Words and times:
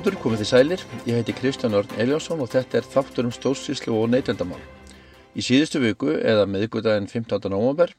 Góður 0.00 0.14
hlustundur, 0.14 0.22
komið 0.24 0.40
þið 0.40 0.48
sælir. 0.48 0.82
Ég 1.04 1.16
heiti 1.18 1.32
Kristján 1.36 1.74
Örn 1.76 1.98
Eliasson 2.00 2.40
og 2.40 2.48
þetta 2.48 2.78
er 2.78 2.86
þáttur 2.88 3.26
um 3.28 3.32
stórsýslu 3.36 3.92
og 3.92 4.06
neytendamál. 4.08 4.60
Í 5.36 5.44
síðustu 5.44 5.76
viku, 5.82 6.14
eða 6.16 6.46
miðgudaginn 6.48 7.08
15. 7.10 7.50
november, 7.52 7.90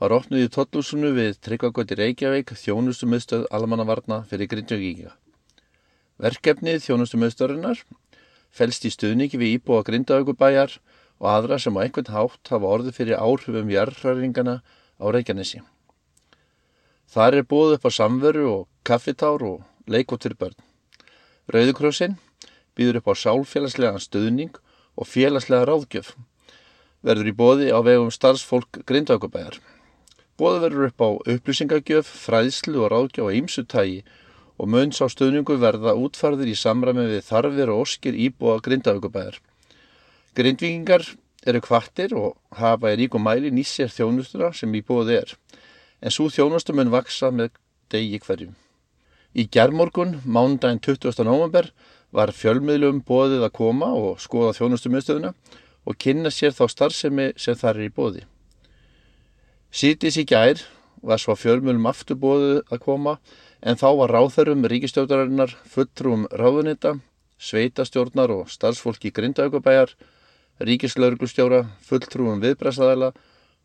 var 0.00 0.14
opnuð 0.16 0.46
í 0.46 0.48
Tottlúsunu 0.54 1.10
við 1.12 1.36
Tryggvagöti 1.44 1.98
Reykjavík 1.98 2.54
þjónustu 2.56 3.04
miðstöð 3.12 3.44
almannavarna 3.52 4.22
fyrir 4.30 4.48
Grindjöginga. 4.48 5.12
Verkefnið 6.16 6.80
þjónustu 6.86 7.20
miðstöðurinnar 7.20 7.82
fælst 8.48 8.86
í 8.88 8.92
stuðningi 8.94 9.36
við 9.36 9.58
íbúa 9.58 9.82
Grindavíkubæjar 9.84 10.78
og 11.20 11.28
aðra 11.28 11.58
sem 11.60 11.76
á 11.76 11.84
einhvern 11.84 12.08
hátt 12.14 12.54
hafa 12.54 12.70
orði 12.70 12.94
fyrir 12.96 13.20
áhrifum 13.20 13.68
jarðræringana 13.74 14.62
á 14.64 15.04
Reykjanesi. 15.12 15.60
Þar 17.04 17.42
er 17.42 17.50
búið 17.52 17.76
upp 17.76 17.84
á 17.84 17.90
samveru 17.92 18.48
og 18.54 18.64
kaffitár 18.80 19.44
og 19.44 19.60
leikot 19.84 20.24
fyrir 20.24 20.40
börn. 20.40 20.56
Rauðukrossin 21.48 22.18
býður 22.76 22.98
upp 23.00 23.06
á 23.08 23.14
sálfélagslegan 23.16 24.02
stuðning 24.04 24.58
og 25.00 25.08
félagslega 25.08 25.64
ráðgjöf. 25.64 26.10
Verður 27.00 27.30
í 27.30 27.34
bóði 27.38 27.68
á 27.72 27.80
vegum 27.80 28.10
starfsfólk 28.12 28.82
Grindavíkubæjar. 28.84 29.56
Bóði 30.36 30.60
verður 30.66 30.90
upp 30.90 31.00
á 31.00 31.08
upplýsingagjöf, 31.32 32.10
fræðslu 32.26 32.84
og 32.84 32.92
ráðgjöf 32.92 33.32
á 33.32 33.36
ýmsutægi 33.40 34.02
og 34.60 34.70
munns 34.74 35.00
á 35.00 35.08
stuðningu 35.08 35.56
verða 35.62 35.96
útfarðir 35.96 36.52
í 36.52 36.58
samræmi 36.58 37.08
við 37.14 37.24
þarfir 37.30 37.72
og 37.72 37.86
oskir 37.86 38.20
íbúa 38.28 38.60
Grindavíkubæjar. 38.68 39.40
Grindvikingar 40.36 41.08
eru 41.48 41.64
kvartir 41.64 42.12
og 42.12 42.36
hafa 42.60 42.92
í 42.92 43.00
ríkum 43.06 43.24
mæli 43.24 43.48
nýssir 43.54 43.88
þjónustuna 43.88 44.52
sem 44.52 44.74
í 44.76 44.84
bóði 44.84 45.22
er, 45.22 45.36
en 46.04 46.12
svo 46.12 46.28
þjónustu 46.28 46.76
mun 46.76 46.92
vaksa 46.92 47.32
með 47.32 47.56
degi 47.88 48.20
hverjum. 48.20 48.56
Í 49.36 49.44
gerðmorgun, 49.52 50.22
mánudaginn 50.24 50.80
20. 50.80 51.24
november, 51.28 51.68
var 52.16 52.32
fjölmiðlum 52.32 53.02
bóðið 53.04 53.44
að 53.44 53.54
koma 53.58 53.90
og 53.92 54.22
skoða 54.24 54.54
þjónustumiðstöðuna 54.56 55.34
og 55.84 55.96
kynna 56.00 56.32
sér 56.32 56.54
þá 56.56 56.64
starfsemi 56.72 57.26
sem 57.36 57.56
þar 57.58 57.76
er 57.76 57.88
í 57.88 57.92
bóði. 57.92 58.22
Sýtis 59.68 60.16
í 60.16 60.24
gær 60.24 60.62
var 61.04 61.20
svo 61.20 61.36
fjölmiðlum 61.36 61.88
aftur 61.90 62.16
bóðið 62.20 62.62
að 62.72 62.82
koma 62.86 63.18
en 63.60 63.76
þá 63.76 63.88
var 64.00 64.14
ráþörum 64.16 64.64
ríkistjóðarinnar, 64.72 65.52
fulltrúum 65.68 66.24
ráðunita, 66.32 66.96
sveitastjórnar 67.38 68.32
og 68.32 68.48
starfsfólki 68.50 69.12
grindaugabæjar, 69.14 69.92
ríkislauglustjóra, 70.64 71.66
fulltrúum 71.84 72.40
viðbræðsadala 72.42 73.12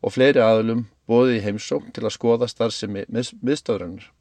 og 0.04 0.12
fleiri 0.12 0.44
aðlum 0.44 0.84
bóðið 1.08 1.38
í 1.38 1.44
heimsókn 1.48 1.94
til 1.96 2.04
að 2.04 2.14
skoða 2.18 2.50
starfsemi 2.52 3.06
miðstöðurinnar. 3.08 4.12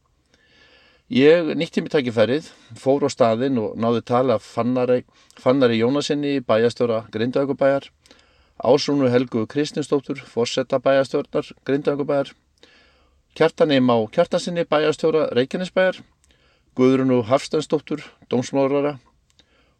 Ég 1.11 1.49
nýtti 1.59 1.81
mér 1.83 1.91
takkifærið, 1.97 2.45
fór 2.79 3.03
á 3.03 3.09
staðinn 3.11 3.57
og 3.59 3.73
náði 3.75 4.05
tala 4.07 4.37
Fannari, 4.39 5.01
Fannari 5.35 5.81
Jónasinni 5.81 6.39
bæjastöra 6.39 7.03
Grindaugubæjar, 7.11 7.89
Ásrúnu 8.63 9.09
Helgu 9.11 9.43
Kristinsdóttur, 9.45 10.23
Fossetta 10.23 10.79
bæjastörnar 10.79 11.51
Grindaugubæjar, 11.67 12.31
Kjartanim 13.35 13.91
á 13.91 13.99
Kjartansinni 14.15 14.63
bæjastjóra 14.63 15.27
Reykjanesbæjar, 15.35 15.99
Guðrunu 16.73 17.19
Hafstensdóttur, 17.27 17.99
Dómsmórara 18.31 18.95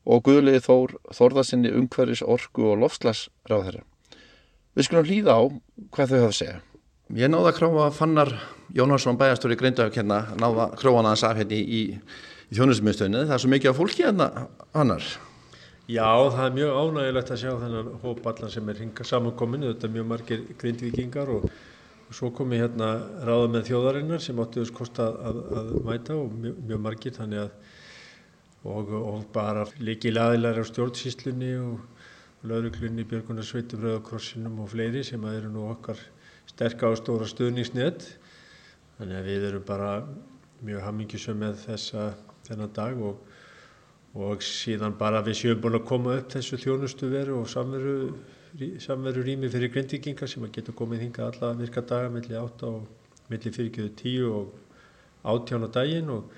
og 0.03 0.23
Guðliði 0.27 0.59
Þór 0.67 0.97
Þórðarsinni 1.07 1.71
Ungveris, 1.71 2.21
Orku 2.21 2.67
og 2.73 2.83
Lofslagsráðherra. 2.83 3.85
Við 4.75 4.89
skulum 4.89 5.07
hlýða 5.07 5.39
á 5.39 5.41
hvað 5.87 6.11
þau 6.11 6.19
hafa 6.19 6.31
að 6.33 6.39
segja. 6.41 6.61
Ég 7.13 7.29
náði 7.29 7.51
að 7.51 7.57
kráa 7.59 7.89
Fannar 7.93 8.29
Jónarsson 8.73 9.19
bæjastóri 9.19 9.53
Grindavík 9.59 9.99
hérna, 9.99 10.23
náði 10.41 10.63
að 10.63 10.71
kráa 10.79 10.93
hann 10.95 11.09
aðeins 11.11 11.23
af 11.27 11.35
hérna 11.37 11.57
í, 11.59 11.61
í, 11.61 11.81
í 12.49 12.55
þjónusmiðstöðinu. 12.57 13.19
Það 13.27 13.33
er 13.35 13.43
svo 13.43 13.51
mikið 13.53 13.69
af 13.69 13.77
fólki 13.77 14.05
hérna 14.07 14.27
hannar. 14.73 15.09
Já, 15.85 16.07
það 16.33 16.45
er 16.47 16.55
mjög 16.55 16.79
ánægilegt 16.79 17.33
að 17.35 17.39
sjá 17.43 17.51
þennan 17.61 17.91
hóp 18.01 18.25
allan 18.31 18.53
sem 18.55 18.71
er 18.73 18.81
hinga 18.81 19.05
samankominu. 19.05 19.69
Þetta 19.75 19.85
er 19.85 19.93
mjög 19.93 20.07
margir 20.09 20.41
grindvikingar 20.63 21.29
og, 21.35 21.45
og 22.07 22.17
svo 22.17 22.31
komi 22.33 22.63
hérna 22.63 22.89
ráða 23.29 23.51
með 23.59 23.69
þjóðarinnar 23.69 24.25
sem 24.25 24.41
áttu 24.41 24.63
þess 24.63 24.77
kosta 24.79 25.11
að, 25.13 25.43
að 25.59 25.71
mæta 25.85 26.17
og 26.17 26.33
mjög, 26.33 26.57
mjög 26.71 26.83
margir 26.87 27.17
þannig 27.19 27.43
að 27.43 27.53
og, 28.63 28.89
og 29.03 29.21
bara 29.35 29.67
líki 29.83 30.15
laðilar 30.15 30.57
á 30.57 30.65
stjórnsýslunni 30.65 31.53
og 31.61 32.49
lauruglunni, 32.49 33.05
Björgunarsveitum, 33.05 33.85
Rauðakrossinum 33.85 34.63
og 34.65 34.73
fleiri 34.73 35.05
sem 35.05 35.21
eru 35.29 35.53
nú 35.53 35.69
okkar 35.69 36.01
sterk 36.53 36.83
á 36.85 36.89
stóra 36.93 37.25
stuðningsnett 37.25 38.03
þannig 38.99 39.17
að 39.17 39.29
við 39.29 39.45
erum 39.47 39.63
bara 39.65 39.91
mjög 40.63 40.83
hamingisum 40.85 41.39
með 41.41 41.55
þessa 41.63 42.11
þennan 42.45 42.73
dag 42.75 42.99
og, 43.01 43.21
og 44.13 44.43
síðan 44.45 44.93
bara 44.99 45.23
við 45.25 45.39
séum 45.39 45.63
búin 45.63 45.79
að 45.79 45.87
koma 45.89 46.17
upp 46.19 46.29
þessu 46.35 46.59
þjónustu 46.61 47.09
veru 47.09 47.39
og 47.39 47.49
samveru, 47.49 49.23
rými 49.25 49.49
fyrir 49.49 49.71
grindvikingar 49.73 50.29
sem 50.29 50.45
að 50.45 50.53
geta 50.59 50.75
komið 50.77 51.07
hinga 51.07 51.31
alla 51.31 51.53
virka 51.57 51.81
daga 51.81 52.11
millir 52.13 52.37
8 52.43 52.69
og 52.69 53.31
millir 53.31 53.55
fyrirgjöðu 53.55 53.93
10 54.03 54.27
og 54.29 54.53
18 55.33 55.65
á 55.65 55.69
daginn 55.73 56.11
og 56.13 56.35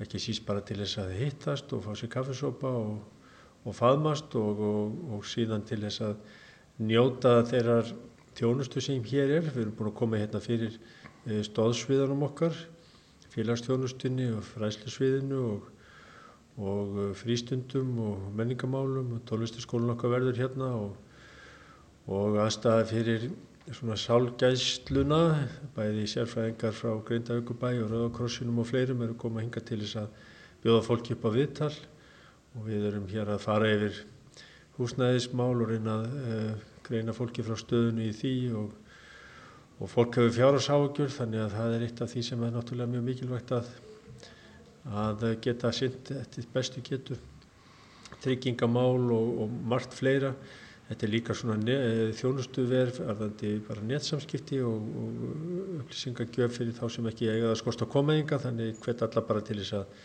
ekki 0.00 0.20
síst 0.22 0.46
bara 0.46 0.62
til 0.62 0.78
þess 0.78 1.00
að 1.02 1.16
hittast 1.18 1.74
og 1.74 1.82
fá 1.88 1.90
sér 1.98 2.12
kaffesopa 2.12 2.70
og, 2.70 3.02
og 3.66 3.76
faðmast 3.76 4.38
og, 4.38 4.62
og 5.10 5.26
síðan 5.26 5.66
til 5.66 5.82
þess 5.82 6.06
að 6.06 6.14
njóta 6.86 7.40
þeirrar 7.50 7.90
þjónustu 8.38 8.82
sem 8.84 9.02
hér 9.04 9.36
er. 9.40 9.50
Við 9.50 9.64
erum 9.64 9.76
búin 9.78 9.90
að 9.90 9.98
koma 10.00 10.20
hérna 10.20 10.40
fyrir 10.44 10.76
eh, 10.76 11.42
stóðsviðanum 11.46 12.24
okkar, 12.28 12.56
félagsþjónustunni 13.34 14.30
og 14.36 14.46
fræslusviðinu 14.54 15.42
og, 15.50 15.68
og 16.60 16.98
eh, 17.04 17.12
frístundum 17.18 17.92
og 18.06 18.26
menningamálum 18.38 19.14
og 19.18 19.22
tónlistaskólun 19.30 19.94
okkar 19.94 20.16
verður 20.16 20.42
hérna 20.44 20.72
og, 20.78 20.96
og 22.10 22.40
aðstæða 22.46 22.88
fyrir 22.90 23.30
svona 23.70 23.94
sálgæðsluna, 24.00 25.20
bæði 25.76 26.06
sérfræðingar 26.10 26.74
frá 26.74 26.94
Grindavíkubæ 27.06 27.74
og 27.84 27.92
Rauðakrossinum 27.92 28.58
og 28.62 28.66
fleirum 28.70 29.04
eru 29.04 29.14
komað 29.20 29.44
hinga 29.44 29.62
til 29.68 29.78
þess 29.84 30.00
að 30.00 30.24
bjóða 30.64 30.86
fólki 30.86 31.14
upp 31.14 31.28
á 31.28 31.30
viðtal 31.36 31.74
og 32.56 32.64
við 32.66 32.88
erum 32.88 33.06
hér 33.12 33.30
að 33.30 33.44
fara 33.44 33.70
yfir 33.70 34.00
húsnæðismál 34.78 35.52
og 35.54 35.70
reyna 35.70 35.94
að 36.00 36.18
uh, 36.18 36.69
greina 36.86 37.14
fólki 37.16 37.44
frá 37.46 37.56
stöðunu 37.58 38.06
í 38.08 38.14
því 38.16 38.32
og, 38.60 38.70
og 39.80 39.90
fólk 39.92 40.18
hefur 40.20 40.34
fjárhásáögjur 40.36 41.12
þannig 41.14 41.44
að 41.44 41.56
það 41.58 41.76
er 41.76 41.84
eitt 41.86 42.02
af 42.04 42.12
því 42.12 42.24
sem 42.28 42.44
er 42.46 42.54
náttúrulega 42.56 42.92
mjög 42.94 43.06
mikilvægt 43.08 43.52
að, 43.56 43.70
að 45.04 45.26
geta 45.44 45.72
synd 45.76 46.12
eftir 46.20 46.48
bestu 46.54 46.84
getu. 46.86 47.20
Tryggingamál 48.20 49.06
og, 49.14 49.28
og 49.44 49.54
margt 49.70 49.94
fleira. 49.96 50.34
Þetta 50.90 51.06
er 51.06 51.12
líka 51.12 51.34
svona 51.38 51.74
þjónustuverf 52.18 52.96
arðandi 53.04 53.52
bara 53.68 53.84
netsamskipti 53.86 54.58
og, 54.66 54.88
og 55.00 55.20
upplýsingagjöf 55.84 56.56
fyrir 56.56 56.74
þá 56.74 56.88
sem 56.90 57.06
ekki 57.06 57.28
eiga 57.30 57.52
það 57.52 57.60
skost 57.60 57.84
á 57.86 57.92
komaðinga 57.92 58.40
þannig 58.42 58.80
hvert 58.82 59.04
alla 59.06 59.22
bara 59.28 59.44
til 59.46 59.60
þess 59.60 59.76
að 59.78 60.00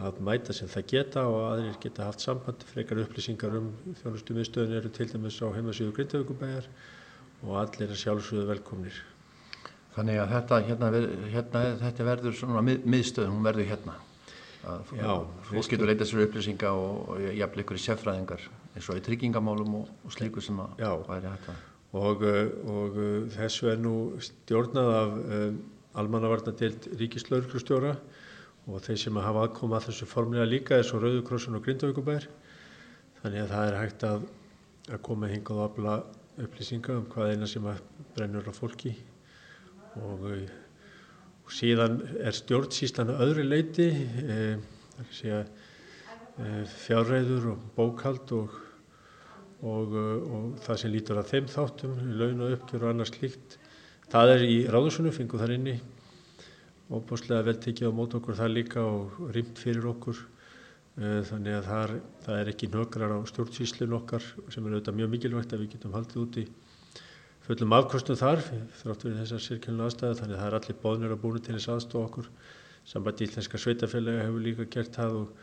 að 0.00 0.20
mæta 0.24 0.54
sem 0.56 0.70
það 0.72 0.86
geta 0.88 1.22
og 1.28 1.38
aðrir 1.50 1.74
geta 1.82 2.06
haft 2.08 2.22
samband 2.24 2.62
frekar 2.64 3.02
upplýsingar 3.02 3.56
um 3.58 3.72
þjónustu 4.00 4.36
miðstöðun 4.36 4.76
eru 4.78 4.92
til 4.92 5.08
dæmis 5.10 5.40
á 5.44 5.52
heimasíðu 5.52 5.92
Grindavíkubæjar 5.98 6.68
og 7.42 7.58
allir 7.60 7.90
er 7.90 8.00
sjálfsögðu 8.00 8.46
velkomnir. 8.48 9.02
Þannig 9.92 10.22
að 10.22 10.32
þetta, 10.32 10.60
hérna, 10.68 10.88
hérna, 11.34 11.62
þetta 11.82 12.06
verður 12.08 12.38
svona 12.38 12.62
mið, 12.64 12.86
miðstöðun, 12.94 13.34
hún 13.34 13.44
verður 13.44 13.68
hérna. 13.68 13.98
Að 14.62 14.94
Já. 14.96 15.12
Fólk 15.50 15.68
getur 15.74 15.90
leitað 15.90 16.08
sér 16.08 16.24
upplýsinga 16.24 16.72
og, 16.78 16.96
og 17.12 17.28
jafnvel 17.36 17.64
ykkur 17.64 17.80
í 17.80 17.82
seffræðingar 17.82 18.48
eins 18.72 18.88
og 18.88 18.96
í 18.96 19.04
tryggingamálum 19.04 19.76
og, 19.82 19.92
og 20.06 20.14
slíku 20.14 20.40
sem 20.40 20.60
að 20.62 20.86
væri 21.10 21.28
þetta. 21.34 21.58
Og, 21.92 22.22
og 22.72 22.98
þessu 23.34 23.68
er 23.74 23.82
nú 23.82 23.94
stjórnað 24.22 24.92
af 24.96 25.16
um, 25.20 25.58
almannavarnadelt 26.00 26.88
ríkislauglustjóra 26.96 27.92
og 27.98 28.21
þeir 28.66 28.98
sem 29.00 29.18
hafa 29.18 29.46
aðkoma 29.46 29.78
að 29.78 29.88
þessu 29.88 30.06
formlega 30.06 30.46
líka 30.46 30.78
er 30.78 30.86
svo 30.86 31.00
Rauðukrossun 31.02 31.58
og 31.58 31.64
Grindavíkubær 31.66 32.28
þannig 33.22 33.44
að 33.44 33.54
það 33.54 33.68
er 33.68 33.78
hægt 33.80 34.04
að, 34.06 34.26
að 34.88 35.00
koma 35.08 35.30
hingað 35.30 35.58
og 35.58 35.64
afla 35.66 35.96
upplýsinga 36.42 36.98
um 36.98 37.08
hvað 37.12 37.32
eina 37.34 37.48
sem 37.50 37.66
brennur 38.16 38.48
á 38.48 38.52
fólki. 38.54 38.94
Og, 40.00 40.28
og 41.42 41.52
síðan 41.52 41.98
er 42.22 42.36
stjórnsýslan 42.36 43.12
öðru 43.12 43.44
leiti 43.44 43.88
e, 43.92 44.38
e, 45.28 45.42
fjárreiður 46.86 47.50
og 47.52 47.66
bókald 47.76 48.32
og, 48.38 48.54
og, 49.60 49.96
og 49.98 50.46
það 50.64 50.80
sem 50.80 50.94
lítur 50.94 51.20
að 51.20 51.34
þeim 51.34 51.50
þáttum 51.52 51.98
laun 52.14 52.46
og 52.46 52.56
uppgjör 52.56 52.86
og 52.86 52.94
annars 52.94 53.12
klíkt 53.12 53.58
það 54.12 54.36
er 54.36 54.46
í 54.46 54.56
ráðusunum, 54.70 55.12
fengu 55.14 55.40
þar 55.40 55.54
inni 55.58 55.76
óbúslega 56.92 57.46
vel 57.46 57.56
tekið 57.62 57.88
á 57.88 57.92
mót 57.96 58.14
okkur 58.18 58.36
það 58.36 58.54
líka 58.56 58.84
og 58.84 59.18
rýmt 59.32 59.60
fyrir 59.60 59.86
okkur. 59.94 60.18
Eh, 61.00 61.22
þannig 61.24 61.54
að 61.56 61.68
það 61.70 61.82
er, 61.82 61.92
það 62.26 62.38
er 62.38 62.48
ekki 62.52 62.68
nökrar 62.68 63.14
á 63.16 63.18
stjórnsýslun 63.30 63.94
okkar 63.96 64.24
sem 64.52 64.66
er 64.66 64.74
auðvitað 64.74 64.98
mjög 64.98 65.12
mikilvægt 65.14 65.54
að 65.56 65.62
við 65.62 65.70
getum 65.72 65.94
haldið 65.96 66.18
út 66.20 66.36
í 66.42 66.44
fullum 67.46 67.72
afkostum 67.78 68.18
þar 68.20 68.42
þrátt 68.82 69.06
verið 69.06 69.22
þessar 69.22 69.42
sérkjölinu 69.46 69.86
aðstæðu 69.86 70.18
þannig 70.20 70.36
að 70.36 70.42
það 70.42 70.50
er 70.50 70.56
allir 70.58 70.78
bóðnir 70.82 71.14
að 71.14 71.22
búinu 71.22 71.40
til 71.40 71.56
þess 71.56 71.72
aðstofa 71.72 72.10
okkur. 72.10 72.28
Sambandi 72.92 73.24
íslenska 73.24 73.62
sveitafélagi 73.62 74.26
hefur 74.26 74.44
líka 74.44 74.68
gert 74.76 74.98
það 74.98 75.16
og, 75.22 75.42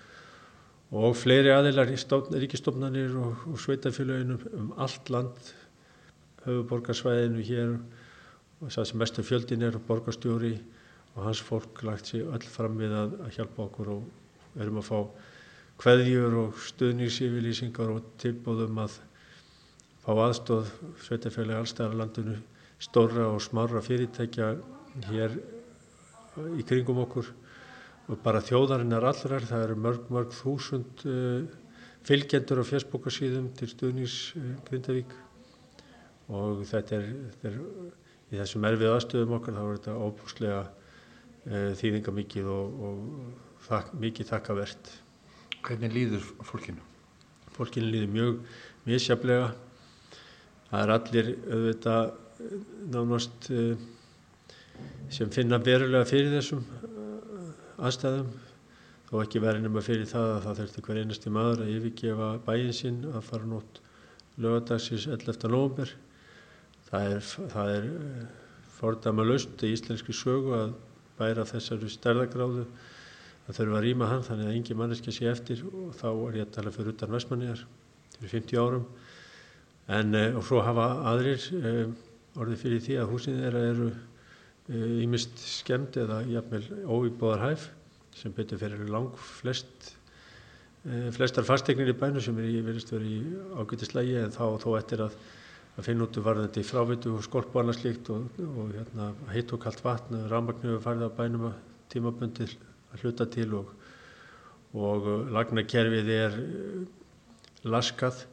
og 1.01 1.17
fleiri 1.17 1.53
aðeinar 1.55 1.89
ríkistofnanir 1.89 3.17
og, 3.17 3.45
og 3.49 3.61
sveitafélaginu 3.63 4.37
um 4.53 4.73
allt 4.77 5.09
land 5.09 5.53
höfuborgarsvæðinu 6.45 7.47
hér. 7.49 7.79
Og 8.59 8.69
það 8.75 8.91
sem 8.91 9.01
mestu 9.01 9.25
fjöldin 9.25 9.65
er 9.65 9.81
borgarstjóri 9.87 10.59
og 11.19 11.25
hans 11.27 11.41
fólk 11.43 11.83
lagt 11.83 12.07
sér 12.07 12.29
öll 12.31 12.47
fram 12.47 12.77
við 12.79 12.95
að, 12.95 13.17
að 13.25 13.35
hjálpa 13.35 13.65
okkur 13.65 13.91
og 13.97 14.59
erum 14.63 14.79
að 14.79 14.87
fá 14.87 14.99
hveðjur 15.83 16.37
og 16.45 16.61
stuðningsyfirlýsingar 16.69 17.91
og 17.93 18.07
tilbúðum 18.19 18.79
að 18.85 18.95
fá 20.05 20.11
aðstóð 20.15 20.71
sveitafélagi 21.03 21.59
allstæðar 21.59 21.99
landinu 21.99 22.37
stóra 22.79 23.27
og 23.33 23.43
smarra 23.43 23.83
fyrirtækja 23.83 24.53
hér 25.09 25.35
í 26.55 26.65
kringum 26.67 27.03
okkur 27.03 27.29
og 28.09 28.21
bara 28.23 28.41
þjóðarinnar 28.41 29.05
allrar, 29.11 29.45
það 29.45 29.65
eru 29.67 29.79
mörg, 29.83 30.07
mörg 30.09 30.31
þúsund 30.33 31.03
uh, 31.05 31.43
fylgjendur 32.07 32.63
á 32.63 32.69
fjersbókarsýðum 32.71 33.51
til 33.59 33.69
stuðnings 33.69 34.15
uh, 34.39 34.55
Grindavík. 34.65 35.11
Og 36.33 36.63
þetta 36.69 36.97
er, 36.97 37.11
þetta 37.35 37.51
er 37.51 37.59
í 38.33 38.39
þessum 38.39 38.65
erfið 38.69 38.95
aðstöðum 38.95 39.35
okkar 39.37 39.57
þá 39.57 39.61
er 39.61 39.77
þetta 39.77 39.97
óbúslega 40.07 40.63
þýðinga 41.47 42.13
mikið 42.15 42.49
og, 42.53 42.81
og 42.89 43.61
þak, 43.67 43.93
mikið 44.01 44.31
þakkavert. 44.33 44.91
Hvernig 45.65 45.95
líður 45.95 46.27
fólkinu? 46.47 46.83
Fólkinu 47.55 47.91
líður 47.93 48.13
mjög 48.15 48.35
misjaflega. 48.87 49.49
Það 50.69 50.83
er 50.83 50.93
allir 50.95 51.31
auðvitað 51.49 52.11
nánast 52.93 53.49
sem 55.11 55.31
finna 55.33 55.59
verulega 55.59 56.07
fyrir 56.07 56.35
þessum 56.37 56.61
aðstæðum 57.79 58.29
þó 59.09 59.15
ekki 59.23 59.41
verið 59.41 59.65
nema 59.65 59.81
fyrir 59.83 60.09
það 60.09 60.31
að 60.35 60.43
það 60.45 60.59
þurfti 60.59 60.83
hver 60.85 60.99
einasti 61.01 61.31
maður 61.33 61.63
að 61.63 61.71
yfirgefa 61.75 62.27
bæin 62.45 62.75
sinn 62.77 62.99
að 63.09 63.23
fara 63.25 63.49
nótt 63.49 63.79
lögadagsins 64.39 65.07
11. 65.09 65.49
november 65.49 65.93
það 66.89 67.15
er, 67.15 67.29
það 67.55 67.71
er 67.77 67.87
fordama 68.77 69.25
löst 69.25 69.65
í 69.65 69.73
íslenski 69.73 70.15
sögu 70.15 70.53
að 70.59 70.75
bæra 71.19 71.45
þessari 71.47 71.91
stærðagráðu 71.93 72.65
að 73.49 73.57
þurfa 73.59 73.79
að 73.79 73.85
rýma 73.85 74.09
hann 74.09 74.25
þannig 74.25 74.49
að 74.49 74.57
engin 74.57 74.79
manneska 74.79 75.13
sé 75.13 75.29
eftir. 75.31 75.63
Og 75.67 75.93
þá 75.99 76.09
er 76.11 76.39
ég 76.39 76.47
að 76.47 76.53
tala 76.57 76.73
fyrir 76.75 76.95
utan 76.95 77.15
Vestmanniðar 77.15 77.65
fyrir 78.17 78.35
50 78.37 78.61
árum. 78.63 78.85
En 79.89 80.19
og 80.37 80.43
svo 80.45 80.61
hafa 80.63 80.87
aðrir 81.11 81.49
orðið 82.39 82.63
fyrir 82.63 82.83
því 82.85 82.97
að 83.01 83.11
húsin 83.13 83.41
þeirra 83.41 83.65
eru 83.71 83.89
ímist 85.01 85.39
skemmt 85.41 85.97
eða 85.97 86.21
jafnvel 86.29 86.65
óýbúðar 86.85 87.47
hæf 87.47 87.69
sem 88.19 88.33
betur 88.35 88.59
fyrir 88.61 88.89
lang 88.91 89.09
flest 89.17 89.95
flestar 91.15 91.47
fastegnir 91.47 91.89
í 91.91 91.97
bænu 91.97 92.21
sem 92.23 92.37
er 92.39 92.47
í 92.47 92.61
verist 92.63 92.91
verið 92.93 93.15
í 93.15 93.39
ágætislægi 93.59 94.15
en 94.21 94.35
þá 94.35 94.43
þó 94.61 94.69
eftir 94.77 95.03
að, 95.07 95.17
að 95.79 95.87
finna 95.87 96.05
út 96.05 96.17
varðandi 96.23 96.63
frávitu 96.67 97.13
og 97.15 97.23
skorp 97.23 97.53
og 97.55 97.61
annað 97.61 97.79
slíkt 97.79 98.09
og, 98.11 98.39
og 98.43 98.73
hérna, 98.75 99.13
heitt 99.31 99.53
og 99.55 99.61
kallt 99.63 99.83
vatn 99.85 100.25
rafmagnu 100.27 100.75
farið 100.83 101.07
á 101.07 101.11
bænum 101.15 101.45
tímabundið 101.93 102.55
að 102.91 103.05
hluta 103.05 103.27
til 103.31 103.53
og, 103.61 103.71
og 104.75 105.07
lagnakerfið 105.31 106.11
er 106.17 106.37
laskað. 107.69 108.25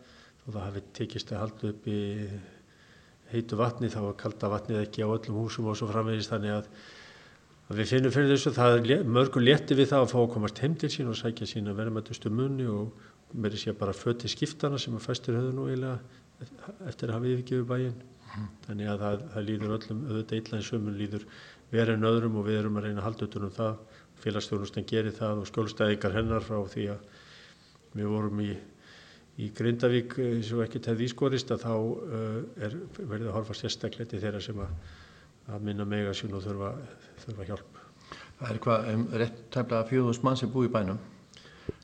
Og 0.46 0.54
það 0.54 0.62
hafi 0.62 0.84
tekist 0.94 1.32
að 1.34 1.42
halda 1.42 1.70
upp 1.72 1.88
í 1.90 2.02
heitu 3.32 3.58
vatni 3.58 3.90
þá 3.90 4.00
er 4.04 4.20
kalda 4.20 4.50
vatnið 4.52 4.82
ekki 4.84 5.06
á 5.06 5.10
öllum 5.10 5.40
húsum 5.40 5.70
og 5.70 5.78
svo 5.78 5.88
framvegist 5.90 6.30
þannig 6.30 6.54
að, 6.60 6.68
að 7.66 7.80
við 7.80 7.90
finnum 7.94 8.14
fyrir 8.14 8.34
þessu. 8.34 8.54
Það 8.58 8.78
er 8.78 9.08
mörgur 9.16 9.46
létti 9.46 9.78
við 9.78 9.90
það 9.92 10.04
að 10.04 10.12
fá 10.14 10.20
að 10.22 10.30
komast 10.34 10.62
heim 10.62 10.76
til 10.78 10.92
sín 10.94 11.10
og 11.10 11.18
sækja 11.18 11.50
sína 11.50 11.74
verðmættustu 11.78 12.30
munni 12.30 12.68
og 12.70 13.34
mér 13.34 13.54
er 13.54 13.62
sér 13.62 13.78
bara 13.78 13.94
föti 13.94 14.30
skiptana 14.30 14.78
sem 14.78 14.94
að 14.94 15.08
fæstur 15.08 15.38
höfðu 15.40 15.56
nú 15.56 15.66
eiginlega 15.66 15.98
eftir 16.40 17.10
að 17.10 17.16
hafa 17.16 17.32
yfirgjöfu 17.32 17.68
bæinn 17.70 17.96
mm. 17.96 18.48
þannig 18.66 18.92
að 18.92 19.04
það, 19.04 19.26
það 19.34 19.46
líður 19.50 19.76
öllum 19.78 20.06
auðvitað 20.10 20.56
en 20.58 20.66
sömum 20.70 20.98
líður 21.00 21.26
verið 21.72 22.08
öðrum 22.10 22.40
og 22.40 22.46
við 22.46 22.60
erum 22.60 22.78
að 22.78 22.88
reyna 22.88 23.02
að 23.02 23.08
halda 23.08 23.28
utan 23.30 23.48
um 23.48 23.56
það 23.56 23.74
félagsstjórnustan 24.22 24.88
gerir 24.88 25.16
það 25.16 25.42
og 25.42 25.50
skjólstæðingar 25.50 26.16
hennar 26.16 26.44
frá 26.44 26.58
því 26.72 26.88
að 26.94 27.00
við 27.96 28.12
vorum 28.12 28.42
í 28.44 28.52
í 29.36 29.50
Grindavík 29.52 30.14
eins 30.22 30.48
og 30.56 30.62
ekkert 30.64 30.86
hefði 30.92 31.06
ískorist 31.10 31.50
að 31.52 31.64
þá 31.66 31.74
uh, 31.76 32.38
er 32.56 32.76
verið 32.96 33.26
að 33.28 33.34
horfa 33.36 33.54
sérstaklega 33.56 34.10
til 34.12 34.20
þeirra 34.22 34.40
sem 34.44 34.58
að, 34.64 34.70
að 35.52 35.58
minna 35.68 35.84
mega 35.88 36.12
sín 36.16 36.36
og 36.36 36.42
þurfa, 36.46 36.70
þurfa 37.24 37.48
hjálp. 37.50 37.72
Það 38.38 38.50
er 38.54 38.58
hvað 38.64 38.78
um, 38.92 39.04
rétt 39.20 39.38
tæmlega 39.52 39.88
4.000 39.90 40.24
mann 40.24 40.38
sem 40.40 40.52
búið 40.52 40.68
í 40.70 40.74
bænum? 40.76 41.00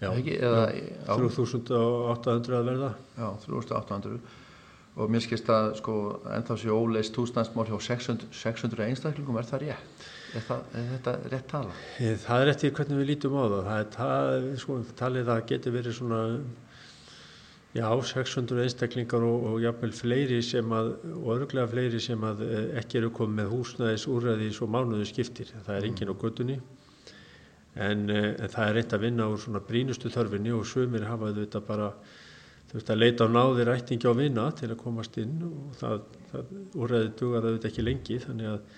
Já 0.01 0.09
3.800 0.15 2.57
að 2.57 2.69
verða. 2.71 2.91
Já, 3.19 3.27
3.800 3.45 4.42
og 4.97 5.13
mér 5.13 5.25
skilst 5.25 5.49
að 5.53 5.71
sko 5.81 5.95
ennþá 6.37 6.57
séu 6.61 6.75
óleist 6.77 7.17
húsnænsmál 7.17 7.69
hjá 7.71 7.79
600, 7.89 8.29
600 8.37 8.89
einstaklingum, 8.91 9.39
er 9.41 9.49
það 9.49 9.65
rétt? 9.67 10.11
Er, 10.33 10.45
það, 10.49 10.67
er 10.77 10.91
þetta 10.95 11.15
rétt 11.33 11.49
tala? 11.49 11.79
Það 12.27 12.43
er 12.43 12.51
rétt 12.51 12.67
í 12.67 12.73
hvernig 12.77 13.01
við 13.01 13.09
lítum 13.13 13.39
á 13.41 13.45
það. 13.45 13.63
Það 13.69 13.81
er 13.81 13.89
það, 13.97 14.51
sko, 14.65 14.77
talið 15.01 15.33
að 15.33 15.43
getur 15.53 15.77
verið 15.79 15.99
svona 16.01 16.21
Já, 17.73 17.87
600 17.89 18.67
einstaklingar 18.67 19.23
og, 19.25 19.45
og 19.49 19.63
jafnvel 19.65 19.95
fleiri 19.97 20.43
sem 20.45 20.73
að, 20.77 20.91
og 21.15 21.31
örglega 21.39 21.71
fleiri 21.71 22.01
sem 22.05 22.21
að 22.29 22.43
ekki 22.83 22.99
eru 23.01 23.09
komið 23.17 23.39
með 23.39 23.47
húsnæðis 23.55 24.05
úrræði 24.13 24.49
svo 24.53 24.69
mánuðu 24.69 25.07
skiptir. 25.09 25.49
Það 25.55 25.79
er 25.79 25.87
enginn 25.89 26.13
á 26.13 26.21
göttunni 26.21 26.59
en, 27.81 28.03
en 28.13 28.53
það 28.53 28.67
er 28.67 28.77
reynd 28.77 28.93
að 28.93 29.05
vinna 29.07 29.29
úr 29.33 29.41
svona 29.41 29.63
brínustu 29.65 30.13
þörfinni 30.13 30.53
og 30.53 30.69
sumir 30.69 31.09
hafa 31.09 31.33
þetta 31.39 31.63
bara 31.65 31.89
þurft 32.73 32.93
að 32.95 33.03
leita 33.03 33.29
á 33.29 33.35
náðir 33.37 33.73
ættingi 33.77 34.09
á 34.09 34.15
vinna 34.17 34.49
til 34.59 34.71
að 34.73 34.81
komast 34.81 35.19
inn 35.21 35.39
og 35.47 35.79
það, 35.81 36.05
það 36.33 36.53
úrræði 36.83 37.15
dugar 37.21 37.49
það 37.49 37.71
ekki 37.71 37.87
lengi 37.87 38.21
þannig 38.27 38.53
að, 38.53 38.77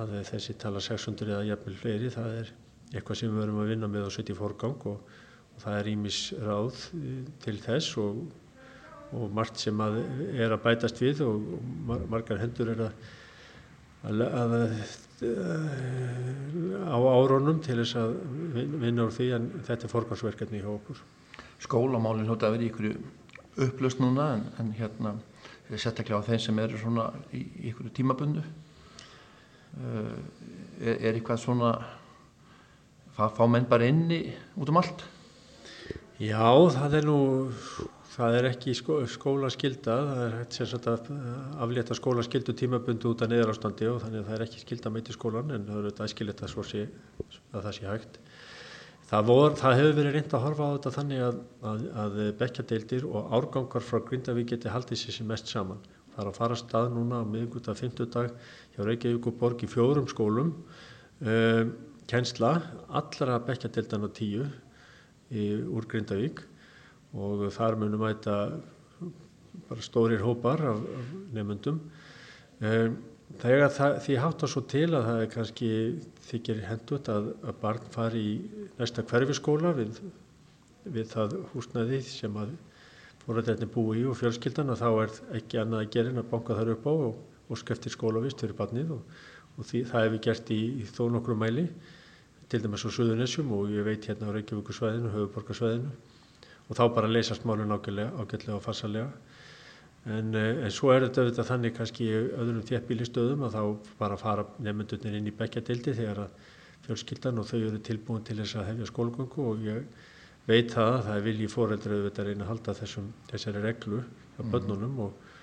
að 0.00 0.18
þessi 0.32 0.58
tala 0.62 0.82
600 0.84 1.32
eða 1.34 1.46
jafnvel 1.52 1.78
fleiri 1.82 2.12
það 2.14 2.36
er 2.42 2.52
eitthvað 2.94 3.20
sem 3.20 3.32
við 3.32 3.42
verum 3.42 3.62
að 3.62 3.72
vinna 3.74 3.90
með 3.90 4.06
og 4.08 4.14
setja 4.14 4.36
í 4.36 4.38
forgang 4.38 4.86
og 4.88 5.16
og 5.58 5.64
það 5.64 5.78
er 5.80 5.88
ímis 5.90 6.18
ráð 6.38 6.82
til 7.42 7.56
þess 7.64 7.96
og, 7.98 8.18
og 9.18 9.32
margt 9.34 9.58
sem 9.58 9.80
að 9.82 9.98
er 10.38 10.54
að 10.54 10.62
bætast 10.68 11.00
við 11.02 11.24
og, 11.26 11.48
og 11.90 12.04
margar 12.12 12.38
hendur 12.38 12.70
er 12.76 12.84
að, 12.86 13.08
að, 14.06 14.22
að, 14.28 14.54
að 14.54 14.68
á 16.94 16.98
árónum 17.10 17.58
til 17.66 17.80
þess 17.80 17.98
að 17.98 18.14
vinna 18.54 19.08
úr 19.08 19.16
því 19.18 19.30
en 19.34 19.50
þetta 19.66 19.88
er 19.88 19.94
forgansverkefni 19.96 20.62
hjá 20.62 20.70
okkur. 20.76 21.02
Skólamálinn 21.62 22.28
hljóta 22.28 22.48
að 22.48 22.56
vera 22.56 22.66
í 22.66 22.70
ykkur 22.70 22.90
upplöst 23.68 24.00
núna 24.02 24.32
en, 24.36 24.46
en 24.62 24.72
hérna 24.78 25.16
er 25.68 25.80
sérstaklega 25.80 26.22
á 26.22 26.28
þeim 26.28 26.42
sem 26.42 26.58
eru 26.62 26.80
svona 26.80 27.10
í, 27.34 27.44
ykkur 27.72 27.90
tímabundu 27.96 28.42
uh, 28.44 30.16
er, 30.80 30.94
er 30.94 31.12
eitthvað 31.12 31.42
svona 31.42 31.72
fá, 33.16 33.28
fá 33.34 33.44
menn 33.50 33.68
bara 33.68 33.88
inni 33.90 34.22
út 34.56 34.70
um 34.72 34.80
allt? 34.80 35.04
Já, 36.18 36.50
það 36.74 36.96
er 36.98 37.04
nú, 37.06 37.18
það 38.14 38.36
er 38.40 38.48
ekki 38.48 38.72
skó, 38.74 38.96
skólaskylda, 39.06 39.98
það 40.08 40.22
er 40.24 40.32
hægt 40.40 40.56
sagt 40.58 40.88
að 40.90 41.10
aflétta 41.62 41.94
skólaskyldu 41.98 42.54
tímabundu 42.58 43.12
út 43.12 43.22
af 43.22 43.30
neðarástandi 43.30 43.90
og 43.90 44.00
þannig 44.02 44.24
að 44.24 44.30
það 44.30 44.38
er 44.38 44.46
ekki 44.48 44.62
skylda 44.64 44.94
meitt 44.94 45.12
í 45.12 45.14
skólan 45.14 45.54
en 45.54 45.68
það 45.68 45.76
er 45.76 45.86
auðvitað 45.86 46.10
æskilegt 46.10 46.42
að, 46.42 46.56
sé, 46.72 46.82
að 47.52 47.68
það 47.68 47.76
sé 47.76 47.86
hægt. 47.86 48.18
Það, 49.08 49.22
vor, 49.24 49.54
það 49.56 49.78
hefur 49.78 49.94
verið 49.96 50.14
reynd 50.18 50.34
að 50.36 50.42
horfa 50.44 50.66
á 50.68 50.72
þetta 50.74 50.90
þannig 50.92 51.20
að, 51.24 51.36
að, 51.70 51.84
að 52.02 52.16
bekkjadeildir 52.42 53.06
og 53.08 53.30
árgangar 53.38 53.84
frá 53.86 54.02
Grindavík 54.04 54.50
geti 54.50 54.72
haldið 54.72 55.00
sér 55.00 55.16
sem 55.16 55.30
mest 55.30 55.48
saman. 55.48 55.80
Það 56.12 56.20
er 56.20 56.28
að 56.28 56.36
fara 56.36 56.58
stað 56.60 56.88
núna 56.92 57.22
á 57.24 57.30
miðgut 57.30 57.70
af 57.72 57.80
50 57.80 58.10
dag 58.12 58.34
hjá 58.74 58.82
Reykjavík 58.84 59.30
og 59.30 59.38
Borg 59.40 59.64
í 59.64 59.70
fjórum 59.72 60.10
skólum, 60.12 60.50
um, 61.24 61.72
kjensla, 62.10 62.52
allra 63.00 63.38
bekkjadeildana 63.48 64.12
tíu 64.12 64.44
í, 65.32 65.46
úr 65.56 65.88
Grindavík 65.88 66.44
og 67.16 67.46
þar 67.56 67.80
munum 67.80 68.04
mæta 68.04 68.36
bara 69.70 69.84
stórir 69.88 70.20
hópar 70.20 70.60
af, 70.68 70.84
af 70.84 71.16
nefnundum. 71.32 71.80
Um, 72.60 73.00
þegar 73.36 73.72
það, 73.74 73.98
því 74.04 74.16
háttar 74.22 74.50
svo 74.52 74.62
til 74.72 74.86
að 74.96 75.08
það 75.08 75.20
er 75.22 75.30
kannski 75.34 75.70
þykir 76.30 76.62
hendut 76.68 77.10
að, 77.12 77.28
að 77.44 77.60
barn 77.62 77.90
fari 77.94 78.22
í 78.24 78.32
næsta 78.78 79.04
hverfiskóla 79.10 79.74
við, 79.76 80.00
við 80.88 81.10
það 81.12 81.36
húsnæði 81.52 82.00
sem 82.06 82.40
að 82.40 82.54
fóröldinni 83.24 83.68
búi 83.68 84.00
í 84.02 84.06
og 84.08 84.16
fjölskyldan 84.16 84.72
og 84.72 84.80
þá 84.80 84.88
er 84.90 85.16
ekki 85.40 85.60
annað 85.60 85.84
að 85.84 85.90
gera 85.96 86.12
en 86.14 86.22
að 86.22 86.30
banka 86.32 86.56
þar 86.56 86.72
upp 86.74 86.88
á 86.88 86.92
og, 86.94 87.18
og 87.48 87.60
skeftir 87.60 87.92
skólavist 87.92 88.40
fyrir 88.40 88.56
barnið 88.56 88.94
og, 88.96 89.18
og 89.58 89.68
því, 89.68 89.84
það 89.90 90.06
hefur 90.06 90.22
gert 90.28 90.52
í, 90.54 90.60
í 90.80 90.86
þó 90.88 91.02
nokkru 91.12 91.36
mæli 91.36 91.66
til 92.48 92.62
dæmis 92.64 92.86
á 92.88 92.90
Suðunessjum 92.96 93.52
og 93.52 93.74
ég 93.74 93.84
veit 93.84 94.08
hérna 94.08 94.32
á 94.32 94.36
Reykjavíkusvæðinu, 94.38 95.12
höfuborgarsvæðinu 95.12 95.92
og 96.68 96.78
þá 96.80 96.84
bara 96.96 97.10
leysast 97.12 97.44
málun 97.48 97.74
ágætlega 97.76 98.56
og 98.56 98.64
farsalega 98.64 99.10
en, 100.08 100.34
en 100.34 100.72
svo 100.72 100.92
er 100.94 101.04
þetta 101.06 101.24
auðvitað 101.24 101.50
þannig 101.50 101.74
kannski 101.76 102.06
í 102.08 102.18
öðrum 102.18 102.64
þéttbílistöðum 102.68 103.44
að 103.46 103.56
þá 103.56 103.90
bara 104.00 104.20
fara 104.20 104.46
nefndunir 104.64 105.18
inn 105.18 105.28
í 105.28 105.34
bekkjadildi 105.36 105.96
þegar 105.98 106.22
að 106.24 106.46
fjölskyldan 106.86 107.40
og 107.42 107.48
þau 107.48 107.58
eru 107.58 107.80
tilbúin 107.84 108.24
til 108.24 108.38
þess 108.40 108.58
að 108.58 108.70
hefja 108.70 108.88
skólgöngu 108.88 109.48
og 109.50 109.64
ég 109.66 110.06
veit 110.48 110.70
það 110.72 110.92
að 110.92 111.02
það 111.06 111.16
er 111.16 111.24
vilji 111.26 111.48
fóreldra 111.52 111.96
auðvitað 111.98 112.22
að 112.22 112.30
reyna 112.30 112.46
að 112.46 112.52
halda 112.52 112.76
þessum, 112.78 113.08
þessari 113.32 113.64
reglu 113.64 113.98
á 114.00 114.40
börnunum 114.40 114.94
mm. 114.94 115.02
og, 115.04 115.34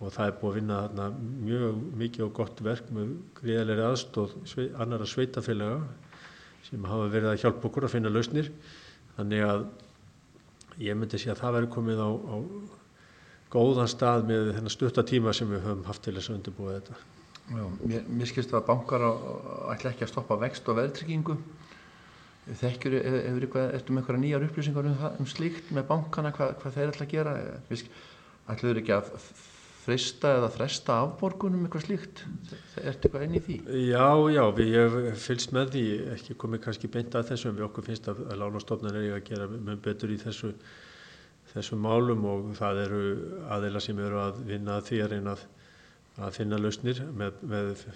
og 0.00 0.14
það 0.14 0.30
er 0.30 0.38
búið 0.40 0.50
að 0.50 0.58
vinna 0.60 0.78
þarna 0.86 1.08
mjög 1.48 1.82
mikið 2.02 2.26
og 2.28 2.32
gott 2.38 2.62
verk 2.64 2.88
með 2.94 3.12
gríðalegri 3.40 3.86
aðstóð 3.90 4.38
svei, 4.48 4.70
annara 4.80 5.08
sveitafélaga 5.10 5.82
sem 6.64 6.88
hafa 6.88 7.10
verið 7.12 7.34
að 7.34 7.42
hjálpa 7.42 7.68
okkur 7.68 7.88
að 7.88 7.96
finna 7.98 8.14
lausnir 8.14 8.48
þannig 9.18 9.44
að 9.50 9.66
ég 10.80 10.96
myndi 10.96 11.20
sé 11.20 11.34
að 11.34 11.42
það 11.42 11.58
verður 11.58 11.74
komið 11.76 12.00
á, 12.00 12.08
á 12.08 12.36
góðan 13.54 13.90
stað 13.90 14.26
með 14.28 14.54
þennan 14.56 14.74
stuttatíma 14.74 15.34
sem 15.36 15.50
við 15.50 15.62
höfum 15.64 15.84
haft 15.88 16.04
til 16.04 16.16
þess 16.16 16.32
að 16.32 16.40
undirbúa 16.40 16.78
þetta. 16.78 16.98
Já, 17.44 17.64
mér, 17.84 18.06
mér 18.08 18.30
skilst 18.30 18.54
að 18.56 18.66
bankar 18.70 19.04
ætla 19.74 19.92
ekki 19.92 20.06
að 20.06 20.14
stoppa 20.14 20.38
vext 20.40 20.68
og 20.72 20.78
veðtryggingu 20.80 21.36
þekkjur, 22.60 22.98
ertu 23.00 23.94
með 23.94 24.02
eitthvað 24.02 24.20
nýjar 24.20 24.44
upplýsingar 24.44 24.88
um, 24.90 25.02
um 25.22 25.28
slíkt 25.28 25.72
með 25.72 25.88
bankana, 25.88 26.32
hvað, 26.36 26.54
hvað 26.60 26.76
þeir 26.76 26.92
ætla 26.92 27.06
að 27.06 27.12
gera 27.14 27.34
ætluður 28.52 28.80
ekki 28.82 28.94
að 28.98 29.12
frista 29.84 30.32
eða 30.38 30.50
fresta 30.52 30.98
afborgunum 31.04 31.64
eitthvað 31.66 31.86
slíkt, 31.86 32.24
ertu 32.80 33.08
eitthvað 33.08 33.26
inn 33.26 33.36
í 33.36 33.42
því? 33.44 33.58
Já, 33.88 34.08
já, 34.32 34.42
við 34.56 34.98
fylgst 35.24 35.54
með 35.56 35.74
því, 35.74 35.84
ekki 36.16 36.38
komið 36.40 36.64
kannski 36.66 36.92
beint 36.92 37.16
að 37.16 37.30
þessu 37.32 37.50
en 37.50 37.58
við 37.58 37.68
okkur 37.68 37.88
finnst 37.88 38.08
að, 38.12 38.24
lánastofnan 38.40 39.00
er 39.00 39.16
að 39.18 39.26
gera 39.28 39.48
með 39.54 39.82
betur 39.84 40.12
í 40.12 40.20
þessu 40.20 40.52
þessu 41.54 41.78
málum 41.78 42.24
og 42.30 42.48
það 42.58 42.80
eru 42.84 43.02
aðeila 43.54 43.82
sem 43.82 44.00
eru 44.02 44.22
að 44.22 44.40
vinna 44.48 44.80
því 44.84 45.02
að 45.04 45.14
reyna 45.14 45.36
að, 45.36 45.44
að 46.26 46.34
finna 46.38 46.58
lausnir 46.60 47.04
með, 47.14 47.38
með 47.46 47.86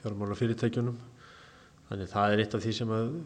fjármála 0.00 0.36
fyrirtækjunum 0.40 1.00
þannig 1.88 2.12
það 2.12 2.34
er 2.34 2.44
eitt 2.44 2.58
af 2.58 2.64
því 2.64 2.76
sem 2.80 2.92
að 2.94 3.16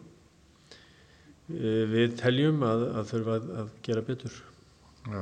Eh, 1.49 1.85
við 1.89 2.13
teljum 2.19 2.61
að, 2.61 2.83
að 2.99 3.07
þurfa 3.09 3.35
að, 3.39 3.45
að 3.57 3.69
gera 3.85 4.01
betur. 4.05 4.33
Já, 5.09 5.21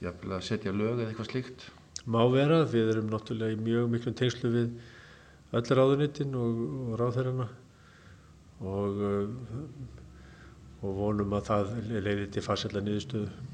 jafnvel 0.00 0.36
að 0.38 0.44
setja 0.46 0.72
lög 0.72 0.94
eða 0.94 1.10
eitthvað 1.10 1.28
slíkt? 1.28 1.64
Má 2.08 2.22
vera, 2.32 2.62
við 2.72 2.92
erum 2.94 3.10
náttúrulega 3.12 3.52
í 3.52 3.58
mjög 3.60 3.90
miklum 3.92 4.16
tengslu 4.16 4.48
við 4.54 4.70
öll 5.52 5.76
ráðunitin 5.76 6.32
og, 6.40 6.62
og 6.86 6.94
ráðherrana 7.02 7.48
og, 8.64 9.02
eh, 9.10 10.00
og 10.82 10.94
vonum 10.98 11.34
að 11.38 11.48
það 11.48 11.74
leiði 11.94 12.28
til 12.34 12.44
farsella 12.44 12.82
niðurstöðu. 12.82 13.48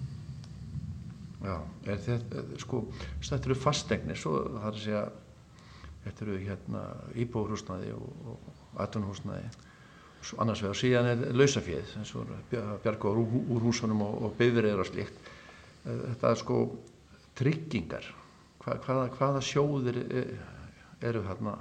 Já, 1.39 1.55
er 1.87 2.03
þetta, 2.03 2.45
sko, 2.59 2.83
þetta 3.23 3.49
eru 3.51 3.57
fastegnir, 3.57 4.19
svo 4.19 4.35
það 4.49 4.69
er 4.69 4.69
að 4.73 4.83
segja, 4.83 5.03
þetta 6.05 6.25
eru 6.25 6.39
hérna 6.43 6.85
íbúrhúsnaði 7.25 7.95
og, 7.95 8.09
og 8.33 8.83
atunhúsnaði 8.85 9.47
annars 10.43 10.63
vegar 10.65 10.77
síðan 10.77 11.09
er 11.13 11.21
lausafíð 11.37 11.93
eins 12.01 12.11
og 12.19 12.31
bjarga 12.51 13.13
úr, 13.13 13.21
úr 13.55 13.67
húsunum 13.69 14.03
og, 14.05 14.17
og 14.27 14.35
byðrið 14.39 14.83
og 14.83 14.89
slikt 14.89 15.29
eh, 15.87 16.01
þetta 16.11 16.33
er 16.33 16.41
sko 16.43 16.61
tryggingar. 17.39 18.09
Hva, 18.65 18.75
hvaða, 18.83 19.05
hvaða 19.15 19.43
sjóðir 19.47 20.01
eru 21.07 21.23
þarna 21.29 21.55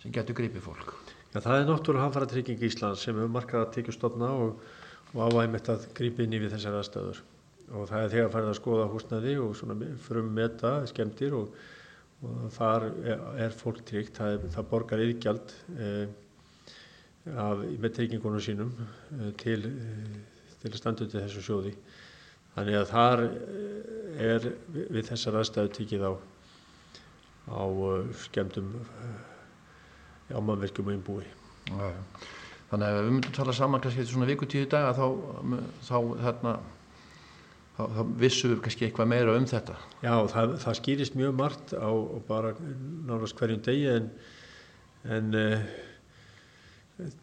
sem 0.00 0.14
getur 0.14 0.38
gripið 0.38 0.62
fólk? 0.68 0.92
Já, 1.32 1.40
það 1.40 1.56
er 1.56 1.66
náttúrulega 1.68 2.06
hafðfara 2.06 2.30
trygging 2.30 2.62
í 2.62 2.70
Íslands 2.70 3.02
sem 3.04 3.18
hefur 3.18 3.34
markað 3.34 3.64
að 3.64 3.74
tekja 3.76 3.96
stofna 3.96 4.30
og, 4.44 4.62
og 5.14 5.20
ávægmett 5.26 5.68
að 5.72 5.90
gripa 5.96 6.24
inn 6.24 6.36
í 6.36 6.40
við 6.42 6.54
þessar 6.54 6.78
aðstöður 6.80 7.20
og 7.70 7.86
það 7.90 8.04
er 8.04 8.14
þegar 8.14 8.32
farið 8.34 8.50
að 8.50 8.58
skoða 8.58 8.88
húsnaði 8.90 9.36
og 9.42 9.52
svona 9.58 9.90
frum 10.02 10.32
meta 10.34 10.72
skemmtir 10.90 11.36
og, 11.38 11.52
og 12.26 12.48
þar 12.54 12.88
er, 12.90 13.22
er 13.46 13.54
fólk 13.54 13.84
tryggt, 13.86 14.18
það, 14.18 14.46
það 14.56 14.68
borgar 14.72 15.02
yðgjald 15.04 15.54
eh, 15.76 16.10
af, 17.28 17.62
með 17.78 17.94
tryggingunum 17.98 18.42
sínum 18.42 18.72
eh, 18.80 19.30
til, 19.40 19.60
eh, 19.70 20.58
til 20.62 20.74
undir 20.90 21.12
þessu 21.14 21.44
sjóði. 21.46 21.74
Þannig 22.56 22.80
að 22.80 22.90
þar 22.90 23.24
eh, 23.28 24.26
er 24.32 24.50
við 24.74 25.12
þessar 25.12 25.40
aðstæðu 25.40 25.74
tikið 25.78 26.08
á, 26.10 26.12
á 27.54 27.62
skemmtum 28.26 28.74
ámannverkjum 30.30 30.90
og 30.90 30.94
einbúi. 30.96 31.24
Ja, 31.70 31.94
þannig 32.70 32.86
að 32.86 32.98
ef 32.98 33.06
við 33.06 33.14
myndum 33.16 33.36
tala 33.36 33.56
saman 33.56 33.82
kannski 33.84 34.02
eftir 34.02 34.14
svona 34.14 34.30
vikutíðu 34.30 34.70
daga 34.70 34.92
þá, 34.96 35.06
þá, 35.88 35.96
þarna, 36.24 36.54
þá, 37.76 37.82
þá 37.96 38.02
vissum 38.24 38.54
við 38.54 38.64
kannski 38.66 38.88
eitthvað 38.88 39.12
meira 39.12 39.36
um 39.36 39.48
þetta. 39.50 39.78
Já, 40.04 40.14
það, 40.34 40.56
það 40.64 40.80
skýrist 40.80 41.18
mjög 41.18 41.38
margt 41.40 41.74
á 41.74 41.90
bara 42.28 42.54
náttúrulega 42.60 43.40
hverjum 43.42 43.64
degi 43.66 43.88
en, 43.94 44.10
en 45.18 45.40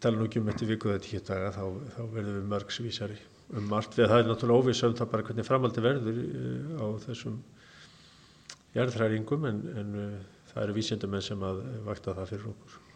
tala 0.00 0.18
nú 0.18 0.26
ekki 0.26 0.40
um 0.42 0.50
eftir 0.52 0.70
viku 0.72 0.90
þetta 0.92 1.06
tíu 1.06 1.20
daga 1.26 1.52
þá, 1.54 1.62
þá 1.94 2.00
verðum 2.14 2.38
við 2.38 2.48
mörgsvísari 2.52 3.18
um 3.58 3.70
margt 3.70 3.96
við 3.98 4.10
það 4.10 4.22
er 4.22 4.28
náttúrulega 4.28 4.64
óvissum 4.64 4.96
það 4.98 5.12
bara 5.12 5.26
hvernig 5.28 5.48
framaldi 5.48 5.84
verður 5.84 6.18
uh, 6.24 6.82
á 6.82 6.86
þessum 7.06 7.38
jærðræringum 8.74 9.48
en, 9.48 9.62
en 9.80 9.96
uh, 10.02 10.12
það 10.50 10.62
eru 10.66 10.76
vísindamenn 10.76 11.24
sem 11.24 11.48
að 11.48 11.64
vakta 11.86 12.16
það 12.18 12.30
fyrir 12.34 12.52
okkur 12.52 12.87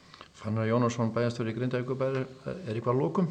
Fannar 0.43 0.67
Jónásson 0.67 1.13
bæjastur 1.15 1.47
í 1.47 1.55
Grindavíkubæri 1.55 2.25
er 2.51 2.73
eitthvað 2.75 2.99
lókum? 2.99 3.29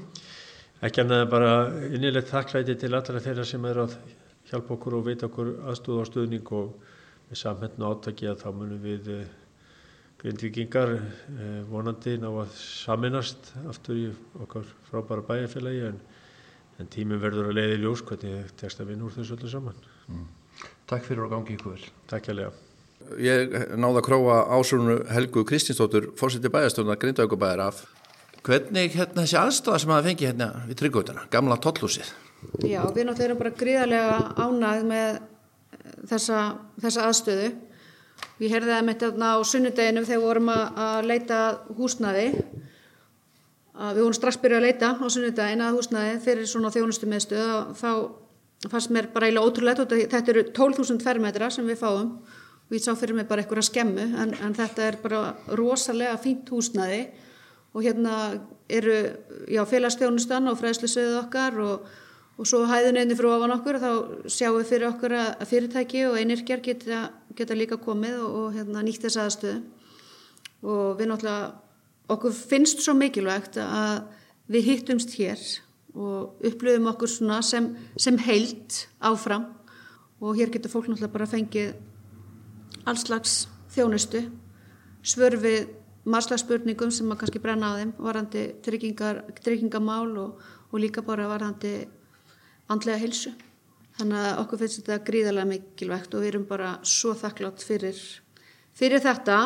Ekki 0.82 1.04
annað 1.04 1.26
bara 1.34 1.52
innilegt 1.92 2.32
þakklæti 2.32 2.78
til 2.80 2.94
allra 2.96 3.20
þeirra 3.20 3.44
sem 3.46 3.66
er 3.68 3.82
að 3.84 3.98
hjálpa 4.48 4.78
okkur 4.78 4.96
og 4.96 5.04
veita 5.10 5.28
okkur 5.28 5.52
aðstóð 5.68 6.00
á 6.00 6.06
stuðning 6.08 6.54
og 6.56 6.72
með 7.28 7.42
samhenn 7.42 7.84
og 7.84 7.98
átaki 7.98 8.32
að 8.32 8.40
þá 8.46 8.48
munum 8.56 8.82
við 8.86 9.12
uh, 9.12 9.22
grindvikingar 10.22 10.96
eh, 10.96 11.62
vonandi 11.68 12.16
ná 12.22 12.30
að 12.30 12.56
saminast 12.62 13.52
aftur 13.68 13.98
í 13.98 14.08
okkar 14.46 14.68
frábæra 14.90 15.26
bæjarfélagi 15.26 15.88
en, 15.90 16.02
en 16.80 16.92
tíminn 16.94 17.22
verður 17.24 17.50
að 17.50 17.58
leiði 17.58 17.80
ljós 17.82 18.04
hvernig 18.08 18.52
tekst 18.62 18.84
að 18.84 18.94
vinna 18.94 19.08
úr 19.08 19.16
þessu 19.18 19.40
öllu 19.40 19.52
saman. 19.52 19.88
Mm. 20.08 20.28
Takk 20.92 21.08
fyrir 21.10 21.26
og 21.26 21.34
gangi 21.34 21.58
ykkur 21.58 21.76
vel. 21.76 21.96
Takk 22.12 22.30
hjá 22.30 22.38
lega. 22.38 22.71
Ég 23.22 23.56
náða 23.76 24.02
að 24.02 24.06
króa 24.08 24.38
ásónu 24.58 25.00
Helgu 25.12 25.46
Kristinsdóttur, 25.48 26.12
fórseti 26.20 26.52
bæjarstofna 26.52 27.00
Grindaugubæðar 27.02 27.66
af. 27.70 27.82
Hvernig 28.46 28.96
hérna 28.96 29.26
þessi 29.26 29.40
aðstafa 29.42 29.82
sem 29.82 29.92
að 29.94 30.08
fengi 30.10 30.30
hérna 30.30 30.52
við 30.68 30.80
tryggjóðuna, 30.82 31.28
gamla 31.34 31.60
tollúsið? 31.62 32.14
Já, 32.66 32.82
við 32.90 33.06
náttúrulega 33.06 33.28
erum 33.28 33.42
bara 33.42 33.58
gríðarlega 33.60 34.16
ánægð 34.42 34.88
með 34.90 35.20
þessa, 36.10 36.40
þessa 36.82 37.10
aðstöðu 37.10 37.52
Ég 38.42 38.50
heyrði 38.50 38.74
það 38.74 38.88
mitt 38.88 39.04
á 39.06 39.34
sunnudeginum 39.46 40.06
þegar 40.08 40.20
við 40.20 40.26
vorum 40.26 40.50
að 40.52 41.08
leita 41.10 41.40
húsnaði. 41.78 42.26
Að 43.82 43.98
við 43.98 44.02
vorum 44.02 44.18
strax 44.18 44.40
byrjuð 44.42 44.60
að 44.60 44.66
leita 44.66 44.90
á 44.98 45.06
sunnudegin 45.14 45.62
að 45.66 45.78
húsnaði 45.78 46.16
fyrir 46.26 46.50
svona 46.50 46.72
þjónustu 46.74 47.10
meðstöð 47.10 47.52
og 47.54 47.76
þá 47.78 47.92
fannst 48.72 48.94
mér 48.94 49.10
bara 49.14 49.30
eiginlega 49.30 49.46
ótrúlega 49.46 49.86
þetta 50.10 50.34
eru 50.34 50.44
12.000 50.58 51.06
fermetra 51.06 51.50
sem 51.54 51.70
við 51.70 51.80
fáum 51.82 52.12
og 52.72 52.78
ég 52.78 52.86
sá 52.86 52.96
fyrir 52.96 53.18
mig 53.18 53.28
bara 53.28 53.44
einhverja 53.44 53.68
skemmu 53.68 54.06
en, 54.24 54.32
en 54.40 54.56
þetta 54.56 54.88
er 54.88 55.00
bara 55.04 55.36
rosalega 55.60 56.16
fínt 56.24 56.50
húsnaði 56.50 57.10
og 57.76 57.84
hérna 57.84 58.16
eru 58.72 58.96
já, 59.52 59.66
félagsstjónustan 59.68 60.48
og 60.48 60.60
fræðslusöðu 60.60 61.20
okkar 61.26 61.60
og 61.60 61.92
og 62.42 62.48
svo 62.50 62.64
hæðin 62.66 62.98
einni 62.98 63.14
frá 63.18 63.28
ofan 63.36 63.54
okkur 63.54 63.78
þá 63.82 63.90
sjáum 64.32 64.56
við 64.58 64.70
fyrir 64.72 64.88
okkur 64.88 65.14
að 65.14 65.44
fyrirtæki 65.50 66.06
og 66.10 66.16
einirkjar 66.18 66.64
geta, 66.66 67.02
geta 67.38 67.58
líka 67.58 67.78
komið 67.82 68.18
og, 68.24 68.38
og 68.40 68.56
hérna, 68.56 68.82
nýtt 68.86 69.06
þess 69.06 69.20
aðstöðu. 69.22 69.60
Og 70.62 70.98
við 70.98 71.12
náttúrulega 71.12 71.52
okkur 72.16 72.34
finnst 72.34 72.82
svo 72.82 72.96
mikilvægt 72.98 73.60
að 73.62 74.02
við 74.52 74.72
hittumst 74.72 75.14
hér 75.20 75.44
og 75.94 76.42
upplöfum 76.48 76.90
okkur 76.96 77.14
sem, 77.46 77.72
sem 78.00 78.18
heilt 78.26 78.86
áfram 78.98 79.50
og 80.22 80.38
hér 80.40 80.54
getur 80.54 80.74
fólk 80.74 80.90
náttúrulega 80.90 81.14
bara 81.14 81.30
fengið 81.30 81.74
allslags 82.90 83.46
þjónustu 83.74 84.26
svörfið 85.06 85.70
margslagsspurningum 86.10 86.92
sem 86.94 87.10
að 87.14 87.22
kannski 87.22 87.42
brenna 87.42 87.74
á 87.74 87.80
þeim 87.80 87.94
varandi 88.02 88.46
tryggingamál 88.66 90.10
og, 90.18 90.42
og 90.72 90.82
líka 90.82 91.04
bara 91.06 91.30
varandi 91.30 91.76
andlega 92.72 93.02
hilsu. 93.02 93.34
Þannig 94.00 94.18
að 94.24 94.42
okkur 94.42 94.62
finnst 94.62 94.80
þetta 94.80 95.06
gríðarlega 95.06 95.50
mikilvægt 95.50 96.16
og 96.16 96.24
við 96.24 96.32
erum 96.32 96.48
bara 96.50 96.72
svo 96.88 97.14
þakklátt 97.18 97.66
fyrir, 97.66 98.00
fyrir 98.78 99.04
þetta. 99.04 99.38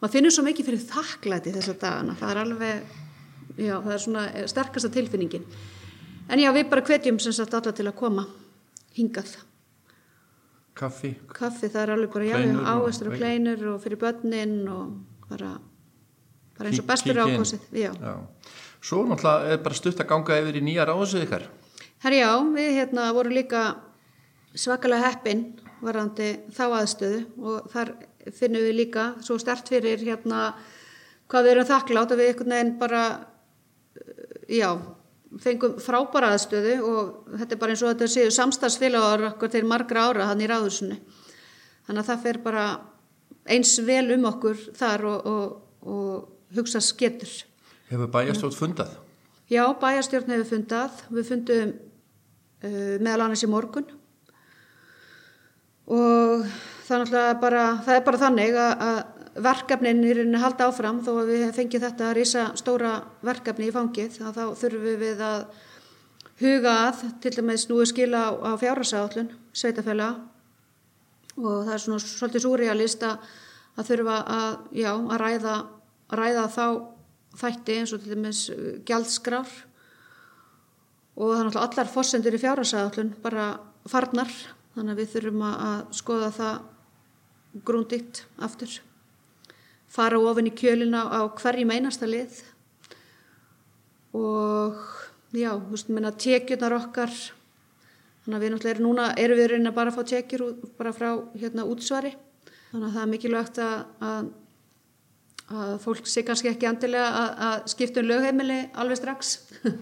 Maður 0.00 0.14
finnur 0.16 0.34
svo 0.34 0.46
mikið 0.46 0.68
fyrir 0.70 0.84
þakklæti 0.86 1.54
þessar 1.56 1.78
dagana. 1.82 2.16
Það 2.18 2.32
er 2.32 2.42
alveg, 2.42 2.98
já, 3.58 3.74
það 3.74 3.94
er 3.94 4.04
svona 4.06 4.26
sterkasta 4.54 4.92
tilfinningin. 4.96 5.46
En 6.32 6.40
já, 6.40 6.52
við 6.54 6.68
bara 6.70 6.86
hvetjum 6.86 7.20
sem 7.20 7.34
sagt 7.36 7.56
alla 7.58 7.74
til 7.74 7.88
að 7.90 7.98
koma 7.98 8.28
hingað. 8.96 9.34
Kaffi? 10.78 11.12
Kaffi, 11.32 11.68
það 11.68 11.82
er 11.82 11.92
alveg 11.96 12.14
bara, 12.14 12.28
já, 12.30 12.36
áherstur 12.72 13.10
og 13.12 13.18
kleinur 13.20 13.64
og 13.74 13.80
fyrir 13.84 14.00
börnin 14.00 14.54
og 14.72 14.94
bara, 15.28 15.56
bara 16.58 16.70
eins 16.70 16.80
og 16.80 16.88
bestur 16.88 17.20
ákvæmsið. 17.24 17.66
Svo 18.82 19.02
náttúrulega 19.06 19.52
er 19.52 19.60
bara 19.62 19.78
stutt 19.78 20.00
að 20.02 20.08
ganga 20.10 20.38
yfir 20.42 20.58
í 20.58 20.62
nýja 20.64 20.86
ráðsöðu 20.88 21.26
ykkar. 21.26 21.44
Herjá, 22.02 22.30
við 22.56 22.70
hérna 22.80 23.10
vorum 23.14 23.36
líka 23.36 23.66
svakalega 24.58 25.10
heppin 25.10 25.44
varandi 25.82 26.32
þá 26.54 26.64
aðstöðu 26.80 27.20
og 27.42 27.68
þar 27.72 27.92
finnum 28.34 28.64
við 28.66 28.78
líka 28.80 29.04
svo 29.22 29.38
stert 29.40 29.70
fyrir 29.70 30.02
hérna 30.02 30.52
hvað 31.30 31.46
við 31.46 31.54
erum 31.54 31.68
þakklátt 31.68 32.14
og 32.14 32.20
við 32.20 32.32
einhvern 32.32 32.54
veginn 32.56 32.74
bara 32.80 33.04
já, 34.50 34.68
fengum 35.40 35.78
frábæra 35.80 36.32
aðstöðu 36.34 36.74
og 36.84 37.36
þetta 37.38 37.54
er 37.54 37.60
bara 37.60 37.74
eins 37.74 37.82
og 37.84 37.92
þetta 37.92 38.08
séu 38.10 38.32
samstagsfélagar 38.34 39.26
okkur 39.32 39.52
til 39.52 39.64
margra 39.68 40.08
ára 40.10 40.28
hann 40.30 40.42
í 40.42 40.48
ráðursunu. 40.50 40.98
Þannig 41.86 42.02
að 42.02 42.10
það 42.10 42.26
fer 42.26 42.40
bara 42.44 42.66
eins 43.52 43.72
vel 43.86 44.04
um 44.16 44.28
okkur 44.30 44.60
þar 44.76 45.06
og, 45.08 45.30
og, 45.32 45.56
og 45.88 46.58
hugsa 46.58 46.82
sketur. 46.84 47.32
Hefur 47.88 48.12
bæjastjórn 48.12 48.58
fundað? 48.58 48.92
Já, 49.50 49.64
bæjastjórn 49.80 50.34
hefur 50.36 50.50
fundað. 50.52 51.02
Við 51.12 51.28
fundum 51.32 51.72
uh, 51.72 52.94
meðal 53.00 53.26
annars 53.26 53.44
í 53.44 53.50
morgun 53.50 53.88
og 55.92 56.44
það 56.86 57.16
er 57.18 57.38
bara, 57.40 57.64
það 57.84 57.96
er 57.96 58.04
bara 58.06 58.20
þannig 58.20 58.56
að, 58.56 58.84
að 58.86 58.98
verkefnin 59.34 60.02
er 60.04 60.20
að 60.24 60.40
halda 60.42 60.68
áfram 60.68 61.00
þó 61.04 61.12
að 61.22 61.30
við 61.32 61.44
fengjum 61.56 61.82
þetta 61.86 62.08
að 62.08 62.16
rýsa 62.18 62.46
stóra 62.58 62.92
verkefni 63.24 63.68
í 63.70 63.74
fangið 63.74 64.18
þá 64.18 64.42
þurfum 64.60 64.98
við 65.00 65.22
að 65.24 65.44
huga 66.42 66.74
að 66.88 67.02
til 67.22 67.32
dæmis 67.36 67.68
nú 67.70 67.80
er 67.80 67.88
skila 67.88 68.22
á, 68.34 68.50
fjárhasállun 68.60 69.30
sveitafæla 69.56 70.08
og 71.38 71.64
það 71.64 71.74
er 71.74 71.84
svona 71.84 72.04
svolítið 72.04 72.44
súrealist 72.44 73.04
að, 73.08 73.26
að 73.78 73.90
þurfa 73.90 74.16
að, 74.36 74.56
já, 74.82 74.90
að 74.92 75.20
ræða, 75.22 75.56
ræða 76.12 76.46
þá 76.52 76.66
þætti 77.42 77.78
eins 77.78 77.94
og 77.96 78.02
til 78.02 78.12
dæmis 78.12 78.42
gjaldskrár 78.88 79.52
og 81.16 81.34
er 81.36 81.46
náttúrulega 81.46 81.66
allar 81.68 81.92
fossendur 81.92 82.36
í 82.36 82.42
fjárhasállun 82.42 83.14
bara 83.24 83.48
farnar 83.88 84.32
þannig 84.74 84.92
að 84.92 85.00
við 85.00 85.12
þurfum 85.16 85.44
að 85.48 85.82
skoða 85.96 86.32
það 86.36 87.62
grúnditt 87.68 88.24
aftur 88.40 88.80
fara 89.92 90.20
ofin 90.20 90.48
í 90.48 90.56
kjölina 90.56 91.04
á 91.12 91.20
hverjum 91.36 91.72
einasta 91.74 92.08
lið. 92.08 92.40
Og 94.16 94.76
já, 95.36 95.52
þú 95.52 95.72
veist, 95.72 95.92
menna 95.92 96.12
tekjurnar 96.12 96.76
okkar 96.78 97.12
þannig 98.22 98.36
að 98.36 98.44
við 98.44 98.52
náttúrulega 98.52 98.74
erum 98.76 98.86
núna 98.86 99.08
erum 99.18 99.40
við 99.40 99.50
raunin 99.50 99.72
að 99.72 99.78
bara 99.80 99.94
fá 99.94 100.02
tekjur 100.08 100.44
bara 100.78 100.92
frá 100.96 101.08
hérna 101.34 101.66
útsvari. 101.68 102.12
Þannig 102.70 102.86
að 102.88 102.94
það 102.94 103.02
er 103.02 103.10
mikilvægt 103.12 103.58
að, 103.60 103.78
að, 104.08 104.28
að 105.60 105.72
fólk 105.82 106.06
sé 106.08 106.24
kannski 106.24 106.52
ekki 106.52 106.68
andilega 106.70 107.08
að, 107.22 107.32
að 107.48 107.72
skipta 107.74 108.00
um 108.00 108.08
lögheimili 108.08 108.60
alveg 108.72 109.02
strax. 109.02 109.34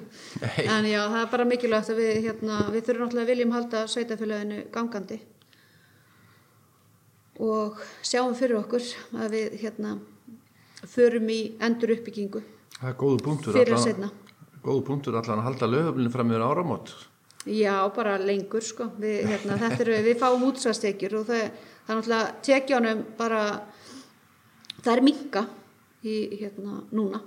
En 0.71 0.87
já, 0.87 1.01
það 1.11 1.21
er 1.21 1.31
bara 1.33 1.47
mikilvægt 1.49 1.93
að 1.93 2.01
við 2.03 2.25
hérna, 2.27 2.63
við 2.71 2.87
þurfum 2.87 3.07
náttúrulega 3.07 3.31
viljum 3.31 3.55
halda 3.55 3.85
sveitafélaginu 3.91 4.65
gangandi 4.75 5.21
og 7.41 7.81
sjáum 8.05 8.37
fyrir 8.39 8.61
okkur 8.61 8.85
að 9.17 9.37
við 9.37 9.61
hérna 9.65 9.99
förum 10.89 11.29
í 11.33 11.43
endur 11.61 11.97
uppbyggingu 11.97 12.43
Það 12.81 12.91
er 12.91 12.99
góðu 13.01 13.23
punktur 13.25 13.57
fyrir 13.57 13.77
að 13.77 13.87
setna 13.89 14.11
Góðu 14.61 14.83
punktur 14.85 15.17
allan 15.17 15.41
að 15.41 15.47
halda 15.47 15.69
lögöflinu 15.71 16.13
fram 16.13 16.33
yfir 16.35 16.43
áramót. 16.45 16.91
Já, 17.49 17.89
bara 17.97 18.19
lengur 18.21 18.65
sko. 18.65 18.91
Við, 19.01 19.23
hérna, 19.31 19.57
er, 19.73 19.93
við 20.05 20.19
fáum 20.21 20.45
útsvæðstekjur 20.51 21.17
og 21.23 21.29
það, 21.31 21.47
það 21.87 21.93
er 21.95 21.99
náttúrulega 22.01 22.35
tekjónum 22.45 23.01
bara 23.17 23.41
það 24.83 24.93
er 24.93 25.03
minga 25.07 25.45
í 26.05 26.17
hérna 26.43 26.83
núna. 26.93 27.23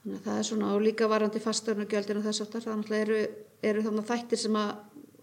Þannig 0.00 0.16
að 0.16 0.24
það 0.30 0.38
er 0.38 0.48
svona 0.48 0.72
og 0.72 0.84
líka 0.86 1.10
varandi 1.12 1.44
fasturnagjaldin 1.44 2.22
og 2.22 2.28
þess 2.30 2.46
aftar 2.46 2.64
það 2.64 2.78
náttúrulega 2.78 3.04
eru, 3.04 3.20
eru 3.68 3.84
þannig 3.84 4.08
þættir 4.14 4.42
sem 4.46 4.58
að 4.62 4.72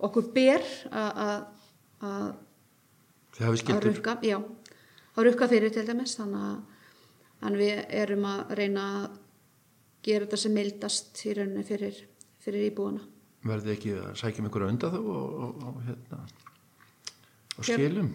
okkur 0.07 0.29
ber 0.37 0.69
að 0.93 2.27
Þið 3.38 3.45
hafið 3.45 3.62
skildur? 3.62 3.97
Að 5.17 5.26
rukka, 5.28 5.47
fyrir 5.50 5.73
til 5.73 5.86
dæmis 5.86 6.15
þannig 6.17 7.45
að 7.45 7.58
við 7.62 7.82
erum 8.00 8.26
að 8.26 8.54
reyna 8.58 8.86
að 8.95 9.06
gera 10.08 10.26
þetta 10.26 10.39
sem 10.41 10.56
mildast 10.58 11.21
í 11.26 11.36
rauninni 11.38 11.65
fyrir, 11.67 12.00
fyrir 12.41 12.65
íbúana. 12.71 13.04
Verði 13.47 13.73
ekki 13.76 13.93
að 13.97 14.17
sækja 14.17 14.41
um 14.41 14.50
einhverja 14.50 14.71
undan 14.73 14.93
þá 14.93 15.00
og, 15.00 15.38
og, 15.45 15.63
og, 15.69 15.80
hérna, 15.86 16.19
og 17.58 17.67
skilum? 17.69 18.12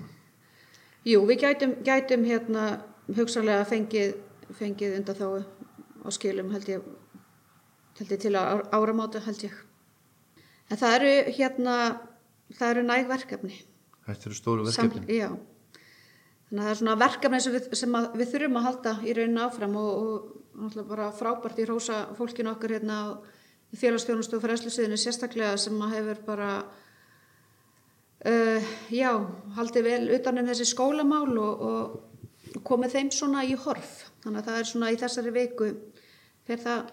Jú, 1.07 1.23
við 1.31 1.43
gætum, 1.45 1.75
gætum 1.87 2.27
hérna 2.27 2.67
hugsalega 3.15 3.67
fengið, 3.71 4.15
fengið 4.59 4.99
undan 4.99 5.19
þá 5.19 5.27
og 5.31 6.15
skilum 6.15 6.51
held 6.55 6.71
ég, 6.71 6.87
held 8.01 8.15
ég 8.17 8.23
til 8.27 8.35
að 8.39 8.65
áramáta 8.75 9.23
held 9.23 9.47
ég. 9.47 9.59
En 10.71 10.81
það 10.81 10.97
eru 10.99 11.37
hérna, 11.39 11.77
það 12.59 12.75
eru 12.75 12.89
næg 12.91 13.11
verkefni. 13.11 13.63
Þetta 14.07 14.29
eru 14.29 14.37
stóru 14.39 14.67
verkefni. 14.67 15.03
Sam, 15.03 15.11
já, 15.15 15.29
þannig 16.49 16.63
að 16.63 16.67
það 16.67 16.73
er 16.73 16.81
svona 16.81 16.97
verkefni 17.01 17.43
sem 17.45 17.57
við, 17.57 17.67
sem 17.79 17.99
við 18.19 18.31
þurfum 18.35 18.59
að 18.61 18.67
halda 18.69 18.95
í 19.07 19.17
rauninu 19.19 19.45
áfram 19.47 19.77
og, 19.81 19.91
og 19.93 20.63
náttúrulega 20.63 20.89
bara 20.91 21.11
frábært 21.17 21.61
í 21.63 21.67
rósa 21.69 21.99
fólkinu 22.19 22.53
okkar 22.53 22.77
hérna 22.77 22.99
í 23.73 23.81
félagsstjónustu 23.81 24.37
og 24.37 24.45
fræðslusiðinu 24.45 24.99
sérstaklega 25.01 25.57
sem 25.61 25.79
að 25.87 25.95
hefur 25.97 26.25
bara, 26.27 26.51
uh, 28.29 28.73
já, 28.93 29.13
haldið 29.57 29.89
vel 29.89 30.03
utanum 30.19 30.51
þessi 30.51 30.69
skólamál 30.69 31.31
og, 31.41 31.63
og 31.71 32.61
komið 32.69 32.99
þeim 32.99 33.15
svona 33.15 33.47
í 33.49 33.57
horf. 33.57 33.95
Þannig 34.25 34.43
að 34.43 34.51
það 34.51 34.59
er 34.59 34.69
svona 34.69 34.93
í 34.93 35.01
þessari 35.01 35.33
veiku 35.35 35.71
fyrir 36.47 36.63
það 36.67 36.93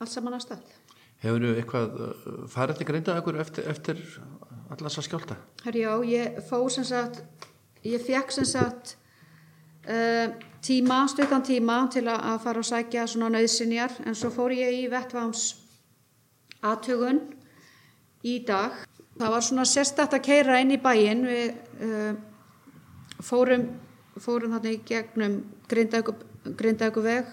allt 0.00 0.12
saman 0.12 0.38
að 0.38 0.46
stað. 0.46 0.72
Hefur 1.22 1.44
þú 1.44 1.52
eitthvað 1.56 2.00
farið 2.52 2.80
til 2.80 2.88
greinda 2.88 3.20
eftir, 3.40 3.68
eftir 3.72 4.02
allars 4.72 4.98
að 5.00 5.06
skjálta? 5.08 5.36
Herjá, 5.64 5.90
ég 6.08 6.40
fó 6.48 6.60
sem 6.72 6.86
sagt, 6.86 7.22
ég 7.86 8.02
fekk 8.02 8.34
sem 8.34 8.48
sagt 8.48 8.96
uh, 9.86 10.34
tíma, 10.64 11.04
stuttan 11.10 11.44
tíma 11.46 11.84
til 11.92 12.06
að 12.10 12.40
fara 12.44 12.62
og 12.62 12.66
sækja 12.66 13.06
svona 13.10 13.30
nöðsinjar 13.36 14.00
en 14.06 14.18
svo 14.18 14.32
fór 14.34 14.54
ég 14.56 14.80
í 14.80 14.84
vettváms 14.92 15.48
aðtögun 16.66 17.22
í 18.26 18.40
dag. 18.46 18.82
Það 19.16 19.32
var 19.32 19.44
svona 19.44 19.66
sérstætt 19.68 20.16
að 20.16 20.26
keira 20.26 20.60
inn 20.60 20.74
í 20.74 20.80
bæin, 20.82 21.24
við 21.24 21.52
uh, 21.86 22.12
fórum, 23.24 23.68
fórum 24.20 24.56
þarna 24.56 24.74
í 24.74 24.82
gegnum 24.86 25.42
Grindavíku 25.66 27.02
veg 27.02 27.30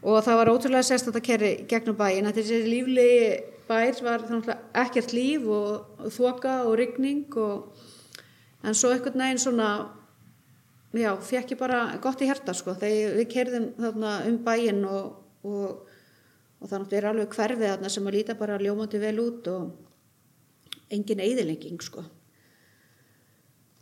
og 0.00 0.22
það 0.24 0.38
var 0.40 0.50
ótrúlega 0.52 0.86
sérstætt 0.86 1.16
að 1.20 1.26
keira 1.26 1.54
gegnum 1.70 1.96
bæin. 1.98 2.28
Þetta 2.28 2.42
er 2.42 2.48
sér 2.50 2.68
líflegi 2.68 3.24
bær 3.70 4.02
var 4.04 4.26
ekkert 4.82 5.14
líf 5.16 5.46
og 5.46 6.10
þoka 6.16 6.60
og 6.66 6.76
rigning 6.80 7.38
og, 7.38 7.70
en 8.66 8.76
svo 8.76 8.92
einhvern 8.92 9.22
veginn 9.22 9.42
svona 9.42 9.70
já, 10.92 11.12
fekk 11.14 11.54
ég 11.54 11.60
bara 11.60 11.82
gott 12.02 12.22
í 12.22 12.28
herta 12.28 12.54
sko, 12.56 12.74
þegar 12.78 13.18
við 13.20 13.28
kerðum 13.30 13.68
þarna 13.78 14.14
um 14.28 14.38
bæin 14.46 14.82
og, 14.88 15.12
og, 15.46 15.84
og 16.58 16.72
þannig 16.72 16.88
að 16.88 16.90
það 16.90 16.98
er 17.00 17.10
alveg 17.12 17.36
hverfið 17.36 17.70
þarna 17.70 17.92
sem 17.94 18.08
að 18.10 18.16
líta 18.18 18.38
bara 18.40 18.58
ljómandi 18.60 19.02
vel 19.02 19.18
út 19.22 19.52
og 19.52 20.90
engin 20.90 21.22
eðilenging 21.22 21.78
sko. 21.84 22.02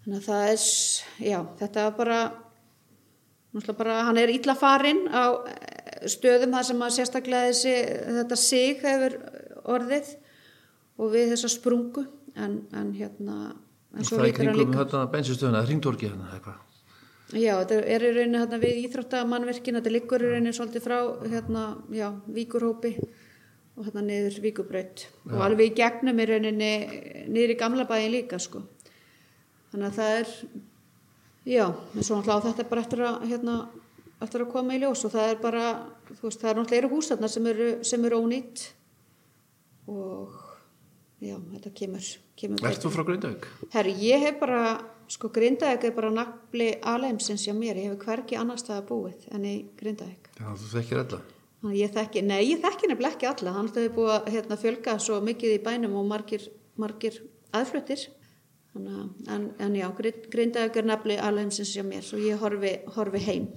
Þannig 0.05 0.21
að 0.21 0.29
það 0.29 0.51
er 0.53 1.33
já, 1.33 1.41
þetta 1.63 1.87
er 1.87 1.97
bara 1.97 2.21
bara, 3.77 4.03
hann 4.05 4.19
er 4.21 4.29
ítla 4.29 4.55
farinn 4.59 5.07
á 5.09 5.41
stöðum 6.07 6.53
það 6.55 6.67
sem 6.69 6.83
að 6.85 6.95
sérstaklega 6.97 7.49
þessi, 7.49 7.75
þetta 8.19 8.37
sig 8.37 8.83
hefur 8.85 9.17
orðið 9.75 10.15
og 10.99 11.13
við 11.15 11.35
þessa 11.35 11.53
sprungu 11.53 12.07
en, 12.39 12.63
en 12.77 12.95
hérna 12.97 13.37
en 13.95 14.05
það 14.05 14.25
er 14.27 14.35
kringum 14.37 14.75
þetta 14.75 15.05
bensinstöðuna, 15.13 15.63
það 15.63 15.71
ringd 15.73 15.93
orkið 15.93 16.13
hérna 16.13 16.33
eitthvað 16.37 16.65
Já, 17.37 17.59
þetta 17.61 17.77
er 17.93 18.05
í 18.09 18.11
rauninni 18.15 18.39
hérna, 18.41 18.59
við 18.63 18.79
íþróttamannverkin, 18.87 19.77
þetta 19.77 19.91
liggur 19.93 20.23
í 20.25 20.29
rauninni 20.31 20.53
svolítið 20.57 20.85
frá 20.87 20.97
hérna, 21.29 21.65
já, 21.93 22.07
víkurhópi 22.33 22.95
og 23.77 23.85
hérna 23.85 24.05
niður 24.07 24.39
víkubraut 24.47 25.05
og 25.29 25.43
alveg 25.45 25.75
í 25.75 25.75
gegnum 25.77 26.23
í 26.23 26.27
rauninni 26.31 26.71
niður 27.29 27.53
í 27.53 27.59
gamla 27.61 27.85
bæin 27.91 28.09
líka 28.15 28.41
sko. 28.41 28.63
Þannig 29.75 29.91
að 29.91 29.99
það 29.99 30.15
er 30.23 30.33
já, 31.53 31.67
en 31.69 32.09
svo 32.09 32.17
náttúrulega 32.17 32.47
þetta 32.47 32.65
er 32.65 32.71
bara 32.73 32.87
eftir 32.87 33.05
að 33.11 33.29
hérna, 33.35 33.59
eftir 34.25 34.47
að 34.47 34.53
koma 34.57 34.79
í 34.79 34.81
ljós 34.81 35.05
og 35.05 35.15
það 35.19 35.35
er 35.35 35.45
bara, 35.45 35.67
þú 36.09 36.31
veist, 36.31 36.41
það 36.41 36.51
er 36.55 36.61
náttúrulega 36.63 36.81
eru 36.81 36.93
húsarnar 36.95 37.35
sem 37.35 37.53
eru, 37.53 37.71
sem 37.93 38.09
eru 38.09 38.23
ónýtt 38.25 38.65
og 39.89 40.37
já, 41.25 41.37
þetta 41.55 41.73
kemur, 41.81 42.11
kemur 42.39 42.69
Erst 42.69 42.85
þú 42.85 42.93
frá 42.95 43.05
Grindavík? 43.09 43.49
Herri, 43.75 43.95
ég 44.05 44.27
hef 44.27 44.39
bara, 44.43 44.63
sko 45.11 45.31
Grindavík 45.35 45.89
er 45.89 45.97
bara 45.97 46.13
nafli 46.15 46.69
aðleimsins 46.79 47.47
hjá 47.49 47.55
mér, 47.57 47.81
ég 47.81 47.95
hef 47.95 48.05
hverki 48.05 48.39
annar 48.39 48.61
stað 48.61 48.83
að 48.83 48.87
búið 48.93 49.27
en 49.35 49.49
í 49.49 49.57
Grindavík. 49.81 50.31
Já, 50.39 50.47
þú 50.53 50.71
þekkir 50.77 51.03
alla? 51.05 51.25
Ég 51.75 51.91
þekki, 51.91 52.23
nei, 52.23 52.43
ég 52.53 52.61
þekki 52.63 52.87
nefnilega 52.93 53.17
ekki 53.17 53.27
alla, 53.33 53.57
hann 53.57 53.73
hefur 53.73 53.97
búið 53.97 54.13
að 54.15 54.31
hérna, 54.37 54.61
fjölga 54.61 54.95
svo 55.03 55.19
mikið 55.27 55.57
í 55.57 55.63
bænum 55.65 55.97
og 55.99 56.07
margir, 56.07 56.45
margir 56.79 57.19
aðfluttir, 57.57 58.05
en, 58.79 59.49
en 59.59 59.75
já, 59.75 59.89
Grindavík 60.31 60.79
er 60.79 60.87
nafli 60.87 61.17
aðleimsins 61.19 61.75
hjá 61.75 61.83
mér, 61.83 62.07
svo 62.07 62.21
ég 62.23 62.39
horfi, 62.39 62.77
horfi 62.95 63.25
heim. 63.27 63.49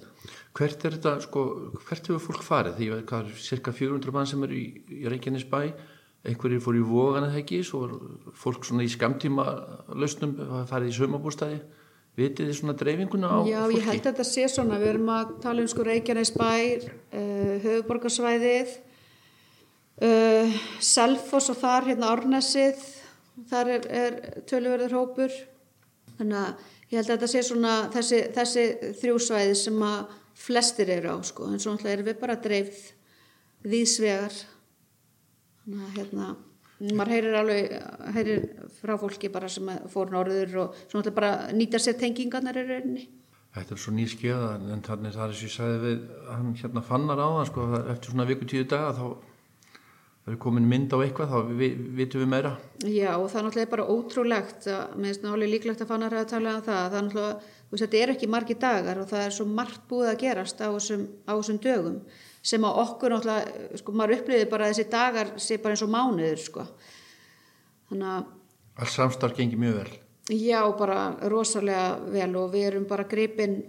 Hvert 0.58 0.82
er 0.88 0.98
þetta, 0.98 1.14
sko, 1.28 1.46
hvert 1.86 2.10
hefur 2.10 2.24
fólk 2.26 2.42
farið? 2.44 2.80
Því 2.80 2.90
að 2.90 3.04
það 3.12 3.30
er 3.30 3.44
cirka 3.46 3.76
400 3.76 4.16
mann 4.18 4.28
sem 4.28 4.42
er 4.48 4.56
í, 4.58 4.64
í 4.98 5.04
Reykjanes 5.12 5.46
bæ 5.48 5.62
einhverjir 6.28 6.62
fór 6.62 6.78
í 6.78 6.84
vogan 6.86 7.28
eða 7.30 7.42
ekki 7.42 7.62
svo 7.66 7.88
fólk 8.38 8.68
svona 8.68 8.86
í 8.86 8.92
skamtíma 8.92 9.46
lausnum 9.98 10.36
farið 10.70 10.92
í 10.92 10.98
sömabústæði 11.00 11.62
vitið 12.20 12.50
þið 12.50 12.58
svona 12.60 12.78
dreifinguna 12.78 13.32
á 13.32 13.40
Já, 13.48 13.60
fólki? 13.64 13.80
ég 13.80 13.88
held 13.88 14.00
að 14.02 14.08
þetta 14.12 14.28
sé 14.28 14.48
svona 14.52 14.80
við 14.82 14.94
erum 14.94 15.12
að 15.16 15.36
tala 15.42 15.64
um 15.64 15.70
sko 15.72 15.86
Reykjanes 15.88 16.34
bær 16.36 16.88
uh, 16.92 17.54
höfuborgarsvæðið 17.64 18.80
Selfoss 20.02 21.52
og 21.54 21.60
þar 21.62 21.92
hérna 21.92 22.10
Árnessið, 22.16 22.80
þar 23.52 23.70
er, 23.76 23.84
er 23.86 24.16
tölverður 24.50 24.96
hópur. 24.98 25.36
Þannig 26.18 26.40
að 26.40 26.64
ég 26.92 26.98
held 26.98 27.06
að 27.06 27.12
þetta 27.12 27.30
sé 27.34 27.44
svona 27.46 27.76
þessi, 27.94 28.22
þessi 28.34 28.66
þrjúsvæði 29.02 29.60
sem 29.62 29.86
að 29.86 30.16
flestir 30.42 30.90
eru 30.90 31.14
á 31.14 31.18
sko, 31.22 31.52
en 31.52 31.62
svo 31.62 31.76
náttúrulega 31.76 31.98
erum 32.00 32.10
við 32.10 32.20
bara 32.24 32.40
dreifð 32.42 32.82
vísvegar. 33.62 34.40
Þannig 35.62 35.88
að 35.88 35.98
hérna, 36.00 36.28
maður 36.98 37.14
heyrir 37.16 37.40
alveg, 37.40 37.74
heyrir 38.16 38.46
frá 38.80 38.96
fólki 39.02 39.30
bara 39.34 39.50
sem 39.52 39.70
fór 39.92 40.14
norður 40.14 40.56
og 40.64 40.78
svo 40.84 41.00
náttúrulega 41.00 41.18
bara 41.20 41.34
nýta 41.54 41.82
sér 41.82 42.00
tengingarnar 42.02 42.58
í 42.58 42.64
rauninni. 42.68 43.10
Þetta 43.52 43.76
er 43.76 43.82
svo 43.84 43.92
ný 43.94 44.06
skjöða 44.08 44.54
en 44.72 44.86
þannig 44.86 45.18
það 45.18 45.26
er 45.26 45.36
sem 45.38 45.50
ég 45.50 45.54
sagði 45.58 45.80
við 45.84 46.04
hann 46.32 46.54
hérna 46.62 46.84
fannar 46.88 47.20
á 47.20 47.28
það 47.28 47.50
sko 47.50 47.68
eftir 47.82 48.14
svona 48.14 48.28
viku 48.30 48.48
tíu 48.48 48.64
daga 48.64 48.94
þá 48.96 49.06
verður 50.22 50.40
komin 50.46 50.70
mynd 50.70 50.94
á 50.94 50.98
eitthvað 51.02 51.34
þá 51.34 51.54
vi, 51.60 51.70
vitum 52.00 52.24
við 52.24 52.32
meira. 52.32 52.54
Já 52.86 53.12
og 53.18 53.28
það 53.28 53.40
er 53.42 53.46
náttúrulega 53.48 53.74
bara 53.74 53.88
ótrúlegt 53.92 54.68
að 54.72 54.96
mér 54.96 55.12
finnst 55.12 55.26
náttúrulega 55.26 55.54
líklegt 55.56 55.84
að 55.84 55.92
fannar 55.92 56.16
að 56.16 56.28
tala 56.32 56.56
um 56.56 56.66
það 56.68 56.82
það 56.82 56.98
er 56.98 57.08
náttúrulega, 57.08 57.54
þú 57.62 57.76
veist 57.76 57.86
þetta 57.86 58.02
er 58.02 58.14
ekki 58.16 58.32
margi 58.38 58.58
dagar 58.66 59.02
og 59.02 59.10
það 59.12 59.26
er 59.26 59.38
svo 59.38 59.48
margt 59.60 59.88
búið 59.90 60.12
að 60.14 60.20
gerast 60.24 60.62
á 60.64 60.68
þessum, 60.70 61.08
á 61.28 61.32
þessum 61.34 61.62
dögum 61.66 61.98
sem 62.42 62.64
að 62.66 62.80
okkur 62.84 63.14
náttúrulega, 63.14 63.80
sko 63.82 63.94
maður 63.96 64.20
upplýði 64.20 64.48
bara 64.50 64.70
þessi 64.72 64.88
dagar 64.92 65.34
sé 65.42 65.60
bara 65.62 65.76
eins 65.76 65.84
og 65.86 65.92
mánuður 65.94 66.42
sko. 66.42 66.68
Þannig 67.92 68.14
að 68.16 68.30
Allt 68.82 68.94
samstarf 68.94 69.36
gengir 69.38 69.60
mjög 69.60 69.76
vel. 69.82 69.98
Já, 70.32 70.62
bara 70.80 71.12
rosalega 71.30 72.00
vel 72.14 72.32
og 72.40 72.54
við 72.54 72.68
erum 72.70 72.88
bara 72.90 73.06
gripin 73.10 73.60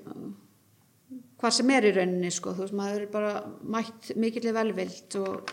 hvað 1.42 1.56
sem 1.56 1.72
er 1.74 1.88
í 1.88 1.94
rauninni 1.96 2.30
sko, 2.30 2.52
þú 2.54 2.62
veist, 2.62 2.76
maður 2.78 3.00
er 3.02 3.11
bara 3.11 3.32
mætt 3.74 4.12
mikillir 4.14 4.54
velvild 4.54 5.16
og, 5.18 5.50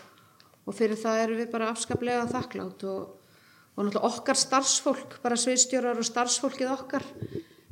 og 0.62 0.76
fyrir 0.76 1.00
það 1.00 1.22
erum 1.24 1.40
við 1.40 1.50
bara 1.50 1.70
afskaplega 1.74 2.28
þakklátt 2.30 2.84
og, 2.86 3.00
og 3.74 3.80
náttúrulega 3.80 4.10
okkar 4.12 4.38
starfsfólk, 4.38 5.18
bara 5.24 5.38
sviðstjórar 5.40 5.98
og 5.98 6.06
starfsfólkið 6.06 6.74
okkar 6.76 7.06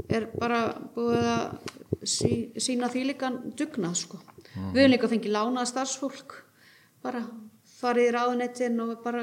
er 0.08 0.26
bara 0.34 0.64
búið 0.96 1.28
að 1.30 1.76
sí, 2.02 2.32
sína 2.58 2.90
því 2.90 3.04
líka 3.12 3.30
dugnað 3.30 4.00
sko. 4.02 4.20
Mm. 4.58 4.72
Við 4.74 4.82
hefum 4.82 4.92
líka 4.94 5.10
fengið 5.12 5.34
lánað 5.34 5.70
starfsfólk, 5.70 6.34
bara 7.04 7.22
farið 7.78 8.08
í 8.08 8.14
ráðunettin 8.16 8.82
og 8.82 8.96
bara 9.04 9.22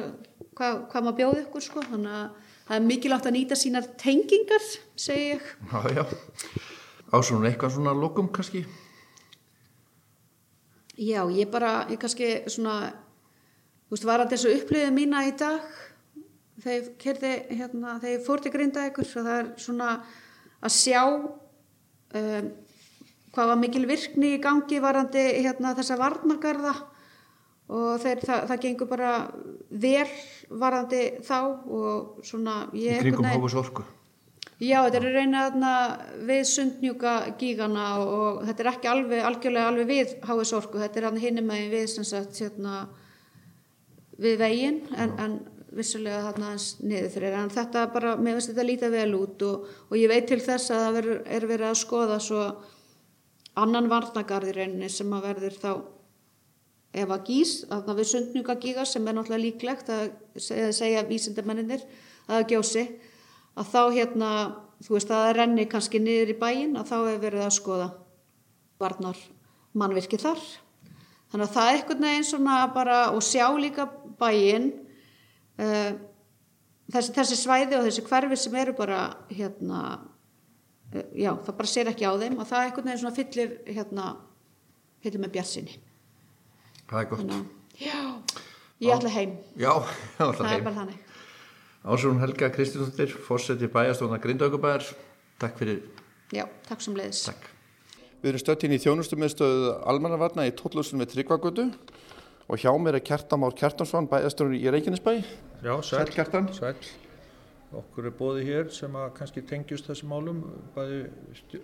hvað, 0.55 0.81
hvað 0.91 1.03
maður 1.03 1.17
bjóði 1.19 1.43
ykkur 1.43 1.65
sko, 1.65 1.83
þannig 1.91 2.15
að 2.15 2.53
það 2.65 2.77
er 2.77 2.87
mikilvægt 2.87 3.29
að 3.29 3.35
nýta 3.35 3.59
sínar 3.59 3.89
tengingar, 3.99 4.67
segi 4.99 5.35
ég. 5.35 5.49
Ásvonum 7.13 7.47
eitthvað 7.49 7.75
svona 7.75 7.95
lokum 7.95 8.31
kannski? 8.33 8.63
Já, 10.95 11.21
ég 11.35 11.51
bara, 11.51 11.85
ég 11.91 11.99
kannski 11.99 12.29
svona, 12.47 12.93
þú 13.89 13.97
veist, 13.97 14.07
var 14.07 14.23
að 14.23 14.35
þessu 14.35 14.53
upplifið 14.55 14.93
mína 14.95 15.25
í 15.27 15.33
dag, 15.37 15.65
þegar 16.63 16.91
kerði, 17.01 17.33
hérna, 17.51 17.97
þegar 17.99 18.15
ég 18.15 18.23
fór 18.25 18.43
til 18.43 18.53
grinda 18.53 18.85
ykkur 18.89 19.09
og 19.09 19.27
það 19.27 19.39
er 19.41 19.49
svona 19.59 19.89
að 20.63 20.75
sjá 20.77 21.01
um, 21.03 22.47
hvað 23.35 23.51
var 23.51 23.59
mikil 23.61 23.85
virkni 23.89 24.35
í 24.35 24.41
gangi 24.43 24.79
varandi 24.83 25.23
hérna, 25.43 25.75
þessa 25.77 25.97
varnagarða 25.99 26.73
og 27.75 27.99
þeir, 28.01 28.21
það, 28.23 28.41
það 28.51 28.63
gengur 28.63 28.89
bara 28.89 29.11
vel 29.69 30.07
varandi 30.49 31.03
þá 31.25 31.37
og 31.43 32.25
svona 32.25 32.65
ég... 32.77 32.99
Í 32.99 33.07
kringum 33.07 33.29
hófus 33.33 33.57
orku? 33.59 33.85
Já, 34.63 34.85
þetta 34.85 34.99
er 35.01 35.15
reynað 35.17 35.55
við 36.29 36.43
sundnjúka 36.47 37.15
gígana 37.39 37.87
og 37.99 38.45
þetta 38.47 38.63
er 38.63 38.69
ekki 38.71 38.87
alveg, 38.91 39.23
algjörlega 39.27 39.71
alveg 39.71 39.89
við 39.89 40.13
hófus 40.29 40.53
orku, 40.55 40.79
þetta 40.79 41.01
er 41.01 41.19
hinnum 41.25 41.49
með 41.49 41.73
við 41.73 41.97
sagt 41.97 42.39
hérna 42.39 42.85
við 44.21 44.39
veginn 44.39 44.79
en, 44.95 45.11
en 45.19 45.35
vissulega 45.75 46.21
þarna 46.29 46.53
eins 46.53 46.69
niður 46.79 47.11
fyrir 47.17 47.35
en 47.35 47.51
þetta 47.51 47.83
bara, 47.91 48.13
mér 48.15 48.37
finnst 48.37 48.53
þetta 48.53 48.67
lítið 48.69 48.95
vel 48.95 49.09
út 49.17 49.43
og, 49.43 49.65
og 49.89 49.97
ég 49.99 50.11
veit 50.11 50.27
til 50.29 50.39
þess 50.43 50.71
að 50.71 50.83
það 50.85 50.97
ver, 50.97 51.09
er 51.35 51.47
verið 51.49 51.71
að 51.71 51.81
skoða 51.81 52.19
svo 52.23 52.45
annan 53.59 53.89
varnagarðir 53.91 54.59
reyninni 54.59 54.89
sem 54.91 55.11
að 55.15 55.27
verður 55.29 55.59
þá 55.61 55.71
ef 56.95 57.11
að 57.11 57.25
gís, 57.27 57.53
að 57.71 57.91
við 57.97 58.09
sundnjúka 58.11 58.55
gíga 58.63 58.85
sem 58.87 59.07
er 59.07 59.17
náttúrulega 59.17 59.43
líklegt 59.43 59.91
að 59.91 60.13
segja, 60.39 61.03
vísindamenninir 61.07 61.83
að 62.27 62.37
það 62.37 62.47
gjósi 62.53 62.85
að 63.55 63.71
þá 63.71 63.81
hérna, 63.95 64.31
þú 64.83 64.95
veist 64.95 65.11
að 65.11 65.23
það 65.23 65.35
renni 65.39 65.67
kannski 65.71 66.01
niður 66.03 66.31
í 66.31 66.37
bæin 66.39 66.75
að 66.79 66.91
þá 66.91 66.95
hefur 66.97 67.21
verið 67.25 67.45
að 67.45 67.55
skoða 67.57 67.89
varnar 68.79 69.19
mannvirki 69.75 70.19
þar. 70.19 70.41
Þannig 71.31 71.47
að 71.47 71.53
það 71.55 71.69
er 71.69 71.77
eitthvað 71.77 72.03
neginn 72.05 72.27
svona 72.27 72.57
bara 72.75 72.99
og 73.15 73.23
sjá 73.25 73.45
líka 73.59 73.87
bæin 74.19 74.71
uh, 75.59 75.95
þessi, 76.91 77.13
þessi 77.15 77.39
svæði 77.39 77.79
og 77.79 77.87
þessi 77.87 78.05
hverfi 78.07 78.39
sem 78.39 78.59
eru 78.61 78.75
bara 78.77 79.01
hérna 79.31 79.81
já, 80.95 81.31
það 81.45 81.57
bara 81.59 81.71
sér 81.71 81.91
ekki 81.91 82.07
á 82.07 82.13
þeim 82.21 82.39
og 82.39 82.47
það 82.49 82.59
er 82.61 82.69
eitthvað 82.69 82.87
neginn 82.89 83.01
svona 83.03 83.17
fyllir 83.17 83.57
hérna, 83.67 84.05
fyllir 85.03 85.23
með 85.25 85.35
bjassinni 85.35 85.77
Það 86.85 86.99
er 86.99 87.07
gott. 87.09 87.21
Þannig, 87.23 87.45
já, 87.81 87.99
ég 88.85 88.93
ætla 88.93 89.11
heim. 89.15 89.33
Já, 89.57 89.71
ég 90.19 90.27
ætla 90.27 90.51
heim. 90.51 90.93
Ásrún 91.85 92.21
Helga 92.21 92.49
Kristínsdóttir, 92.53 93.13
fórseti 93.25 93.69
bæjastofna 93.69 94.19
Grindaugubæðar. 94.21 94.85
Takk 95.41 95.57
fyrir. 95.61 95.81
Já, 96.33 96.45
takk 96.69 96.81
sem 96.85 96.97
leiðis. 96.97 97.23
Takk. 97.29 97.49
Við 98.21 98.31
erum 98.31 98.41
stöttinn 98.41 98.73
í 98.73 98.79
þjónustumiðstöðu 98.81 99.73
almannavarna 99.85 100.47
í 100.49 100.53
Tóllúsun 100.57 101.01
við 101.01 101.11
Tryggvagötu 101.13 101.67
og 102.45 102.61
hjá 102.61 102.71
mér 102.81 102.99
er 102.99 103.05
Kjartamár 103.05 103.53
Kjartansson, 103.57 104.09
bæjastofnur 104.09 104.57
í 104.57 104.69
Reykjanesbæ. 104.73 105.11
Já, 105.65 105.73
sæl. 105.81 106.05
Sæl 106.05 106.13
Kjartan. 106.13 106.49
Sæl. 106.53 106.73
Okkur 107.73 108.07
er 108.07 108.13
bóði 108.15 108.43
hér 108.45 108.69
sem 108.71 108.93
að 108.95 109.07
kannski 109.17 109.41
tengjust 109.49 109.87
þessi 109.89 110.07
málum, 110.07 110.43
bæði 110.75 110.99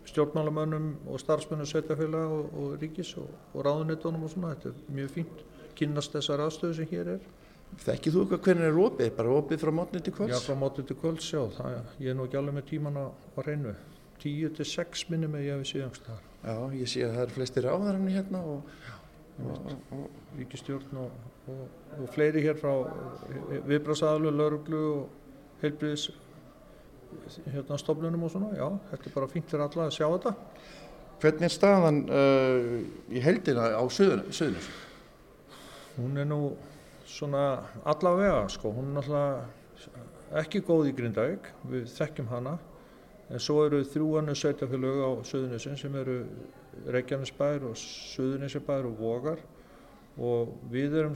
stjórnmálamönnum 0.09 0.87
og 1.07 1.21
starfsmönnum 1.21 1.69
sveitafélag 1.69 2.33
og, 2.37 2.49
og 2.57 2.73
ríkis 2.81 3.13
og, 3.21 3.29
og 3.53 3.67
ráðunitónum 3.67 4.25
og 4.25 4.33
svona. 4.33 4.55
Þetta 4.55 4.71
er 4.71 4.97
mjög 4.97 5.13
fínt, 5.19 5.45
kynast 5.77 6.17
þessar 6.17 6.43
aðstöðu 6.47 6.79
sem 6.79 6.89
hér 6.91 7.13
er. 7.15 7.29
Þekkið 7.85 8.15
þú 8.15 8.23
eitthvað 8.25 8.41
hvernig 8.47 8.67
er 8.67 8.81
opið? 8.85 9.13
Bara 9.15 9.35
opið 9.37 9.61
frá 9.61 9.71
mótni 9.77 10.01
til 10.03 10.13
kvölds? 10.17 10.33
Já, 10.33 10.43
frá 10.49 10.57
mótni 10.59 10.83
til 10.89 10.97
kvölds, 10.99 11.29
já. 11.31 11.41
Það, 11.55 11.77
ég 12.03 12.11
er 12.11 12.17
nú 12.17 12.25
ekki 12.27 12.39
alveg 12.41 12.57
með 12.57 12.67
tíman 12.73 12.99
á, 12.99 13.05
á 13.07 13.39
reynu. 13.47 13.75
10 14.21 14.51
til 14.57 14.67
6 14.73 15.05
minnum 15.13 15.37
er 15.37 15.45
ég 15.45 15.55
að 15.55 15.63
við 15.63 15.69
síðanst 15.71 16.09
þar. 16.09 16.25
Já, 16.41 16.55
ég 16.81 16.91
sé 16.91 17.05
að 17.05 17.15
það 17.15 17.23
eru 17.23 17.37
flestir 17.37 17.69
áðarinn 17.71 18.11
hérna 18.11 18.41
og, 18.51 18.75
og 19.45 20.03
ríkistjórn 20.37 20.99
og 21.05 22.11
fleiri 22.13 22.43
hér 22.43 22.59
frá 22.59 22.73
viðbrasaðlu, 23.69 24.33
lauruglu 24.35 24.83
og 24.91 25.20
heilbriðis 25.61 26.09
hérna 27.51 27.77
stofnunum 27.79 28.23
og 28.25 28.31
svona, 28.33 28.51
já, 28.55 28.67
þetta 28.91 29.09
er 29.09 29.15
bara 29.15 29.29
fínt 29.31 29.51
fyrir 29.51 29.65
alla 29.65 29.87
að 29.87 29.95
sjá 29.97 30.07
þetta. 30.07 30.33
Hvernig 31.21 31.45
er 31.45 31.53
staðan 31.53 31.99
uh, 32.09 32.77
í 33.13 33.21
heldina 33.21 33.67
á 33.77 33.83
söðunum? 33.93 34.69
Hún 35.99 36.17
er 36.17 36.27
nú 36.29 36.41
svona 37.05 37.45
allavega, 37.85 38.45
sko, 38.49 38.71
hún 38.73 38.89
er 38.89 38.97
náttúrulega 38.97 40.39
ekki 40.41 40.63
góð 40.65 40.89
í 40.89 40.95
Grindavík, 40.97 41.49
við 41.69 41.89
þekkjum 41.91 42.29
hana, 42.31 42.55
en 43.29 43.43
svo 43.43 43.65
eru 43.67 43.83
þrjúanu 43.87 44.35
sveitafélög 44.35 45.01
á 45.03 45.11
söðunisinn 45.27 45.79
sem 45.79 45.95
eru 45.99 46.21
Reykjanesbær 46.91 47.67
og 47.67 47.75
Suðunisibær 47.79 48.87
og 48.87 48.95
Vogar 48.99 49.41
og 50.21 50.55
við 50.71 50.95
erum 51.01 51.13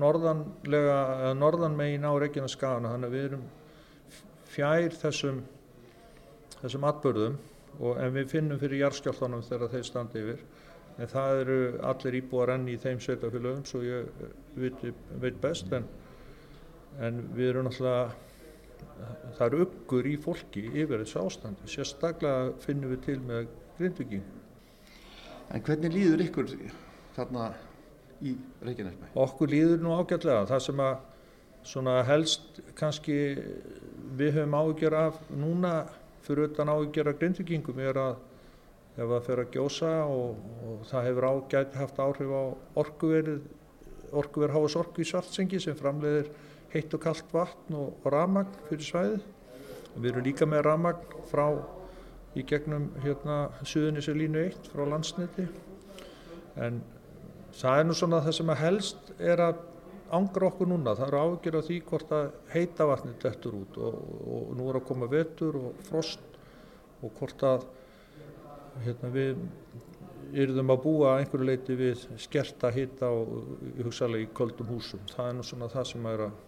norðanlega, 0.00 1.34
norðan 1.36 1.76
megin 1.76 2.08
á 2.08 2.12
Reykjaneskaðana, 2.24 2.94
þannig 2.96 3.10
að 3.10 3.16
við 3.16 3.28
erum 3.28 3.44
fjær 4.54 4.96
þessum, 5.00 5.40
þessum 6.60 6.86
atbörðum 6.90 7.38
og, 7.80 7.96
en 7.98 8.12
við 8.14 8.30
finnum 8.32 8.60
fyrir 8.60 8.84
jarðskjáltanum 8.84 9.42
þegar 9.46 9.72
þeir 9.74 9.88
standi 9.88 10.22
yfir. 10.22 10.44
En 10.94 11.10
það 11.10 11.40
eru 11.40 11.58
allir 11.90 12.18
íbúar 12.20 12.54
enn 12.54 12.68
í 12.70 12.76
þeim 12.78 13.00
sveitafélögum 13.02 13.64
svo 13.66 13.82
ég 13.82 14.22
veit, 14.54 14.84
veit 15.22 15.40
best 15.42 15.72
en, 15.74 15.88
en 17.02 17.18
við 17.34 17.50
erum 17.50 17.66
náttúrulega 17.66 19.34
það 19.34 19.44
eru 19.48 19.64
uppgur 19.64 20.06
í 20.06 20.14
fólki 20.22 20.68
yfir 20.70 21.02
þessu 21.02 21.24
ástandi. 21.24 21.66
Sérstaklega 21.72 22.54
finnum 22.62 22.94
við 22.94 23.04
til 23.08 23.18
með 23.26 23.50
grindviking 23.80 24.24
En 25.52 25.62
hvernig 25.64 25.92
líður 25.92 26.22
ykkur 26.24 26.52
þarna 27.14 27.48
í 28.24 28.34
Reykjanesbæ? 28.64 29.10
Okkur 29.20 29.52
líður 29.52 29.82
nú 29.84 29.92
ágætlega. 29.98 30.46
Það 30.48 30.62
sem 30.66 30.80
að 30.84 30.94
svona 31.64 32.02
helst 32.06 32.60
kannski 32.78 33.18
við 34.18 34.38
höfum 34.38 34.56
áhugjör 34.58 34.96
af 34.98 35.18
núna 35.32 35.74
fyrir 36.24 36.50
utan 36.50 36.68
áhugjör 36.68 37.10
af 37.12 37.18
grindvikingum 37.18 37.80
er 37.80 38.00
að 38.00 38.16
ef 38.94 39.10
það 39.10 39.26
fer 39.26 39.42
að 39.42 39.52
gjósa 39.56 39.92
og, 40.06 40.42
og 40.64 40.82
það 40.90 41.06
hefur 41.08 41.28
ágæti 41.30 41.80
haft 41.80 42.00
áhrif 42.04 42.30
á 42.30 42.42
orkuverið 42.84 43.46
orkuverð 44.14 44.54
háas 44.54 44.76
orku 44.78 45.02
í 45.02 45.08
svartsengi 45.08 45.58
sem 45.60 45.76
framleiðir 45.78 46.28
heitt 46.74 46.94
og 46.94 47.02
kallt 47.02 47.32
vatn 47.34 47.74
og, 47.78 47.94
og 48.04 48.12
ramagn 48.14 48.54
fyrir 48.68 48.86
svæði 48.86 49.18
við 49.96 50.10
erum 50.12 50.26
líka 50.26 50.46
með 50.46 50.66
ramagn 50.68 51.18
frá 51.30 51.46
í 52.34 52.42
gegnum 52.46 52.88
hérna 53.02 53.48
Suðunissi 53.62 54.14
línu 54.14 54.42
1 54.46 54.70
frá 54.72 54.84
landsniti 54.90 55.46
en 56.60 56.80
það 57.54 57.80
er 57.80 57.88
nú 57.88 57.98
svona 57.98 58.22
það 58.22 58.38
sem 58.38 58.54
að 58.54 58.62
helst 58.62 59.12
er 59.18 59.42
að 59.42 59.62
ángra 60.18 60.48
okkur 60.50 60.70
núna, 60.70 60.94
það 60.96 61.08
eru 61.08 61.22
ágjör 61.24 61.58
af 61.58 61.68
því 61.68 61.78
hvort 61.88 62.12
að 62.14 62.26
heita 62.54 62.86
vatnið 62.90 63.16
dettur 63.24 63.58
út 63.60 63.78
og, 63.78 63.98
og 64.34 64.52
nú 64.58 64.68
er 64.70 64.78
að 64.80 64.86
koma 64.90 65.10
vetur 65.10 65.58
og 65.60 65.82
frost 65.88 66.38
og 67.04 67.12
hvort 67.18 67.44
að 67.46 67.66
hérna, 68.84 69.10
við 69.14 69.42
yrðum 70.44 70.72
að 70.74 70.82
búa 70.84 71.16
einhverju 71.20 71.48
leiti 71.48 71.76
við 71.78 72.06
skerta 72.22 72.70
hita 72.74 73.10
og 73.12 73.58
hugsalega 73.84 74.26
í 74.26 74.32
köldum 74.34 74.72
húsum. 74.72 75.02
Það 75.12 75.28
er 75.30 75.36
nú 75.38 75.44
svona 75.46 75.70
það 75.70 75.90
sem 75.92 76.08
er 76.10 76.24
að 76.28 76.40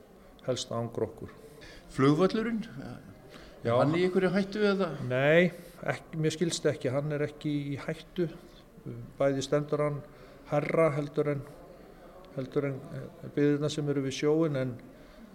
helst 0.46 0.72
að 0.72 0.81
ángra 0.81 1.11
okkur. 1.11 1.37
Flugvöllurinn, 1.94 2.64
Já, 3.66 3.72
hann 3.81 3.94
í 3.98 4.05
einhverju 4.07 4.31
hættu 4.31 4.61
eða? 4.68 4.92
Nei, 5.11 5.50
ekki, 5.90 6.18
mér 6.22 6.35
skilst 6.35 6.66
ekki, 6.70 6.90
hann 6.94 7.14
er 7.16 7.24
ekki 7.26 7.52
í 7.72 7.79
hættu, 7.83 8.29
bæði 9.18 9.42
stendur 9.42 9.83
hann 9.83 9.96
herra 10.52 10.90
heldur 10.94 11.33
en, 11.33 11.40
heldur 12.37 12.68
en 12.68 12.77
byggðina 13.35 13.70
sem 13.72 13.88
eru 13.92 14.05
við 14.05 14.16
sjóin 14.18 14.61
en, 14.61 14.75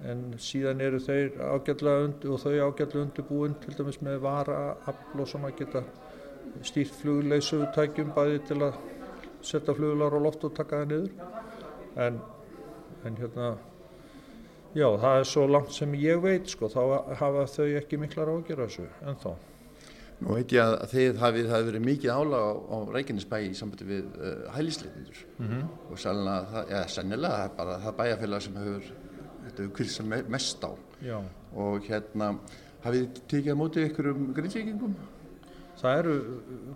en 0.07 0.23
síðan 0.41 0.81
eru 0.85 1.01
þeir 1.01 1.41
ágætlega 1.41 2.05
undir 2.07 2.35
og 2.35 2.41
þau 2.43 2.53
ágætlega 2.67 3.05
undirbúin 3.07 3.57
til 3.63 3.75
dæmis 3.77 4.01
með 4.05 4.21
vara, 4.25 4.59
afl 4.89 5.23
og 5.23 5.29
svona 5.29 5.51
geta 5.57 5.83
stýrt 6.67 6.93
flugleysöfutækjum 7.01 8.13
bæði 8.15 8.39
til 8.49 8.61
að 8.67 8.79
setja 9.41 9.75
fluglar 9.77 10.13
á 10.13 10.19
loft 10.21 10.45
og 10.45 10.55
taka 10.57 10.83
það 10.83 10.91
niður 10.91 12.01
en, 12.05 12.19
en 13.05 13.21
hérna 13.21 13.51
já 14.77 14.87
það 14.87 15.19
er 15.19 15.29
svo 15.31 15.47
langt 15.49 15.73
sem 15.75 15.95
ég 15.99 16.21
veit 16.23 16.51
sko 16.51 16.69
þá 16.71 16.81
hafa 17.19 17.47
þau 17.55 17.71
ekki 17.81 17.99
miklar 17.99 18.31
ágjör 18.31 18.65
þessu 18.65 18.87
ennþá. 19.01 19.33
Nú 20.21 20.35
veit 20.37 20.51
ég 20.53 20.61
að 20.61 20.83
þið 20.91 21.15
hafið, 21.21 21.47
það 21.49 21.63
verið 21.69 21.85
mikið 21.87 22.11
álag 22.13 22.43
á, 22.45 22.51
á 22.69 22.77
Reykjanesbæ 22.93 23.37
í 23.41 23.53
sambandi 23.57 23.85
við 23.89 24.03
uh, 24.21 24.51
hælisleitindur 24.55 25.21
Mm 25.41 25.47
-hmm. 25.47 25.63
og 25.91 25.97
sennilega, 25.99 26.45
það, 26.53 26.69
ja, 26.71 26.81
sennilega 26.87 27.37
það 27.37 27.45
er 27.45 27.55
bara 27.57 27.77
það 27.85 27.95
bæjarfélag 28.01 28.41
sem 28.41 28.55
hefur, 28.61 28.83
þetta 29.45 29.63
hefur 29.63 29.73
kvilsa 29.75 30.03
me, 30.03 30.23
mest 30.29 30.63
á 30.63 30.71
Já. 31.01 31.17
og 31.55 31.81
hérna 31.89 32.35
hafið 32.83 33.01
þið 33.01 33.23
tekið 33.27 33.51
á 33.53 33.57
móti 33.57 33.85
ykkur 33.89 34.07
um 34.11 34.33
grindvíkingum? 34.33 34.93
Það 35.81 35.97
eru 35.99 36.13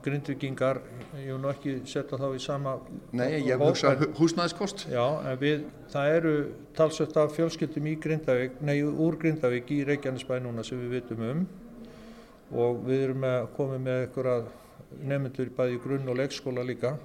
grindvikingar, 0.02 0.80
ég 1.20 1.28
vil 1.34 1.38
nú 1.42 1.50
ekki 1.52 1.82
setja 1.86 2.18
þá 2.18 2.36
í 2.36 2.40
sama 2.40 2.80
Nei, 3.14 3.42
ég 3.46 3.58
hóp, 3.60 3.68
hugsa 3.70 3.92
en- 3.92 4.14
húsnæðiskost. 4.18 4.88
Já, 4.90 5.06
en 5.32 5.38
við, 5.38 5.64
það 5.94 6.08
eru 6.16 6.34
talsvöld 6.74 7.18
af 7.18 7.36
fjölskyldum 7.36 7.86
í 7.86 7.96
Grindavík, 8.02 8.52
nei, 8.62 8.82
úr 8.82 9.18
Grindavík 9.22 9.70
í 9.72 9.84
Reykjanesbæ 9.86 10.40
núna 10.42 10.64
sem 10.64 10.80
við 10.80 10.90
vitum 11.02 11.22
um 11.30 11.48
og 12.54 12.86
við 12.86 13.08
erum 13.08 13.26
með, 13.26 13.50
komið 13.58 13.84
með 13.88 14.02
einhverja 14.04 14.38
nefnendur 15.02 15.52
bæði 15.58 15.78
í 15.78 15.82
grunn 15.84 16.12
og 16.12 16.20
leikskóla 16.20 16.66
líka. 16.66 16.96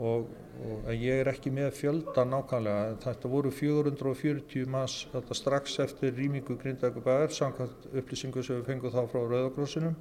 Og, 0.00 0.28
og 0.62 0.90
ég 0.94 1.20
er 1.20 1.28
ekki 1.32 1.50
með 1.50 1.72
fjölda 1.74 2.22
nákvæmlega, 2.28 2.98
þetta 3.02 3.30
voru 3.32 3.50
440 3.50 4.68
mass 4.70 5.08
strax 5.34 5.80
eftir 5.82 6.14
rýmingu 6.14 6.54
Grindavíkubæðar, 6.60 7.34
samkvæmt 7.34 7.88
upplýsingu 7.98 8.44
sem 8.46 8.60
við 8.60 8.68
fengum 8.70 8.94
þá 8.94 9.00
frá 9.10 9.24
Rauðakrossinum 9.24 9.96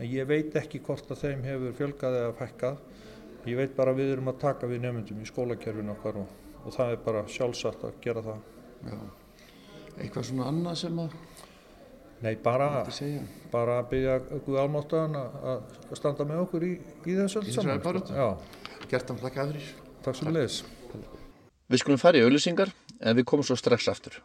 en 0.00 0.08
ég 0.08 0.26
veit 0.26 0.56
ekki 0.58 0.80
hvort 0.82 1.12
að 1.12 1.22
þeim 1.22 1.46
hefur 1.46 1.78
fjölgað 1.78 2.18
eða 2.24 2.36
fækkað. 2.40 2.82
Ég 3.48 3.56
veit 3.60 3.74
bara 3.76 3.94
að 3.94 4.02
við 4.02 4.12
erum 4.16 4.32
að 4.32 4.40
taka 4.42 4.68
við 4.68 4.82
nefnendum 4.84 5.22
í 5.22 5.28
skólakerfinu 5.28 5.94
okkar 5.94 6.20
og, 6.20 6.36
og 6.64 6.74
það 6.74 6.94
er 6.94 7.02
bara 7.04 7.24
sjálfsagt 7.30 7.86
að 7.86 8.00
gera 8.04 8.24
það. 8.24 8.46
Já. 8.90 8.98
Eitthvað 10.00 10.26
svona 10.30 10.48
annað 10.50 10.80
sem 10.80 11.00
að 11.04 11.16
Nei, 12.20 12.34
bara, 12.36 12.82
bara 13.52 13.78
að 13.80 13.86
byggja 13.94 14.16
Guð 14.44 14.58
Almáttan 14.60 15.14
að 15.16 15.38
að 15.48 15.94
standa 15.96 16.26
með 16.28 16.42
okkur 16.42 16.66
í, 16.66 16.74
í 17.08 17.14
þessu 17.16 17.40
þessari 17.46 17.78
saman, 17.80 18.02
sko. 18.04 18.26
hann 19.08 19.22
þakka 19.22 19.46
fyrir. 19.52 19.70
takk 20.04 20.18
svo 20.20 20.34
leiðis 20.34 20.60
Við 21.70 21.80
skulum 21.84 22.02
fara 22.02 22.20
í 22.20 22.26
auðlýsingar 22.26 22.74
en 23.00 23.16
við 23.16 23.28
komum 23.30 23.46
svo 23.46 23.56
strax 23.56 23.88
aftur. 23.88 24.20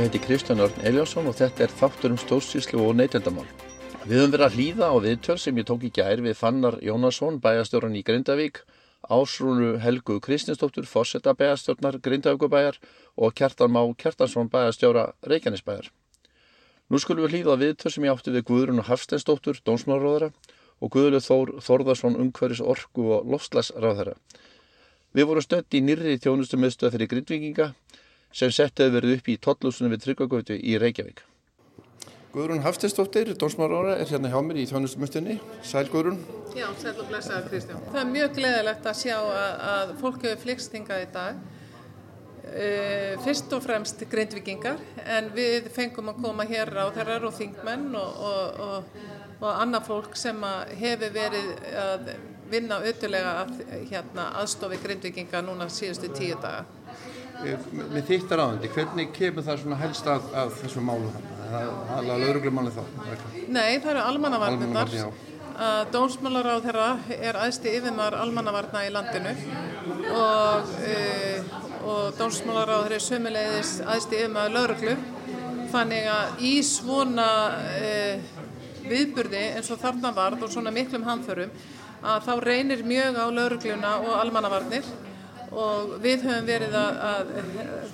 Ég 0.00 0.06
heiti 0.06 0.18
Kristján 0.24 0.62
Örn 0.64 0.84
Eliasson 0.88 1.26
og 1.28 1.34
þetta 1.36 1.66
er 1.66 1.72
þáttur 1.76 2.14
um 2.14 2.16
stórsýslu 2.16 2.78
og 2.80 2.94
neytendamál. 2.96 3.44
Við 4.08 4.14
höfum 4.16 4.30
verið 4.32 4.44
að 4.46 4.54
hlýða 4.56 4.86
á 4.88 4.96
viðtöl 5.04 5.36
sem 5.36 5.58
ég 5.60 5.66
tók 5.68 5.82
í 5.84 5.90
gær 5.92 6.22
við 6.24 6.38
Fannar 6.38 6.78
Jónasson, 6.80 7.36
bæjastjóran 7.36 7.98
í 7.98 8.00
Grindavík, 8.00 8.62
Ásrúnu 9.04 9.74
Helgu 9.82 10.16
Kristinsdóttur, 10.24 10.88
Fossetta 10.88 11.34
bæjastjórnar 11.36 12.00
Grindavíkubæjar 12.00 12.80
og 13.20 13.36
Kjartan 13.36 13.76
Má 13.76 13.82
Kjartansson 13.92 14.48
bæjastjóra 14.48 15.04
Reykjanesbæjar. 15.20 15.92
Nú 16.88 16.96
skulum 16.96 17.28
við 17.28 17.36
hlýða 17.36 17.60
á 17.60 17.62
viðtöl 17.66 17.92
sem 17.92 18.08
ég 18.08 18.16
átti 18.16 18.32
við 18.32 18.46
Guðrún 18.48 18.86
Hafsteinsdóttur, 18.88 19.60
dómsmálaróðara 19.68 20.32
og 20.80 20.94
Guðlu 20.96 21.20
Þór 21.20 21.58
Þórðarsson, 21.60 22.16
umhverfis 22.16 22.64
orku 22.64 23.10
og 23.18 23.28
lofslagsráðara. 23.28 24.16
Við 25.12 25.28
vorum 25.28 25.44
stödd 25.44 25.76
í 25.76 25.84
nýrri 25.84 26.16
þjónustumiðstöð 26.24 26.96
fyrir 26.96 27.12
grindvikinga 27.12 27.74
sem 28.32 28.52
sett 28.54 28.78
hefur 28.78 29.00
verið 29.00 29.18
upp 29.18 29.28
í 29.28 29.36
tollusunum 29.42 29.94
við 29.94 30.06
Tryggvagötu 30.06 30.56
í 30.56 30.78
Reykjavík. 30.80 31.24
Guðrún 32.30 32.62
Hafsteinsdóttir, 32.62 33.32
dómsmálaróðara, 33.34 33.96
er 33.98 34.10
hérna 34.12 34.30
hjá 34.30 34.38
mér 34.46 34.60
í 34.62 34.66
þjónustumiðstöðinni. 34.70 35.40
Sæl 35.66 35.88
Guðrún. 35.90 36.20
Já, 36.54 36.68
sæl 36.78 36.92
og 36.94 37.08
blessaður 37.08 37.48
Kristján. 37.50 37.80
Það 37.88 38.02
er 38.04 38.12
mjög 38.12 38.36
gleðilegt 38.36 38.86
að 38.86 39.00
sjá 39.00 39.16
að, 39.18 39.64
að 39.72 39.90
fólk 39.98 40.26
hefur 40.28 40.44
flikst 40.44 40.76
hingað 40.78 41.02
í 41.02 41.08
dag. 41.16 41.40
Uh, 42.50 43.18
fyrst 43.26 43.52
og 43.54 43.62
fremst 43.62 44.00
grindvikingar 44.10 44.78
en 45.04 45.28
við 45.34 45.68
fengum 45.74 46.08
að 46.10 46.22
koma 46.24 46.46
hér 46.48 46.70
á 46.72 46.86
þeirrar 46.94 47.26
og 47.28 47.34
þingmenn 47.36 47.92
og, 47.98 48.22
og, 48.30 48.62
og, 48.64 48.96
og 49.42 49.50
annað 49.52 49.90
fólk 49.90 50.16
sem 50.18 50.40
að 50.46 50.72
hefur 50.80 51.12
verið 51.14 51.50
að 51.82 52.10
vinna 52.50 52.80
auðvitað 52.80 53.16
að 53.20 53.52
hérna, 53.90 54.30
aðstofi 54.40 54.80
grindvikinga 54.82 55.42
núna 55.46 55.68
síðustu 55.70 56.10
tíu 56.14 56.38
daga. 56.42 56.64
Með 57.40 58.04
þitt 58.08 58.32
ráðandi, 58.34 58.70
hvernig 58.74 59.12
kemur 59.16 59.46
það 59.46 59.62
svona 59.62 59.78
helst 59.80 60.08
af, 60.10 60.26
af 60.36 60.56
þessu 60.60 60.82
málu 60.84 61.10
hann? 61.14 61.28
Það 61.50 61.56
er 61.64 61.96
alveg 61.96 62.22
lauruglumáli 62.24 62.72
þá. 62.74 62.82
Nei, 63.50 63.80
það 63.82 63.90
eru 63.92 64.02
já. 64.94 65.06
að 65.60 65.80
dómsmálaráð 65.94 66.66
þeirra 66.68 66.90
er 67.16 67.38
æðsti 67.46 67.72
yfirmaður 67.78 68.18
almannavarna 68.22 68.84
í 68.86 68.92
landinu 68.94 69.32
og, 70.14 70.70
uh, 70.90 71.56
og 71.90 72.20
dómsmálaráð 72.20 72.86
þeirra 72.86 73.00
er 73.00 73.06
sömulegðis 73.08 73.74
æðsti 73.84 74.20
yfirmaður 74.20 74.56
lauruglu 74.56 74.96
þannig 75.74 76.08
að 76.14 76.46
í 76.46 76.54
svona 76.66 77.28
uh, 77.80 78.38
viðburði 78.86 79.44
eins 79.58 79.70
og 79.70 79.82
þarna 79.82 80.14
varð 80.16 80.46
og 80.46 80.54
svona 80.54 80.72
miklum 80.74 81.04
hamförum 81.06 81.52
að 82.00 82.26
þá 82.26 82.32
reynir 82.44 82.82
mjög 82.86 83.18
á 83.20 83.26
laurugluna 83.28 83.96
og 84.00 84.12
almannavarnir 84.16 84.86
og 85.50 85.96
við 86.02 86.26
höfum 86.28 86.46
verið 86.46 86.76
að, 86.78 87.00
að 87.10 87.30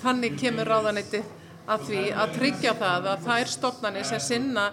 þannig 0.03 0.39
kemur 0.41 0.71
ráðanetti 0.71 1.23
að 1.67 1.87
því 1.89 2.03
að 2.15 2.35
tryggja 2.37 2.75
það 2.79 3.09
að 3.13 3.27
þær 3.27 3.53
stofnanir 3.53 4.07
sem 4.07 4.23
sinna 4.23 4.67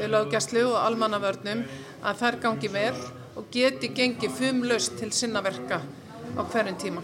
löggæslu 0.00 0.64
og 0.70 0.78
almannavörnum 0.82 1.64
að 2.02 2.22
þær 2.22 2.38
gangi 2.46 2.70
vel 2.72 2.94
og 3.38 3.48
geti 3.52 3.92
gengið 3.94 4.38
fumlaust 4.38 4.96
til 4.98 5.12
sinna 5.14 5.42
verka 5.44 5.80
á 6.32 6.42
hverjum 6.42 6.78
tíma. 6.80 7.02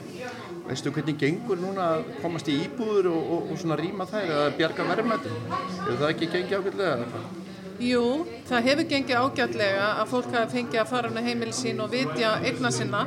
Veistu 0.69 0.93
hvernig 0.93 1.17
gengur 1.21 1.61
núna 1.61 1.93
að 1.95 2.09
komast 2.23 2.49
í 2.53 2.59
íbúður 2.67 3.11
og, 3.15 3.21
og, 3.35 3.53
og 3.53 3.61
svona 3.61 3.79
rýma 3.81 4.05
þær 4.09 4.25
eða 4.27 4.49
bjarga 4.59 4.89
verðmættum? 4.91 5.39
Hefur 5.53 6.01
það 6.03 6.11
ekki 6.11 6.31
gengið 6.35 6.59
ágætlega? 6.59 6.91
eða 6.97 7.07
hvað? 7.13 7.47
Jú, 7.79 8.05
það 8.49 8.69
hefur 8.69 8.89
gengið 8.91 9.23
ágætlega 9.23 9.89
að 10.03 10.13
fólk 10.13 10.33
hafi 10.35 10.59
fengið 10.59 10.83
að 10.83 10.93
fara 10.93 11.13
með 11.15 11.31
heimili 11.31 11.57
sín 11.57 11.81
og 11.85 11.93
vitja 11.95 12.35
eigna 12.43 12.73
sinna 12.75 13.05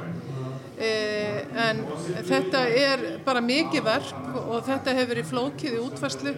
en 0.82 1.84
þetta 2.28 2.64
er 2.78 3.04
bara 3.26 3.44
mikið 3.44 3.86
verk 3.86 4.36
og 4.42 4.64
þetta 4.66 4.96
hefur 4.98 5.14
verið 5.14 5.30
flókið 5.30 5.78
í 5.78 5.82
útværslu 5.86 6.36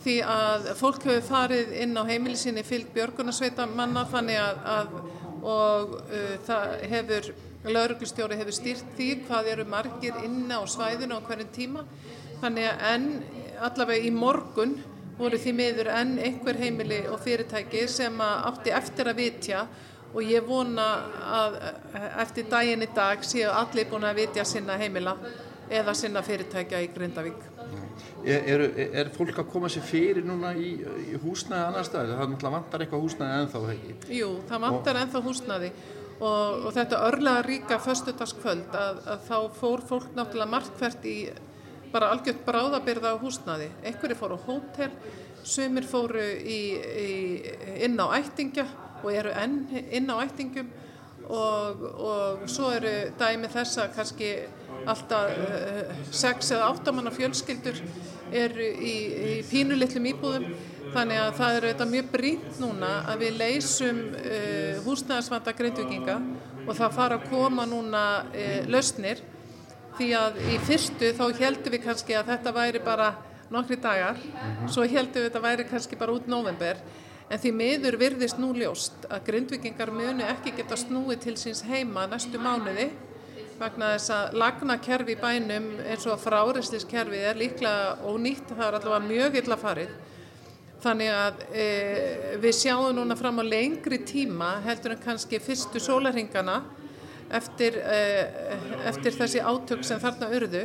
því 0.00 0.16
að 0.24 0.68
fólk 0.78 1.06
hefur 1.08 1.26
farið 1.26 1.72
inn 1.82 1.98
á 1.98 2.02
heimili 2.08 2.38
sinni 2.40 2.64
fylg 2.64 2.92
björgunarsveita 2.94 3.66
manna 3.68 4.06
þannig 4.08 4.40
að, 4.40 4.62
að 4.76 4.94
og 5.40 5.96
uh, 6.00 6.36
það 6.46 6.74
hefur 6.92 7.30
lauruglustjóri 7.64 8.38
hefur 8.40 8.56
styrt 8.56 8.94
því 8.96 9.10
hvað 9.26 9.50
eru 9.54 9.66
margir 9.68 10.16
inna 10.24 10.60
á 10.60 10.64
svæðinu 10.68 11.20
á 11.20 11.26
hverjum 11.26 11.52
tíma. 11.52 11.84
Þannig 12.40 12.68
að 12.70 12.86
enn 12.94 13.08
allavega 13.60 14.08
í 14.08 14.12
morgun 14.14 14.78
voru 15.18 15.36
því 15.40 15.52
miður 15.52 15.90
enn 15.92 16.14
einhver 16.16 16.56
heimili 16.56 17.02
og 17.12 17.20
fyrirtæki 17.20 17.84
sem 17.92 18.16
átti 18.24 18.72
eftir 18.72 19.10
að 19.10 19.20
vitja 19.20 19.66
og 20.10 20.24
ég 20.26 20.46
vona 20.46 20.88
að 21.40 21.60
eftir 22.24 22.48
daginn 22.50 22.82
í 22.82 22.90
dag 22.94 23.22
séu 23.26 23.50
allir 23.52 23.88
búin 23.90 24.08
að 24.08 24.22
vitja 24.24 24.44
sinna 24.48 24.78
heimila 24.80 25.14
eða 25.70 25.94
sinna 25.94 26.22
fyrirtækja 26.26 26.80
í 26.82 26.88
Grindavík. 26.94 27.46
Er, 28.26 28.42
er, 28.42 28.64
er 29.00 29.10
fólk 29.14 29.38
að 29.38 29.48
koma 29.52 29.70
sér 29.70 29.84
fyrir 29.86 30.26
núna 30.26 30.50
í, 30.58 30.74
í 30.82 31.20
húsnæði 31.22 31.62
annar 31.68 31.86
stað? 31.86 32.10
Það 32.18 32.50
vantar 32.56 32.84
eitthvað 32.84 33.04
húsnæði 33.06 33.38
ennþá, 33.44 33.62
ekki? 33.76 33.94
Jú, 34.18 34.32
það 34.50 34.64
vantar 34.66 35.00
ennþá 35.04 35.22
húsnæði 35.24 35.70
og, 36.18 36.66
og 36.66 36.74
þetta 36.76 37.04
örlega 37.06 37.46
ríka 37.46 37.78
föstudagskvöld 37.80 38.76
að, 38.76 39.00
að 39.14 39.24
þá 39.30 39.38
fór 39.60 39.86
fólk 39.88 40.10
náttúrulega 40.16 40.52
margt 40.56 40.76
hvert 40.82 41.08
í 41.08 41.16
bara 41.94 42.12
algjört 42.14 42.44
bráðabyrða 42.46 43.14
á 43.14 43.22
húsnaði. 43.22 43.70
Einhverju 43.86 44.18
fóru 44.18 44.36
á 44.38 44.46
hótel, 44.46 44.92
sumir 45.46 45.86
fóru 45.88 46.22
í, 46.22 46.60
í, 46.76 47.10
inn 47.86 47.98
á 47.98 48.06
ættingja 48.18 48.66
og 49.02 49.10
eru 49.14 49.34
enn 49.36 49.58
inn 49.90 50.10
á 50.12 50.16
ættingum 50.24 50.70
og, 51.30 51.84
og 52.00 52.48
svo 52.50 52.70
eru 52.74 52.92
dæmi 53.18 53.50
þessa 53.52 53.86
kannski 53.94 54.32
alltaf 54.88 55.30
uh, 55.36 55.94
sex 56.10 56.52
eða 56.54 56.70
áttamanna 56.72 57.12
fjölskyldur 57.14 57.78
eru 58.32 58.66
í, 58.66 58.94
í 59.30 59.32
pínulittlum 59.50 60.06
íbúðum. 60.12 60.46
Þannig 60.90 61.20
að 61.22 61.34
það 61.38 61.56
eru 61.56 61.68
þetta 61.70 61.86
mjög 61.90 62.06
brínt 62.10 62.56
núna 62.62 62.92
að 63.10 63.24
við 63.24 63.36
leysum 63.38 64.00
uh, 64.18 64.80
húsnæðarsvanda 64.86 65.54
grindvikinga 65.58 66.16
og 66.66 66.72
það 66.78 66.96
fara 66.96 67.18
að 67.20 67.28
koma 67.30 67.66
núna 67.68 68.04
uh, 68.24 68.56
lausnir. 68.70 69.22
Því 69.98 70.08
að 70.16 70.40
í 70.48 70.56
fyrstu 70.64 71.12
þá 71.18 71.24
heldum 71.42 71.74
við 71.74 71.84
kannski 71.84 72.16
að 72.16 72.32
þetta 72.32 72.54
væri 72.56 72.80
bara 72.82 73.10
nokkri 73.50 73.76
dagar, 73.82 74.18
svo 74.70 74.84
heldum 74.86 75.18
við 75.18 75.26
þetta 75.26 75.42
væri 75.42 75.64
kannski 75.68 75.98
bara 75.98 76.14
út 76.14 76.28
november 76.30 76.78
En 77.30 77.38
því 77.38 77.50
miður 77.54 77.96
virðist 78.00 78.40
nú 78.42 78.50
ljóst 78.58 79.04
að 79.06 79.22
grindvikingar 79.28 79.92
munu 79.94 80.24
ekki 80.26 80.50
geta 80.56 80.78
snúið 80.78 81.20
til 81.28 81.36
síns 81.38 81.62
heima 81.68 82.08
næstu 82.10 82.40
mánuði 82.42 82.88
vegna 83.60 83.92
þess 83.94 84.12
að 84.14 84.36
lagnakerfi 84.40 85.16
bænum 85.20 85.68
eins 85.84 86.06
og 86.08 86.18
fráreisliskerfi 86.22 87.20
er 87.28 87.38
líklega 87.38 87.98
ónýtt, 88.08 88.48
það 88.54 88.66
er 88.66 88.78
allavega 88.78 89.06
mjög 89.06 89.38
illa 89.42 89.58
farið. 89.60 89.92
Þannig 90.80 91.10
að 91.12 91.42
e, 91.52 91.66
við 92.40 92.54
sjáum 92.56 92.94
núna 92.96 93.16
fram 93.20 93.38
á 93.38 93.44
lengri 93.44 94.00
tíma 94.08 94.54
heldur 94.64 94.96
en 94.96 95.02
kannski 95.04 95.42
fyrstu 95.44 95.82
sólarhingana 95.82 96.62
eftir, 97.36 97.76
e, 97.76 98.00
eftir 98.88 99.18
þessi 99.18 99.44
átök 99.44 99.84
sem 99.84 100.00
þarna 100.00 100.32
urðu 100.38 100.64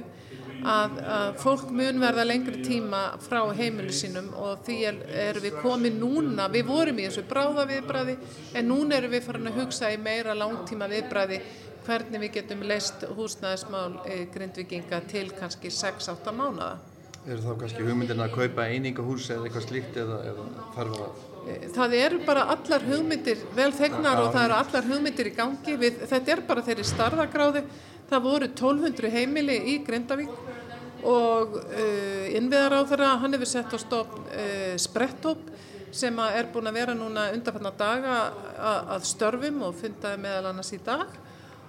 að, 0.65 0.95
að 1.17 1.35
fólk 1.41 1.69
mun 1.75 2.01
verða 2.01 2.25
lengri 2.25 2.63
tíma 2.65 3.03
frá 3.21 3.41
heimilu 3.57 3.93
sínum 3.93 4.31
og 4.39 4.63
því 4.65 4.77
er, 4.89 4.97
er 5.27 5.39
við 5.43 5.59
komið 5.61 5.99
núna, 6.01 6.49
við 6.53 6.65
vorum 6.69 7.01
í 7.01 7.05
þessu 7.07 7.25
bráða 7.29 7.67
viðbræði 7.69 8.17
en 8.55 8.67
núna 8.71 8.97
erum 8.97 9.13
við 9.13 9.27
farin 9.27 9.51
að 9.51 9.61
hugsa 9.61 9.93
í 9.93 10.01
meira 10.01 10.35
langtíma 10.37 10.89
viðbræði 10.91 11.39
hvernig 11.85 12.25
við 12.25 12.33
getum 12.39 12.65
leist 12.65 13.05
húsnæðismál 13.15 14.01
e, 14.09 14.25
grindvikinga 14.33 15.03
til 15.09 15.27
kannski 15.37 15.69
6-8 15.73 16.33
mánada. 16.33 16.79
Er 17.25 17.41
þá 17.41 17.55
kannski 17.61 17.85
hugmyndin 17.85 18.21
að 18.21 18.35
kaupa 18.35 18.67
einingahús 18.69 19.31
eða 19.33 19.47
eitthvað 19.47 19.67
slíkt 19.67 19.95
eða, 20.01 20.19
eða 20.31 20.45
þarf 20.75 20.99
að... 21.05 21.23
Það 21.73 21.95
eru 21.99 22.19
bara 22.25 22.43
allar 22.53 22.85
hugmyndir 22.85 23.41
vel 23.57 23.71
þegnar 23.73 24.21
og 24.23 24.31
það 24.33 24.43
eru 24.47 24.57
allar 24.57 24.87
hugmyndir 24.89 25.29
í 25.29 25.33
gangi. 25.37 25.75
Við, 25.81 25.99
þetta 26.09 26.33
er 26.33 26.41
bara 26.45 26.63
þeirri 26.65 26.85
starðagráði. 26.89 27.63
Það 28.09 28.25
voru 28.25 28.49
1200 28.49 29.13
heimili 29.13 29.57
í 29.73 29.75
Grindavík 29.85 30.33
og 31.05 31.59
uh, 31.61 32.25
innviðar 32.35 32.77
á 32.77 32.81
þeirra, 32.89 33.11
hann 33.21 33.37
hefur 33.37 33.49
sett 33.49 33.73
á 33.73 33.79
stofn 33.81 34.25
uh, 34.29 34.73
sprettóp 34.81 35.51
sem 35.95 36.17
er 36.25 36.49
búin 36.51 36.67
að 36.67 36.79
vera 36.79 36.95
núna 36.97 37.29
undanfanna 37.31 37.71
daga 37.79 38.15
að 38.95 39.05
störfum 39.07 39.61
og 39.63 39.77
fundaði 39.79 40.19
meðal 40.25 40.49
annars 40.51 40.73
í 40.75 40.79
dag. 40.83 41.13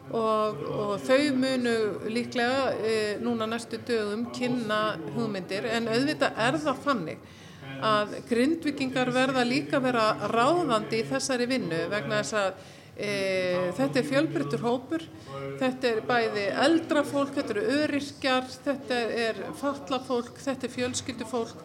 Og, 0.07 0.61
og 0.71 0.93
þau 1.03 1.33
munu 1.35 1.75
líklega 2.11 2.75
e, 2.79 2.93
núna 3.23 3.49
næstu 3.51 3.81
dögum 3.87 4.29
kynna 4.35 4.97
hugmyndir. 5.17 5.67
En 5.67 5.89
auðvitað 5.91 6.39
er 6.47 6.59
það 6.63 6.83
fannig 6.85 7.25
að 7.87 8.15
grindvikingar 8.29 9.11
verða 9.15 9.43
líka 9.47 9.81
vera 9.83 10.13
ráðandi 10.31 11.03
í 11.03 11.09
þessari 11.11 11.49
vinnu 11.51 11.81
vegna 11.93 12.23
þess 12.23 12.39
að 12.39 12.76
e, 12.97 13.73
þetta 13.77 14.01
er 14.01 14.09
fjölbryttur 14.11 14.65
hópur, 14.65 15.05
þetta 15.61 15.91
er 15.91 16.03
bæði 16.09 16.47
eldra 16.67 17.05
fólk, 17.07 17.35
þetta 17.37 17.57
eru 17.57 17.67
öryrkjar, 17.83 18.49
þetta 18.67 19.03
er 19.27 19.43
fatla 19.61 20.01
fólk, 20.07 20.41
þetta 20.43 20.69
er 20.69 20.75
fjölskyldufólk, 20.77 21.63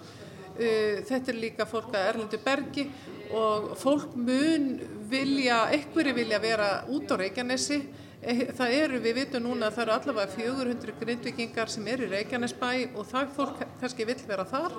e, 0.58 0.70
þetta 1.08 1.34
er 1.34 1.42
líka 1.42 1.68
fólk 1.70 1.96
að 1.96 2.12
Erlendu 2.14 2.42
Bergi 2.44 2.88
og 3.32 3.74
fólk 3.80 4.16
mun 4.20 4.74
vilja, 5.12 5.66
einhverju 5.72 6.16
vilja 6.16 6.40
vera 6.44 6.72
út 6.92 7.12
á 7.12 7.16
Reykjanesi. 7.20 7.82
Eh, 8.22 8.52
það 8.54 8.74
eru, 8.78 9.00
við 9.02 9.16
vitum 9.18 9.48
núna 9.48 9.70
að 9.72 9.78
það 9.78 9.84
eru 9.84 9.94
allavega 9.96 10.34
400 10.36 10.98
grindvikingar 11.00 11.72
sem 11.74 11.88
eru 11.90 12.06
í 12.06 12.12
Reykjanesbæ 12.12 12.68
og 12.94 13.08
það 13.10 13.32
fólk 13.38 13.64
kannski 13.82 14.06
vill 14.06 14.20
vera 14.28 14.46
þar. 14.46 14.76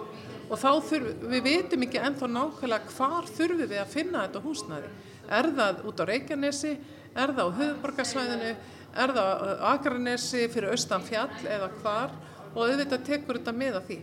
Og 0.47 0.61
þá 0.61 0.69
þurfum, 0.91 1.25
við 1.33 1.43
vitum 1.49 1.87
ekki 1.87 2.03
ennþá 2.03 2.29
nákvæmlega 2.31 2.95
hvar 2.95 3.31
þurfum 3.33 3.65
við 3.65 3.81
að 3.83 3.91
finna 3.97 4.27
þetta 4.27 4.45
húsnæði. 4.45 4.93
Er 5.31 5.51
það 5.57 5.85
út 5.89 6.03
á 6.03 6.05
Reykjanesi, 6.09 6.73
er 7.15 7.35
það 7.37 7.45
á 7.47 7.57
höfuborgarsvæðinu, 7.61 8.55
er 9.03 9.15
það 9.17 9.31
á 9.31 9.69
Akranesi 9.73 10.49
fyrir 10.53 10.73
austan 10.75 11.05
fjall 11.07 11.31
eða 11.47 11.71
hvar? 11.83 12.17
Og 12.53 12.67
auðvitað 12.67 13.07
tekur 13.07 13.39
þetta 13.41 13.55
með 13.57 13.79
að 13.79 13.87
því. 13.91 14.03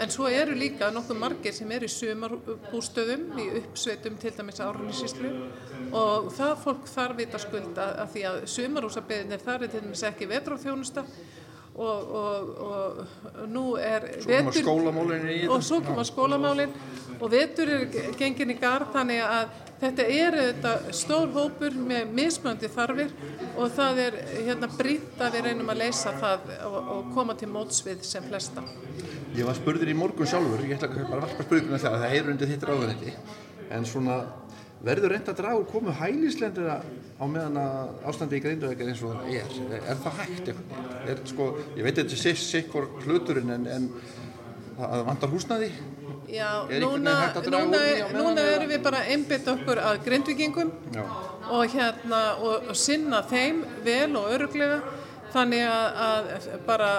En 0.00 0.10
svo 0.10 0.28
eru 0.30 0.54
líka 0.58 0.88
nokkuð 0.94 1.18
margir 1.18 1.54
sem 1.54 1.70
eru 1.74 1.86
í 1.86 1.92
sumarbústöðum, 1.92 3.24
í 3.38 3.46
uppsveitum 3.60 4.16
til 4.20 4.32
dæmis 4.34 4.60
árunnisíslu 4.64 5.32
og 5.98 6.30
það 6.34 6.54
fólk 6.62 6.88
þarf 6.90 7.18
vita 7.18 7.40
skuld 7.42 7.78
að, 7.78 7.92
að 8.02 8.14
því 8.14 8.24
að 8.30 8.38
sumarúsabeðinir 8.54 9.44
þar 9.44 9.66
er 9.66 9.72
til 9.72 9.82
dæmis 9.84 10.04
ekki 10.08 10.28
vetráþjónusta 10.30 11.04
og, 11.78 12.14
og, 12.20 12.48
og 12.68 13.42
nú 13.52 13.64
er 13.78 14.08
vetur 14.26 14.72
og 15.52 15.62
svo 15.64 15.80
koma 15.86 16.06
skólamálin. 16.06 16.74
Og 17.18 17.30
vetur 17.32 17.70
er 17.74 17.86
gengin 18.18 18.54
í 18.54 18.58
garð 18.60 18.92
þannig 18.94 19.24
að 19.26 19.54
þetta 19.82 20.06
er 20.14 20.38
þetta 20.38 20.72
stór 20.96 21.30
hópur 21.34 21.76
með 21.78 22.14
mismöndi 22.16 22.70
þarfir 22.72 23.12
og 23.56 23.70
það 23.76 24.02
er 24.06 24.18
hérna 24.46 24.70
brýtt 24.72 25.22
að 25.22 25.38
við 25.38 25.46
reynum 25.48 25.72
að 25.72 25.82
leysa 25.84 26.14
það 26.18 26.50
og, 26.68 26.78
og 26.96 27.12
koma 27.14 27.36
til 27.38 27.50
mótsvið 27.52 28.02
sem 28.06 28.26
flesta. 28.26 28.64
Ég 29.36 29.46
var 29.46 29.58
spurður 29.58 29.92
í 29.92 29.96
morgun 29.98 30.28
sjálfur, 30.28 30.64
ég 30.66 30.78
ætla 30.78 30.90
bara 31.08 31.22
að 31.22 31.28
varpa 31.28 31.48
það 31.48 31.78
að 31.78 32.02
það 32.02 32.12
heyrur 32.14 32.34
undir 32.34 32.52
þitt 32.52 32.68
ráðunetti 32.68 33.16
en 33.76 33.86
svona 33.86 34.20
verður 34.84 35.12
reynd 35.14 35.28
að 35.30 35.40
draga 35.40 35.58
úr 35.58 35.66
komu 35.68 35.92
hælislendur 35.98 36.68
á 36.70 37.24
meðan 37.26 37.58
að 37.58 38.06
ástandi 38.10 38.38
í 38.38 38.42
greinduveikar 38.44 38.90
eins 38.92 39.02
og 39.02 39.16
það 39.16 39.38
er. 39.40 39.80
Er 39.80 40.00
það 40.04 40.20
hægt? 40.22 40.50
Er, 41.10 41.22
sko, 41.26 41.48
ég 41.74 41.86
veit 41.86 41.98
að 41.98 42.12
þetta 42.12 42.30
er 42.30 42.42
sikkur 42.44 42.88
hluturinn 43.02 43.54
en, 43.56 43.66
en 43.74 43.88
það 44.78 45.06
vandar 45.10 45.34
húsnaði? 45.34 45.72
Já, 46.28 46.68
núna, 46.68 47.32
núna, 47.40 47.78
núna 48.12 48.42
erum 48.52 48.68
við 48.68 48.82
bara 48.84 48.98
einbitt 49.08 49.46
okkur 49.48 49.78
að 49.80 50.00
grindvikingum 50.04 50.72
og, 51.00 51.62
hérna, 51.72 52.18
og, 52.44 52.66
og 52.68 52.76
sinna 52.76 53.22
þeim 53.24 53.62
vel 53.86 54.10
og 54.20 54.28
öruglega 54.36 54.82
þannig 55.32 55.64
að, 55.64 56.02
að 56.04 56.48
bara 56.66 56.90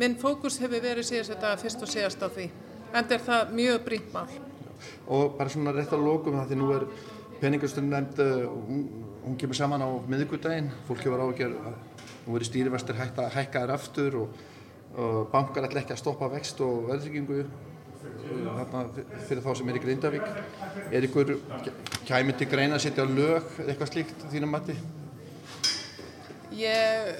minn 0.00 0.16
fókus 0.20 0.56
hefur 0.62 0.80
verið 0.80 1.10
síðast 1.10 1.34
þetta 1.34 1.50
fyrst 1.60 1.84
og 1.84 1.92
síðast 1.92 2.24
á 2.24 2.28
því. 2.32 2.46
En 2.94 3.12
er 3.12 3.26
það 3.26 3.52
mjög 3.58 3.84
brínt 3.84 4.16
mál. 4.16 4.32
Og 5.12 5.36
bara 5.36 5.52
svona 5.52 5.76
rétt 5.76 5.92
á 5.92 5.98
lókum 6.00 6.40
það 6.40 6.54
því 6.54 6.58
nú 6.62 6.70
er 6.78 6.88
peningastunum 7.42 7.92
nefnd 7.92 8.24
uh, 8.24 8.48
hún, 8.48 8.82
hún 9.26 9.36
kemur 9.40 9.60
saman 9.60 9.84
á 9.84 9.88
miðugudaginn 10.08 10.72
fólk 10.88 11.04
hefur 11.04 11.26
áhugjör 11.26 11.52
nú 12.24 12.40
er 12.40 12.48
stýrivastur 12.48 12.96
hækkaðar 12.96 13.76
aftur 13.76 14.18
og, 14.22 14.42
og 14.96 15.22
bankar 15.32 15.68
ætla 15.68 15.84
ekki 15.84 15.96
að 15.98 16.00
stoppa 16.00 16.32
vext 16.32 16.64
og 16.64 16.88
verðryggingu 16.88 17.44
uh, 18.30 18.88
fyrir 19.28 19.44
þá 19.44 19.50
sem 19.58 19.70
er 19.70 19.78
í 19.78 19.84
Grindavík 19.84 20.28
er 20.90 21.08
ykkur 21.08 21.34
kæmið 22.08 22.40
til 22.40 22.50
greina 22.50 22.78
að 22.78 22.86
setja 22.86 23.06
lög 23.08 23.56
eitthvað 23.66 23.92
slíkt 23.92 24.26
þínum 24.32 24.54
mati? 24.56 24.76
Ég 26.54 27.14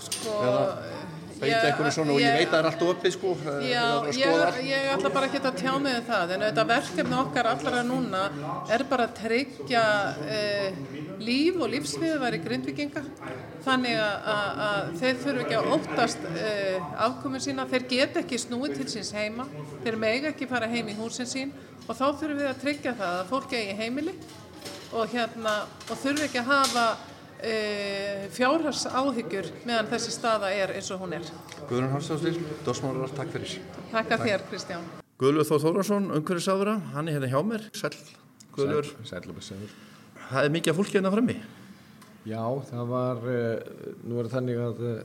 sko 0.00 0.36
Eða 0.40 0.64
beita 1.40 1.60
einhvern 1.70 1.94
svona 1.94 2.14
og 2.14 2.22
ég 2.22 2.36
veit 2.36 2.48
að 2.48 2.52
það 2.52 2.60
er 2.60 2.68
allt 2.70 2.82
opið 2.86 3.14
sko 3.16 3.34
Já, 3.64 3.84
ég, 4.16 4.58
ég 4.68 4.88
ætla 4.94 5.12
bara 5.14 5.28
ekki 5.28 5.40
að 5.40 5.60
tjá 5.60 5.70
mig 5.80 5.96
um 5.96 6.08
það 6.08 6.34
en 6.34 6.44
þetta 6.46 6.64
verkefni 6.70 7.18
okkar 7.20 7.50
allara 7.54 7.84
núna 7.86 8.24
er 8.76 8.84
bara 8.90 9.06
að 9.08 9.16
tryggja 9.22 9.84
eh, 10.36 10.82
líf 11.20 11.60
og 11.60 11.72
lífsviðværi 11.74 12.42
grindvikinga 12.44 13.04
þannig 13.64 13.98
að, 14.00 14.62
að 14.66 14.92
þeir 15.00 15.20
þurfu 15.24 15.44
ekki 15.44 15.58
að 15.58 15.70
óttast 15.76 16.26
eh, 16.30 16.88
afkominn 17.06 17.44
sína, 17.44 17.66
þeir 17.70 17.86
get 17.90 18.20
ekki 18.22 18.40
snúið 18.40 18.78
til 18.80 18.88
síns 18.94 19.12
heima, 19.16 19.46
þeir 19.84 19.98
mega 20.00 20.32
ekki 20.32 20.48
fara 20.50 20.70
heim 20.70 20.90
í 20.92 20.96
húsin 20.98 21.28
sín 21.28 21.52
og 21.86 21.94
þá 21.96 22.06
þurfum 22.20 22.40
við 22.40 22.50
að 22.50 22.62
tryggja 22.64 22.96
það 22.98 23.20
að 23.20 23.30
fólk 23.32 23.54
eigi 23.58 23.76
heimili 23.80 24.16
og, 24.94 25.12
hérna, 25.12 25.56
og 25.88 26.00
þurfu 26.02 26.26
ekki 26.26 26.40
að 26.42 26.50
hafa 26.50 26.86
e, 27.42 27.54
fjárhars 28.34 28.86
áhyggjur 28.88 29.50
meðan 29.64 29.90
þessi 29.92 30.14
staða 30.14 30.52
er 30.54 30.74
eins 30.76 30.90
og 30.94 31.04
hún 31.04 31.18
er. 31.18 31.28
Guðrun 31.68 31.92
Hafstafsdýr, 31.94 32.40
Dórsmálar, 32.66 33.12
takk 33.16 33.36
fyrir. 33.36 33.60
Takk 33.92 34.16
að 34.16 34.26
þér 34.28 34.48
Kristján. 34.50 34.90
Guðlur 35.20 35.44
Þór 35.44 35.60
Þórnarsson, 35.66 36.10
umhverfisáðura, 36.16 36.78
hann 36.94 37.08
er 37.10 37.18
hérna 37.18 37.28
hjá 37.28 37.40
mér. 37.44 37.66
Sæl, 37.76 37.92
Guðlur. 38.56 38.86
Sæl 39.04 39.26
og 39.26 39.34
bestur. 39.36 39.74
Það 40.30 40.46
er 40.46 40.54
mikið 40.54 40.72
að 40.72 40.78
fólki 40.78 40.96
hérna 40.96 41.12
frammi. 41.12 41.34
Já, 42.28 42.42
það 42.68 42.90
var, 42.90 43.22
uh, 43.24 43.94
nú 44.04 44.18
er 44.20 44.28
þannig 44.28 44.58
að 44.60 44.80
uh, 44.84 44.98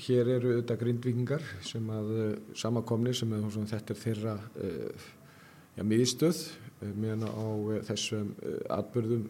hér 0.00 0.30
eru 0.38 0.54
auðvitað 0.54 0.80
grindvikingar 0.80 1.44
sem 1.66 1.90
að 1.92 2.12
uh, 2.14 2.30
samakomni 2.56 3.12
sem 3.16 3.34
er, 3.36 3.44
þetta 3.74 3.92
er 3.92 4.00
þeirra 4.00 4.36
já, 5.76 5.82
miðstöð 5.84 6.40
meðan 6.94 7.26
á 7.28 7.46
þessum 7.90 8.32
atbyrðum 8.70 9.28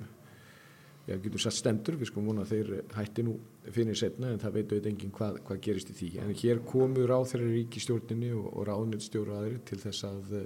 ég 1.09 1.22
getur 1.24 1.41
satt 1.41 1.57
stendur, 1.57 1.97
við 1.99 2.12
vona 2.20 2.45
að 2.45 2.53
þeir 2.53 2.72
hætti 2.93 3.24
nú 3.24 3.34
fyrir 3.72 3.97
setna 3.97 4.30
en 4.30 4.43
það 4.43 4.59
veit 4.59 4.66
auðvitað 4.66 4.91
enginn 4.93 5.14
hvað, 5.16 5.39
hvað 5.49 5.62
gerist 5.64 5.93
í 5.95 5.97
því. 5.97 6.11
En 6.20 6.34
hér 6.36 6.61
komur 6.68 7.14
á 7.16 7.18
þeirra 7.24 7.49
ríkistjórninni 7.55 8.34
og, 8.36 8.51
og 8.53 8.68
ráðnöldstjóru 8.68 9.39
aðri 9.39 9.62
til 9.66 9.80
þess 9.80 10.05
að 10.07 10.36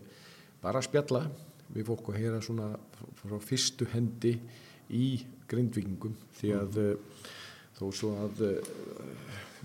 bara 0.63 0.85
spjalla 0.87 1.27
við 1.75 1.89
fólk 1.91 2.13
og 2.13 2.21
heyra 2.21 2.39
svona 2.45 2.71
frá 3.19 3.37
fyrstu 3.43 3.91
hendi 3.91 4.37
í 4.95 5.07
grindvikingum 5.53 6.19
því 6.41 6.53
að 6.59 6.83
uh, 6.83 7.25
þó 7.79 7.87
svo 7.95 8.13
að 8.25 8.45
uh, 8.49 8.75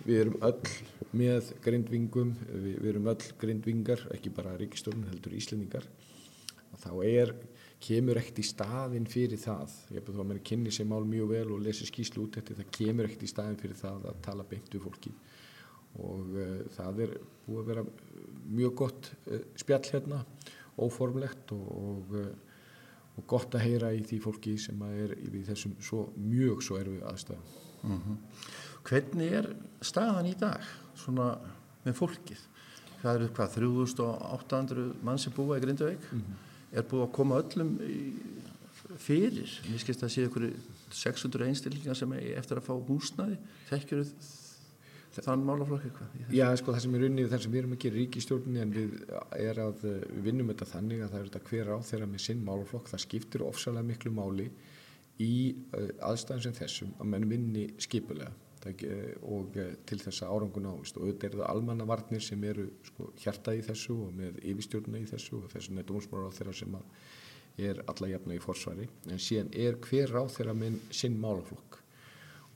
við 0.05 0.23
erum 0.23 0.39
öll 0.45 0.73
með 1.17 1.51
grindvingum, 1.63 2.33
við, 2.51 2.73
við 2.83 2.89
erum 2.93 3.11
öll 3.13 3.29
grindvingar, 3.41 4.03
ekki 4.13 4.33
bara 4.35 4.57
ríkistjórn 4.59 5.07
heldur 5.09 5.37
íslendingar, 5.37 5.87
þá 6.77 6.91
er 7.07 7.33
kemur 7.83 8.17
ekkert 8.19 8.41
í 8.41 8.45
staðin 8.45 9.07
fyrir 9.09 9.39
það. 9.41 9.73
Ég 9.93 9.99
hef 10.01 10.09
þá 10.09 10.21
að 10.23 10.29
mér 10.31 10.43
kynni 10.49 10.73
sér 10.73 10.87
mál 10.89 11.03
mjög 11.07 11.33
vel 11.33 11.47
og 11.53 11.63
lesi 11.65 11.87
skýslu 11.87 12.25
út 12.25 12.39
eftir 12.39 12.57
það 12.57 12.71
kemur 12.77 13.07
ekkert 13.07 13.25
í 13.27 13.31
staðin 13.31 13.59
fyrir 13.61 13.77
það 13.77 14.07
að 14.11 14.21
tala 14.25 14.45
beint 14.49 14.73
við 14.73 14.85
fólki. 14.85 15.13
Og 16.01 16.33
uh, 16.33 16.55
það 16.75 17.03
er 17.05 17.13
búið 17.45 17.61
að 17.61 17.69
vera 17.71 17.85
mjög 18.57 18.75
gott 18.81 19.11
uh, 19.29 19.43
spjall 19.57 19.83
hérna 19.91 20.23
óformlegt 20.77 21.53
og, 21.55 21.67
og, 21.77 22.17
uh, 22.17 22.46
og 23.17 23.27
gott 23.27 23.55
að 23.57 23.65
heyra 23.65 23.93
í 23.93 24.03
því 24.05 24.19
fólki 24.23 24.57
sem 24.61 24.81
er 24.87 25.15
í 25.17 25.43
þessum 25.47 25.77
svo, 25.81 26.07
mjög 26.17 26.61
svo 26.65 26.79
erfið 26.79 27.05
aðstæðum. 27.11 27.55
Mm 27.83 28.01
-hmm. 28.01 28.17
Hvernig 28.87 29.33
er 29.33 29.47
staðan 29.81 30.29
í 30.29 30.35
dag 30.39 30.61
svona 30.95 31.37
með 31.85 31.97
fólkið? 32.01 32.43
Það 33.01 33.15
eru 33.15 33.27
hvað 33.37 33.55
3800 33.55 34.93
mann 35.03 35.19
sem 35.19 35.33
búa 35.33 35.57
í 35.57 35.61
Grindavík. 35.61 36.11
Mm 36.11 36.21
-hmm 36.21 36.45
er 36.71 36.87
búið 36.87 37.05
að 37.05 37.13
koma 37.15 37.39
öllum 37.41 37.75
fyrir? 39.01 39.53
Mér 39.67 39.83
skilst 39.83 40.03
að 40.05 40.13
séu 40.13 40.27
ykkur 40.29 40.47
600 40.95 41.47
einstillingar 41.47 41.97
sem 41.97 42.13
er 42.17 42.39
eftir 42.39 42.59
að 42.59 42.67
fá 42.67 42.73
húsnaði 42.89 43.37
þekkjur 43.69 44.03
þann 45.15 45.43
málaflokk 45.47 45.85
eitthvað 45.87 46.33
Já, 46.35 46.45
sko 46.59 46.73
það 46.73 46.83
sem 46.83 46.95
er 46.97 47.05
unnið 47.07 47.29
þar 47.31 47.43
sem 47.43 47.53
við 47.53 47.61
erum 47.61 47.75
að 47.75 47.83
gera 47.83 47.97
ríkistjórnni 47.97 48.63
en 48.63 48.73
við 48.75 48.95
er 49.37 49.61
að 49.63 49.85
við 49.85 50.25
vinnum 50.27 50.51
þetta 50.51 50.67
þannig 50.71 51.03
að 51.03 51.13
það 51.13 51.19
er 51.19 51.29
þetta 51.29 51.51
hver 51.51 51.71
á 51.73 51.77
þeirra 51.89 52.09
með 52.11 52.23
sinn 52.25 52.43
málaflokk. 52.47 52.91
Það 52.91 53.03
skiptir 53.05 53.45
ofsalega 53.47 53.87
miklu 53.87 54.11
máli 54.13 54.49
í 55.23 55.37
aðstæðan 55.77 56.43
sem 56.45 56.57
þessum 56.59 56.93
að 56.97 57.09
menn 57.13 57.29
vinni 57.31 57.65
skipulega. 57.81 58.33
Og 58.67 59.55
til 59.87 59.99
þess 60.01 60.25
að 60.25 60.33
árangun 60.35 60.69
ávist 60.73 60.97
og 60.99 61.05
auðvitað 61.05 61.29
eru 61.29 61.39
það 61.39 61.51
almannavarnir 61.53 62.23
sem 62.25 62.41
eru 62.43 62.65
sko, 62.89 63.11
hjarta 63.21 63.55
í 63.55 63.61
þessu 63.63 63.95
og 64.07 64.13
með 64.17 64.41
yfirstjórna 64.43 64.99
í 64.99 65.07
þessu 65.07 65.39
og 65.39 65.49
þessu 65.53 65.77
nettúmsmára 65.77 66.27
á 66.27 66.35
þeirra 66.35 66.55
sem 66.57 66.75
er 67.69 67.79
alla 67.87 68.11
jafna 68.11 68.35
í 68.35 68.43
forsvari. 68.43 68.89
En 69.07 69.23
síðan 69.23 69.53
er 69.55 69.79
hver 69.87 70.17
á 70.19 70.23
þeirra 70.27 70.57
með 70.57 70.81
sinn 70.99 71.15
málaflokk 71.21 71.79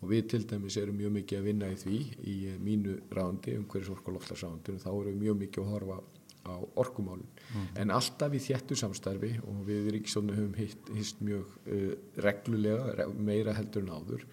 og 0.02 0.10
við 0.10 0.32
til 0.34 0.42
dæmis 0.50 0.78
erum 0.82 0.98
mjög 0.98 1.14
mikið 1.20 1.40
að 1.40 1.50
vinna 1.50 1.70
í 1.72 1.78
því 1.82 2.00
í 2.26 2.38
mínu 2.62 2.98
rándi, 3.14 3.58
um 3.58 3.68
hverjus 3.70 3.94
orku 3.94 4.12
og 4.12 4.18
loftlarsrándi 4.18 4.76
og 4.76 4.84
þá 4.84 4.90
erum 4.92 5.12
við 5.12 5.22
mjög 5.26 5.42
mikið 5.46 5.64
að 5.64 5.76
horfa 5.76 6.00
á 6.42 6.56
orkumálun 6.82 7.28
mm. 7.54 7.68
en 7.84 7.94
alltaf 7.94 8.34
í 8.34 8.40
þjættu 8.42 8.78
samstarfi 8.80 9.36
og 9.46 9.60
við 9.68 9.92
í 9.92 9.98
Ríkistónu 9.98 10.38
höfum 10.40 10.56
hýst 10.98 11.22
mjög 11.22 11.52
uh, 11.70 11.92
reglulega, 12.26 13.06
meira 13.14 13.54
heldur 13.54 13.86
en 13.86 13.94
áður 13.94 14.26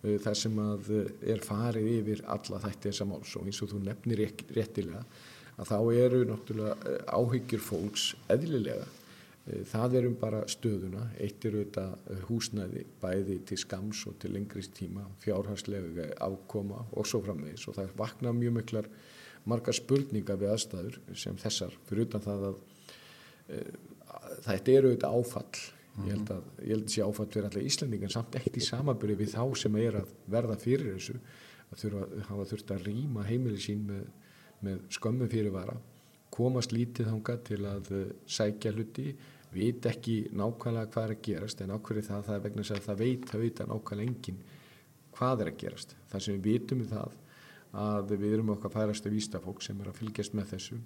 Eh, 0.00 0.16
þar 0.22 0.38
sem 0.38 0.60
að 0.62 0.88
eh, 0.96 1.10
er 1.34 1.42
farið 1.44 1.90
yfir 1.98 2.22
alla 2.32 2.60
þætti 2.62 2.88
þessa 2.88 3.06
máls. 3.10 3.34
Og 3.36 3.48
eins 3.48 3.60
og 3.64 3.72
þú 3.74 3.82
nefnir 3.84 4.22
réttilega 4.56 5.02
að 5.60 5.68
þá 5.68 5.78
eru 6.06 6.22
náttúrulega 6.30 6.76
eh, 6.88 7.02
áhyggjur 7.18 7.64
fólks 7.64 8.06
eðlilega 8.32 8.86
það 9.70 9.96
erum 10.00 10.16
bara 10.20 10.42
stöðuna. 10.50 11.06
Eitt 11.20 11.44
eru 11.48 11.64
þetta 11.64 12.20
húsnæði 12.28 12.84
bæði 13.02 13.38
til 13.48 13.58
skams 13.60 14.04
og 14.10 14.18
til 14.22 14.34
lengri 14.34 14.62
tíma 14.76 15.06
fjárhagslega 15.24 16.10
afkoma 16.26 16.84
og 16.92 17.08
svo 17.08 17.22
framvegis. 17.24 17.66
Og 17.68 17.78
það 17.78 17.96
vakna 17.98 18.34
mjög 18.36 18.56
miklar 18.60 18.90
margar 19.48 19.76
spurningar 19.76 20.38
við 20.40 20.54
aðstæður 20.54 21.00
sem 21.18 21.38
þessar 21.40 21.76
fyrir 21.88 22.08
utan 22.08 22.24
það 22.24 22.48
að 22.50 22.64
þetta 24.46 24.74
eru 24.78 24.94
þetta 24.94 25.12
áfall. 25.18 25.62
Ég 26.00 26.14
held 26.14 26.30
að, 26.32 26.44
ég 26.62 26.70
held 26.76 26.92
sé 26.92 27.02
áfætt 27.04 27.34
fyrir 27.34 27.46
allir 27.48 27.66
Íslandingan 27.66 28.12
samt 28.14 28.36
eitt 28.38 28.54
í 28.56 28.62
samaböru 28.64 29.16
við 29.18 29.34
þá 29.34 29.42
sem 29.58 29.74
er 29.82 29.98
að 30.00 30.12
verða 30.30 30.56
fyrir 30.60 30.94
þessu 30.94 31.16
að 31.18 31.82
þurfa, 31.82 32.04
hafa 32.28 32.46
þurft 32.52 32.70
að 32.74 32.84
rýma 32.86 33.24
heimili 33.26 33.60
sín 33.60 33.82
með, 33.88 34.06
með 34.64 34.84
skömmu 34.96 35.28
fyrirvara 35.32 35.74
komast 36.32 36.72
lítið 36.72 37.10
þánga 37.10 37.36
til 37.48 37.60
að 37.68 37.90
sækja 38.30 38.72
hluti 38.76 39.08
veit 39.54 39.86
ekki 39.90 40.16
nákvæmlega 40.36 40.92
hvað 40.94 41.06
er 41.06 41.14
að 41.16 41.22
gerast 41.26 41.60
en 41.64 41.74
ákveði 41.74 42.06
það, 42.06 42.24
það 42.26 42.36
er 42.36 42.44
vegna 42.46 42.64
að 42.66 42.86
það 42.86 43.02
veit 43.04 43.34
að 43.34 43.44
vita 43.44 43.66
nákvæmlega 43.66 44.10
engin 44.10 44.40
hvað 45.16 45.44
er 45.44 45.50
að 45.50 45.60
gerast. 45.60 45.94
Það 46.10 46.24
sem 46.24 46.38
við 46.38 46.48
vitum 46.54 46.82
við 46.82 46.94
það 46.94 47.18
að 47.80 48.16
við 48.16 48.32
erum 48.34 48.52
okkar 48.56 48.74
færastu 48.74 49.12
vístafólk 49.12 49.62
sem 49.62 49.80
er 49.82 49.90
að 49.90 50.00
fylgjast 50.00 50.34
með 50.38 50.52
þessu. 50.54 50.80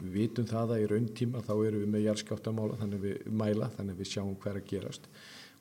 Við 0.00 0.12
vitum 0.14 0.48
það 0.48 0.74
að 0.74 0.82
í 0.84 0.88
raun 0.92 1.08
tíma 1.18 1.42
þá 1.44 1.52
eru 1.56 1.82
við 1.82 1.90
með 1.92 2.06
járskjáttamála 2.06 2.78
þannig 2.80 3.02
við 3.04 3.26
mæla, 3.42 3.68
þannig 3.76 3.98
við 3.98 4.10
sjáum 4.14 4.36
hver 4.40 4.60
að 4.60 4.68
gerast. 4.70 5.10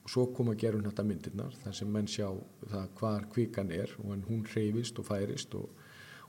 Og 0.03 0.13
svo 0.13 0.27
koma 0.35 0.55
að 0.55 0.61
gera 0.63 0.83
þetta 0.85 1.07
myndirnar 1.09 1.57
þar 1.63 1.75
sem 1.75 1.91
menn 1.91 2.07
sjá 2.07 2.29
það 2.71 2.93
hvar 3.01 3.27
kvikan 3.33 3.73
er 3.75 3.91
og 4.03 4.29
hún 4.29 4.45
reyfist 4.53 5.01
og 5.01 5.09
færist 5.09 5.57
og, 5.59 5.67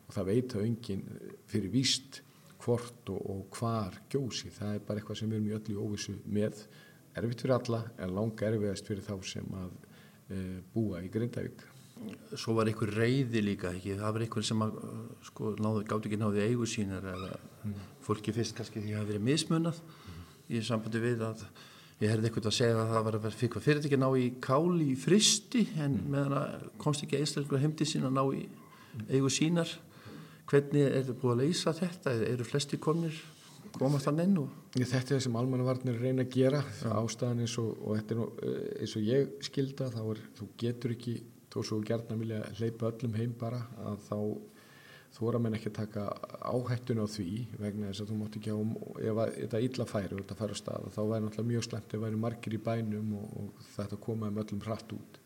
og 0.06 0.16
það 0.16 0.32
veit 0.32 0.56
að 0.56 0.66
öngin 0.66 1.06
fyrir 1.50 1.74
víst 1.74 2.22
hvort 2.64 3.12
og, 3.14 3.20
og 3.34 3.58
hvar 3.58 3.98
gjósi. 4.12 4.52
Það 4.54 4.76
er 4.76 4.86
bara 4.86 5.02
eitthvað 5.02 5.20
sem 5.20 5.30
við 5.30 5.40
erum 5.40 5.50
í 5.50 5.58
öllu 5.58 5.84
óvissu 5.84 6.16
með. 6.26 6.64
Erfitt 7.18 7.44
fyrir 7.44 7.56
alla 7.58 7.84
en 7.98 8.14
langa 8.16 8.48
erfiðast 8.48 8.88
fyrir 8.88 9.06
þá 9.06 9.14
sem 9.26 9.58
að 9.60 9.76
e, 10.30 10.40
búa 10.74 11.02
í 11.02 11.10
Grindavík 11.12 11.66
svo 12.38 12.54
var 12.56 12.70
einhver 12.70 12.92
reyði 12.96 13.42
líka 13.44 13.72
ekki, 13.74 13.96
það 13.98 14.14
var 14.14 14.24
einhver 14.24 14.46
sem 14.46 14.62
að, 14.64 14.78
sko, 15.28 15.52
náðu, 15.60 15.82
gátt 15.88 16.06
ekki 16.08 16.18
náði 16.20 16.46
eigu 16.46 16.68
sínar 16.68 17.08
eða 17.12 17.34
mm. 17.36 17.74
fólki 18.06 18.34
fyrst 18.36 18.56
kannski 18.56 18.80
því 18.80 18.94
að 18.94 19.02
það 19.02 19.10
verið 19.10 19.26
mismunað 19.26 19.82
mm. 19.82 20.22
í 20.48 20.62
sambandi 20.64 21.02
við 21.02 21.24
að 21.26 21.44
ég 22.00 22.12
herði 22.14 22.30
eitthvað 22.30 22.48
að 22.48 22.56
segja 22.56 22.78
að 22.80 22.94
það 22.94 23.06
var 23.08 23.18
að 23.18 23.28
fyrir 23.42 23.64
fyrirtæki 23.66 23.98
að 23.98 24.02
ná 24.04 24.08
í 24.16 24.26
káli 24.46 24.88
í 24.94 24.96
fristi 25.00 25.66
en 25.76 25.98
mm. 25.98 26.08
meðan 26.14 26.36
að 26.40 26.66
komst 26.80 27.04
ekki 27.04 27.20
einstaklega 27.20 27.64
heimdi 27.66 27.88
sín 27.88 28.08
að 28.08 28.16
ná 28.16 28.24
í 28.32 28.46
eigu 29.10 29.32
sínar 29.32 29.76
hvernig 30.50 30.86
er 30.86 30.96
þetta 31.00 31.18
búið 31.20 31.34
að 31.34 31.42
leysa 31.44 31.74
þetta? 31.76 32.14
Eru 32.28 32.46
flesti 32.48 32.80
komnir? 32.82 33.18
Komast 33.76 34.08
þann 34.08 34.24
enn 34.24 34.38
og 34.42 34.54
Þetta 34.74 34.98
er 34.98 35.04
það 35.12 35.20
sem 35.24 35.36
almannavarnir 35.38 35.98
reyna 36.02 36.24
að 36.26 36.32
gera 36.34 36.60
ástæðan 36.98 37.44
eins 37.44 37.56
og, 37.62 37.70
og 37.86 38.14
nú, 38.18 38.26
eh, 38.42 38.80
eins 38.82 38.96
og 38.98 39.06
ég 39.06 39.36
skilda 39.46 39.90
þá 39.94 40.00
er, 40.02 40.22
þú 40.38 40.48
getur 40.58 40.94
ekki 40.96 41.14
þó 41.50 41.60
svo 41.66 41.80
gerðna 41.86 42.18
vilja 42.18 42.40
hleypa 42.58 42.90
öllum 42.90 43.16
heim 43.18 43.34
bara 43.38 43.64
að 43.82 44.02
þá 44.06 44.18
þóra 45.16 45.40
menn 45.42 45.56
ekki 45.58 45.70
að 45.72 45.78
taka 45.80 46.04
áhættun 46.46 47.02
á 47.02 47.06
því 47.10 47.30
vegna 47.58 47.90
þess 47.90 48.04
að 48.04 48.12
þú 48.12 48.18
mátt 48.20 48.36
ekki 48.38 48.54
á 48.54 48.58
ef 49.10 49.22
þetta 49.40 49.62
illa 49.66 49.86
færi 49.90 50.14
og 50.14 50.20
þetta 50.22 50.38
færi 50.38 50.54
á 50.54 50.58
stað 50.60 50.86
þá 50.94 51.00
væri 51.00 51.24
náttúrulega 51.24 51.50
mjög 51.50 51.66
slemt 51.66 51.96
ef 51.96 52.04
væri 52.04 52.20
margir 52.24 52.54
í 52.54 52.62
bænum 52.68 53.16
og, 53.18 53.32
og 53.40 53.66
þetta 53.74 53.98
komaði 54.06 54.36
með 54.36 54.44
öllum 54.44 54.62
hratt 54.68 54.94
út. 54.94 55.20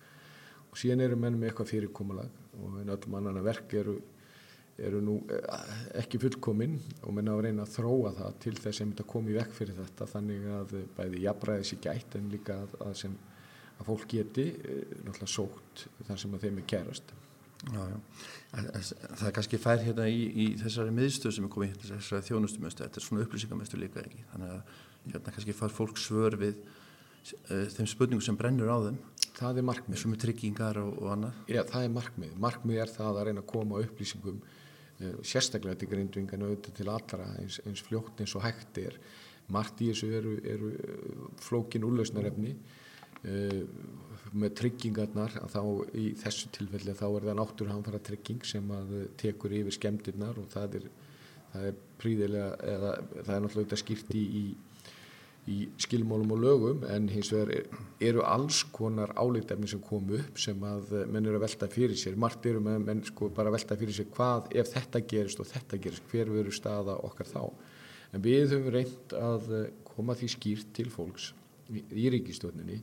Og 0.73 0.81
síðan 0.81 1.05
eru 1.05 1.19
menn 1.21 1.37
með 1.39 1.51
eitthvað 1.51 1.71
fyrirkomalag 1.71 2.41
og 2.63 2.79
en 2.81 2.95
öllum 2.97 3.19
annan 3.21 3.45
verk 3.45 3.77
eru, 3.77 3.99
eru 4.83 5.01
nú 5.05 5.19
eh, 5.31 5.75
ekki 6.01 6.19
fullkominn 6.23 6.79
og 7.05 7.15
menn 7.15 7.31
á 7.31 7.35
að 7.37 7.45
reyna 7.47 7.67
að 7.67 7.77
þróa 7.77 8.15
það 8.19 8.39
til 8.43 8.55
þess 8.59 8.81
að 8.81 8.95
þetta 8.95 9.07
komi 9.13 9.37
vekk 9.37 9.53
fyrir 9.55 9.79
þetta 9.79 10.09
þannig 10.11 10.49
að 10.59 10.75
bæði 10.97 11.23
jafnræði 11.25 11.69
sér 11.69 11.83
gætt 11.85 12.17
en 12.19 12.33
líka 12.33 12.59
að, 12.65 12.79
að 12.89 12.97
sem 13.05 13.19
að 13.75 13.91
fólk 13.91 14.09
geti 14.11 14.49
eh, 14.55 14.97
náttúrulega 15.05 15.31
sótt 15.31 15.87
þar 16.09 16.25
sem 16.25 16.35
að 16.35 16.49
þeim 16.49 16.59
er 16.63 16.67
kærast. 16.75 17.15
Já, 17.73 17.81
já. 17.89 17.99
Það 18.53 19.27
er 19.29 19.35
kannski 19.39 19.61
fær 19.61 19.81
hérna 19.81 20.07
í, 20.11 20.25
í 20.29 20.47
þessari 20.61 20.93
miðstöð 20.95 21.37
sem 21.37 21.47
er 21.47 21.53
komið 21.55 21.71
hérna 21.73 21.99
þessari 21.99 22.27
þjónustumöstu, 22.29 22.85
þetta 22.85 23.01
er 23.01 23.07
svona 23.07 23.25
upplýsingamöstu 23.25 23.81
líka 23.81 24.03
ekki, 24.03 24.25
þannig 24.33 24.53
að 24.53 24.75
hérna 25.15 25.35
kannski 25.37 25.57
fær 25.57 25.73
fólk 25.73 26.01
svör 26.01 26.37
við 26.41 26.59
uh, 26.61 27.65
þeim 27.73 27.89
spurningum 27.89 28.25
sem 28.25 28.37
brennur 28.39 28.69
á 28.69 28.79
þeim. 28.89 28.99
Það 29.35 29.63
er 29.63 29.67
markmið. 29.71 30.01
Sem 30.03 30.15
er 30.15 30.21
tryggingar 30.23 30.79
og, 30.83 30.93
og 31.01 31.15
annað. 31.15 31.41
Já, 31.51 31.63
það 31.71 31.87
er 31.87 31.97
markmið, 31.97 32.37
markmið 32.45 32.83
er 32.85 32.93
það 32.93 33.21
að 33.23 33.31
reyna 33.31 33.45
að 33.45 33.51
koma 33.55 33.81
upplýsingum 33.83 34.43
sérstaklega 35.27 35.81
til 35.81 35.91
grindvingan 35.91 36.47
auðvitað 36.47 36.79
til 36.79 36.91
allra 36.93 37.29
eins, 37.41 37.61
eins 37.67 37.83
fljótt 37.85 38.21
eins 38.23 38.35
og 38.39 38.45
hægt 38.47 38.81
er. 38.83 38.99
Margt 39.53 39.83
í 39.85 39.91
þessu 39.91 40.09
eru, 40.17 40.35
eru 40.49 40.73
flókin 41.45 41.85
úrlausnarefni. 41.85 42.55
Uh, 43.25 43.65
með 44.35 44.55
tryggingarnar 44.59 45.33
þá 45.53 45.61
í 45.97 46.11
þessu 46.19 46.51
tilfelli 46.53 46.93
þá 46.97 47.05
er 47.07 47.27
það 47.29 47.39
náttúrhanfara 47.39 48.01
trygging 48.05 48.43
sem 48.47 48.71
að 48.75 48.95
tekur 49.21 49.55
yfir 49.55 49.77
skemmtirnar 49.77 50.41
og 50.43 50.49
það 50.53 50.79
er, 50.81 50.87
það 51.53 51.69
er 51.71 51.79
príðilega 52.03 52.73
eða 52.75 52.93
það 53.15 53.35
er 53.37 53.45
náttúrulega 53.45 53.79
skýrt 53.81 54.11
í, 54.19 54.25
í, 54.25 54.45
í 55.51 55.67
skilmálum 55.81 56.33
og 56.33 56.41
lögum 56.41 56.85
en 56.89 57.09
hins 57.13 57.29
vegar 57.33 57.51
er, 57.53 57.67
eru 58.09 58.23
alls 58.25 58.63
konar 58.73 59.13
álítefni 59.19 59.69
sem 59.69 59.83
komu 59.85 60.17
upp 60.17 60.41
sem 60.41 60.61
að 60.65 60.95
menn 61.13 61.29
eru 61.29 61.37
að 61.37 61.45
velta 61.45 61.69
fyrir 61.73 61.99
sér. 62.01 62.17
Margt 62.21 62.47
eru 62.49 62.63
með 62.65 62.87
menn 62.87 63.03
sko 63.05 63.29
bara 63.35 63.53
að 63.53 63.59
velta 63.59 63.79
fyrir 63.81 63.97
sér 63.97 64.09
hvað 64.15 64.49
ef 64.57 64.73
þetta 64.73 65.03
gerist 65.13 65.43
og 65.45 65.51
þetta 65.51 65.81
gerist 65.85 66.13
hver 66.13 66.33
veru 66.33 66.55
staða 66.55 66.97
okkar 67.09 67.29
þá? 67.29 67.43
En 68.15 68.25
við 68.25 68.55
höfum 68.55 68.73
reynd 68.73 69.17
að 69.19 69.51
koma 69.89 70.17
því 70.17 70.31
skýrt 70.33 70.73
til 70.77 70.89
fólks 70.93 71.33
í, 71.69 72.09
ríkistofninni 72.15 72.81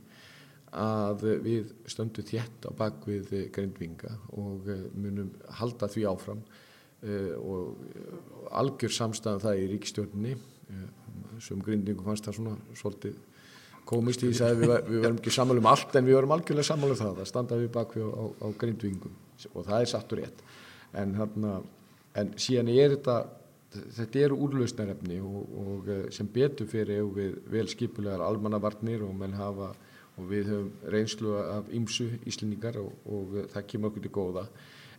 að 0.72 1.26
við 1.44 1.72
stöndum 1.90 2.24
þétt 2.24 2.68
á 2.68 2.70
bakvið 2.78 3.32
grindvinga 3.52 4.14
og 4.38 4.70
eh, 4.70 4.86
munum 4.96 5.34
halda 5.58 5.90
því 5.90 6.06
áfram 6.08 6.44
og 7.02 8.52
algjör 8.54 8.92
samstæðan 8.94 9.40
það 9.42 9.58
í 9.58 9.62
ríkistjórninni 9.72 10.34
uh, 10.36 10.42
sem 11.42 11.60
grindvingu 11.64 12.04
fannst 12.06 12.28
það 12.28 12.38
svona 12.38 12.56
svolítið 12.78 13.20
komist 13.88 14.22
í 14.22 14.30
þess 14.30 14.44
að 14.46 14.62
við, 14.62 14.72
við 14.88 15.04
verum 15.04 15.20
ekki 15.20 15.34
sammála 15.34 15.62
um 15.62 15.70
allt 15.72 15.96
en 15.98 16.06
við 16.06 16.18
verum 16.18 16.34
algjörlega 16.36 16.68
sammála 16.68 16.94
um 16.94 17.00
það. 17.02 17.14
Það 17.20 17.30
standa 17.32 17.60
við 17.60 17.70
bakvið 17.74 18.04
á, 18.06 18.12
á, 18.12 18.24
á 18.38 18.46
grindvingum 18.62 19.16
og 19.52 19.64
það 19.66 19.78
er 19.78 19.90
satt 19.90 20.12
og 20.12 20.20
rétt. 20.20 20.42
En, 21.02 21.14
hana, 21.18 21.54
en 22.20 22.34
síðan 22.40 22.70
er 22.72 22.94
þetta 22.96 23.16
þetta 23.72 24.20
eru 24.26 24.38
úrlausnarefni 24.44 25.18
og, 25.24 25.56
og 25.62 25.90
sem 26.12 26.28
betur 26.28 26.68
fyrir 26.68 27.06
við 27.16 27.38
vel 27.52 27.66
skipulegar 27.70 28.22
almannavarnir 28.24 29.04
og 29.06 29.14
menn 29.16 29.36
hafa 29.38 29.72
og 30.20 30.26
við 30.28 30.50
höfum 30.52 30.72
reynslu 30.92 31.36
af 31.40 31.70
ymsu 31.72 32.10
íslendingar 32.28 32.76
og, 32.82 32.90
og 33.08 33.38
það 33.54 33.68
kemur 33.70 33.92
okkur 33.92 34.04
til 34.04 34.12
góða. 34.12 34.46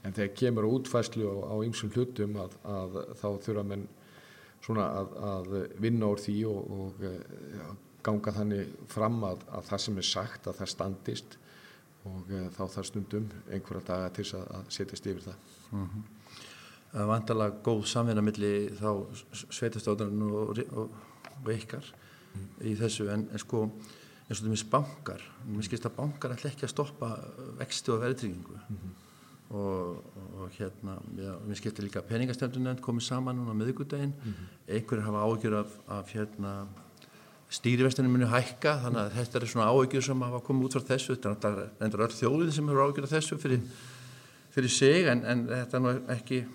En 0.04 0.16
þegar 0.16 0.34
kemur 0.40 0.66
á 0.68 0.74
útfæslu 0.74 1.30
á 1.46 1.56
ymsum 1.64 1.92
hlutum 1.94 2.40
að, 2.42 2.56
að 2.66 2.98
þá 3.22 3.28
þurfa 3.46 3.66
menn 3.70 3.86
svona 4.64 4.90
að, 5.00 5.16
að 5.30 5.54
vinna 5.84 6.10
úr 6.12 6.22
því 6.24 6.36
og, 6.50 6.74
og 6.78 7.04
ja, 7.04 7.70
ganga 8.04 8.34
þannig 8.36 8.76
fram 8.92 9.24
að, 9.28 9.46
að 9.52 9.72
það 9.72 9.84
sem 9.86 9.98
er 10.02 10.10
sagt 10.10 10.48
að 10.48 10.60
það 10.62 10.74
standist 10.74 11.38
og 12.04 12.32
uh, 12.32 12.48
þá 12.56 12.64
þarf 12.76 12.90
stundum 12.90 13.30
einhverja 13.48 13.88
daga 13.88 14.12
til 14.16 14.26
þess 14.28 14.40
að 14.42 14.70
setjast 14.78 15.10
yfir 15.12 15.26
það. 15.30 15.58
Mm 15.72 15.88
-hmm. 15.88 16.06
Það 16.94 17.02
er 17.02 17.10
vantalega 17.10 17.62
góð 17.66 17.86
samvinna 17.90 18.22
millir 18.22 18.74
þá 18.78 18.90
sveitastóðunum 19.34 20.34
og, 20.34 20.60
og, 20.78 20.98
og 21.44 21.52
ykkar 21.54 21.86
mm. 22.34 22.50
í 22.70 22.76
þessu 22.78 23.08
en, 23.10 23.28
en 23.32 23.42
sko 23.42 23.64
eins 24.28 24.40
og 24.40 24.46
þú 24.46 24.52
minnst 24.52 24.70
bankar 24.72 25.24
skilst 25.66 25.88
að 25.88 25.96
bankar 25.98 26.36
ætla 26.36 26.52
ekki 26.52 26.68
að 26.68 26.74
stoppa 26.74 27.10
vexti 27.60 27.92
og 27.92 28.04
verðtryggingu 28.04 28.60
mm 28.60 28.78
-hmm. 28.78 29.03
Og, 29.50 30.04
og 30.40 30.50
hérna 30.58 30.98
já, 31.18 31.34
mér 31.48 31.60
skilst 31.60 31.82
líka 31.84 32.02
peningastefnunend 32.02 32.82
komið 32.82 33.08
saman 33.08 33.38
núna 33.38 33.54
á 33.54 33.60
miðugudaginn 33.60 34.14
mm 34.14 34.32
-hmm. 34.34 34.74
einhverjir 34.76 35.04
hafa 35.04 35.26
ágjör 35.26 35.54
af, 35.60 35.70
af 35.88 36.14
hérna 36.14 36.68
stýrivestunum 37.50 38.12
muni 38.12 38.26
hækka 38.26 38.80
þannig 38.84 39.00
að 39.00 39.12
þetta 39.12 39.42
er 39.42 39.46
svona 39.46 39.72
ágjör 39.72 40.02
sem 40.02 40.22
hafa 40.22 40.40
komið 40.40 40.64
út 40.66 40.74
frá 40.74 40.84
þessu. 40.88 41.16
Þetta 41.16 41.48
er 41.50 41.70
endur 41.86 42.00
öll 42.00 42.20
þjóðið 42.22 42.52
sem 42.52 42.68
hefur 42.68 42.82
ágjör 42.82 43.04
af 43.04 43.10
þessu 43.10 43.38
fyrir, 43.38 43.62
fyrir 44.52 44.70
sig 44.70 45.08
en, 45.08 45.26
en 45.26 45.48
þetta 45.48 45.78
er 45.78 45.82
nú 45.82 46.02
ekki 46.08 46.46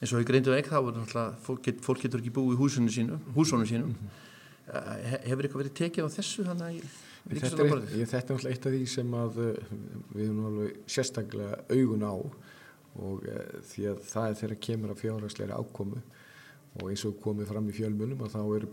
eins 0.00 0.12
og 0.12 0.20
í 0.20 0.24
greindu 0.24 0.52
ekki 0.52 0.70
þá 0.70 1.34
fólk, 1.42 1.80
fólk 1.80 2.00
getur 2.02 2.20
ekki 2.20 2.30
búið 2.30 2.54
í 2.54 2.58
húsunum 2.58 2.88
sínum, 2.88 3.20
húsunum 3.34 3.66
sínum. 3.66 3.88
Mm 3.88 3.94
-hmm 3.94 4.26
hefur 4.68 5.46
eitthvað 5.46 5.62
verið 5.62 5.76
tekið 5.78 6.08
á 6.08 6.08
þessu 6.12 6.44
þannig 6.46 6.66
að 6.68 6.96
þetta 7.28 7.64
er, 7.64 7.82
ég, 7.98 8.08
þetta 8.08 8.36
er 8.36 8.46
eitt 8.52 8.68
af 8.68 8.74
því 8.74 8.84
sem 8.88 9.16
að 9.18 9.40
eh, 9.44 9.72
við 10.14 10.28
erum 10.28 10.60
sérstaklega 10.88 11.58
augun 11.74 12.06
á 12.08 12.14
og 12.98 13.26
e, 13.28 13.40
því 13.70 13.88
að 13.92 14.04
það 14.08 14.28
er 14.28 14.38
þeirra 14.40 14.60
kemur 14.66 14.92
að 14.92 15.02
fjárhagsleira 15.02 15.58
ákomu 15.58 16.00
og 16.78 16.84
eins 16.90 17.04
og 17.08 17.18
komið 17.22 17.50
fram 17.50 17.68
í 17.70 17.74
fjölmunum 17.74 18.22
að 18.24 18.36
þá 18.36 18.40
eru 18.56 18.70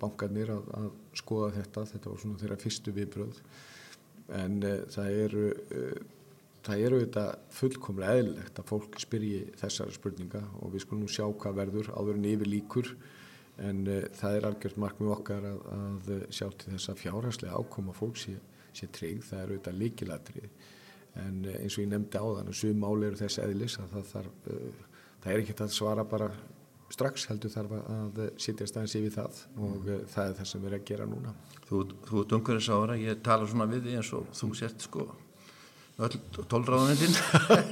bankarnir 0.00 0.52
að, 0.54 0.70
að 0.78 0.88
skoða 1.18 1.50
þetta. 1.56 1.84
Þetta 1.92 2.12
var 2.12 2.22
svona 2.22 2.40
þeirra 2.42 2.60
fyrstu 2.62 2.94
viðbröð 2.96 3.42
en 4.38 4.58
e, 4.66 4.72
það 4.92 5.20
eru 5.24 5.44
e, 5.52 5.84
það 6.66 6.84
eru 6.88 7.02
þetta 7.04 7.26
fullkomlega 7.58 8.18
eðlilegt 8.22 8.58
að 8.60 8.68
fólk 8.72 8.98
spyrji 9.00 9.44
þessara 9.60 9.94
spurninga 9.94 10.42
og 10.58 10.74
við 10.74 10.84
skulum 10.84 11.10
sjá 11.10 11.24
hvað 11.28 11.62
verður 11.62 11.92
áður 11.94 12.18
en 12.18 12.28
yfir 12.32 12.52
líkur 12.52 12.92
en 13.64 13.84
uh, 13.86 14.02
það 14.18 14.38
er 14.38 14.48
algjört 14.48 14.80
markmið 14.84 15.14
okkar 15.16 15.48
að, 15.48 15.62
að 15.76 16.12
sjá 16.34 16.46
til 16.48 16.74
þess 16.74 16.92
að 16.92 17.00
fjárhagslega 17.04 17.62
ákoma 17.62 17.96
fólk 17.96 18.20
sé, 18.20 18.36
sé 18.76 18.90
trygg, 18.94 19.24
það 19.26 19.40
er 19.40 19.54
auðvitað 19.54 19.80
líkilatrið 19.82 20.68
en 21.24 21.40
uh, 21.46 21.56
eins 21.62 21.78
og 21.78 21.84
ég 21.84 21.90
nefndi 21.94 22.22
á 22.22 22.26
þann 22.26 22.52
og 22.52 22.60
sum 22.60 22.84
máli 22.84 23.08
eru 23.08 23.20
þess 23.22 23.42
eðlis 23.44 23.80
að 23.82 23.96
það, 23.96 24.06
þarf, 24.12 24.38
það 25.24 25.32
er 25.34 25.42
ekkert 25.42 25.66
að 25.66 25.76
svara 25.78 26.06
bara 26.08 26.30
strax 26.88 27.26
heldur 27.28 27.52
þarf 27.52 27.72
að 27.78 28.20
sitja 28.40 28.66
staðins 28.68 28.94
yfir 28.96 29.12
það. 29.12 29.40
Og 29.60 29.74
mm. 29.76 30.04
það 30.08 30.30
er 30.30 30.36
það 30.38 30.50
sem 30.50 30.62
við 30.62 30.70
erum 30.70 30.78
að 30.78 30.86
gera 30.90 31.08
núna. 31.08 31.32
Þú, 31.68 31.80
þú 32.08 32.22
ert 32.22 32.36
umhverfis 32.38 32.68
ára, 32.72 32.96
ég 32.96 33.24
tala 33.26 33.48
svona 33.50 33.66
við 33.68 33.82
því 33.84 33.96
eins 33.98 34.12
og 34.16 34.30
þú 34.38 34.48
sért 34.56 34.86
sko 34.86 35.04
tólráðanendin 35.98 37.14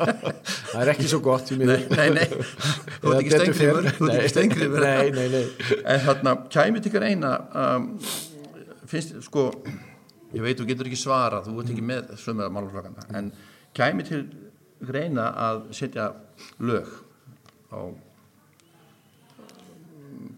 það 0.72 0.80
er 0.82 0.90
ekki 0.90 1.06
svo 1.06 1.20
gott 1.22 1.52
nei, 1.54 1.76
nei, 1.92 2.08
nei, 2.16 2.24
þú 3.00 3.12
ert 3.12 3.20
ekki 3.20 3.34
stengriður 3.36 3.90
þú 3.94 4.08
ert 4.08 4.16
ekki 4.16 4.32
stengriður 4.32 4.86
en 4.88 6.00
þarna, 6.08 6.32
kæmi 6.50 6.82
til 6.82 6.90
ykkur 6.90 7.06
eina 7.06 7.30
um, 7.62 7.84
finnst, 8.90 9.14
sko 9.28 9.44
ég 10.34 10.42
veit, 10.42 10.58
þú 10.58 10.66
getur 10.72 10.90
ekki 10.90 10.98
svara, 10.98 11.38
þú 11.46 11.54
ert 11.62 11.70
ekki 11.70 11.84
með 11.86 12.10
sömur 12.18 12.48
af 12.48 12.56
málflokana, 12.56 13.06
en 13.14 13.30
kæmi 13.78 14.08
til 14.08 14.24
eina 14.90 15.28
að 15.46 15.62
setja 15.78 16.08
lög 16.58 16.90
á 17.70 17.78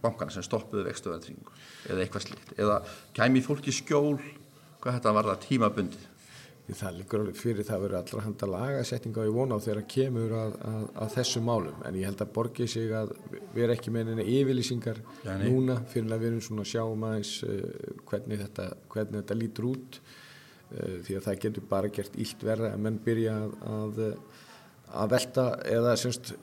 bankana 0.05 0.35
sem 0.35 0.45
stoppuðu 0.45 0.85
vextuverðringu 0.91 1.57
eða 1.89 2.05
eitthvað 2.05 2.27
slíkt, 2.27 2.53
eða 2.61 2.83
kæmi 3.17 3.41
fólki 3.49 3.73
skjól 3.73 4.19
hvað 4.83 5.01
þetta 5.01 5.17
var 5.17 5.33
það 5.33 5.43
tímabundið 6.69 6.81
það 6.83 6.99
liggur 6.99 7.23
alveg 7.23 7.39
fyrir 7.39 7.65
það 7.65 7.83
verður 7.83 7.99
allra 7.99 8.23
handa 8.25 8.47
lagasetninga 8.53 9.21
og 9.23 9.29
ég 9.29 9.37
vona 9.37 9.57
á 9.57 9.65
þegar 9.65 9.85
kemur 9.89 10.33
að, 10.37 10.57
að, 10.69 10.83
að 11.01 11.15
þessu 11.17 11.41
málum. 11.41 11.79
En 11.87 11.97
ég 11.97 12.07
held 12.07 12.21
að 12.21 12.33
borgið 12.35 12.69
sig 12.69 12.93
að 12.93 13.13
vera 13.55 13.75
ekki 13.75 13.91
með 13.91 14.11
neina 14.11 14.27
yfirlýsingar 14.29 15.01
ja, 15.25 15.37
núna 15.41 15.79
fyrir 15.89 16.13
að 16.13 16.21
við 16.21 16.29
erum 16.29 16.45
svona 16.45 16.67
að 16.67 16.73
sjá 16.73 16.85
maður 16.95 17.33
uh, 17.49 17.55
eh, 17.55 18.03
hvernig, 18.11 18.43
þetta, 18.45 18.69
hvernig 18.93 19.23
þetta 19.23 19.39
lítur 19.39 19.71
út. 19.73 20.01
Uh, 20.69 20.99
því 21.07 21.17
að 21.17 21.25
það 21.25 21.41
getur 21.47 21.69
bara 21.73 21.95
gert 21.99 22.21
ílt 22.21 22.45
verða 22.45 22.73
að 22.75 22.85
menn 22.85 23.03
byrja 23.05 23.37
að, 23.73 24.01
að 24.93 25.13
velta 25.17 25.51
eða 25.73 25.97
semst 26.01 26.35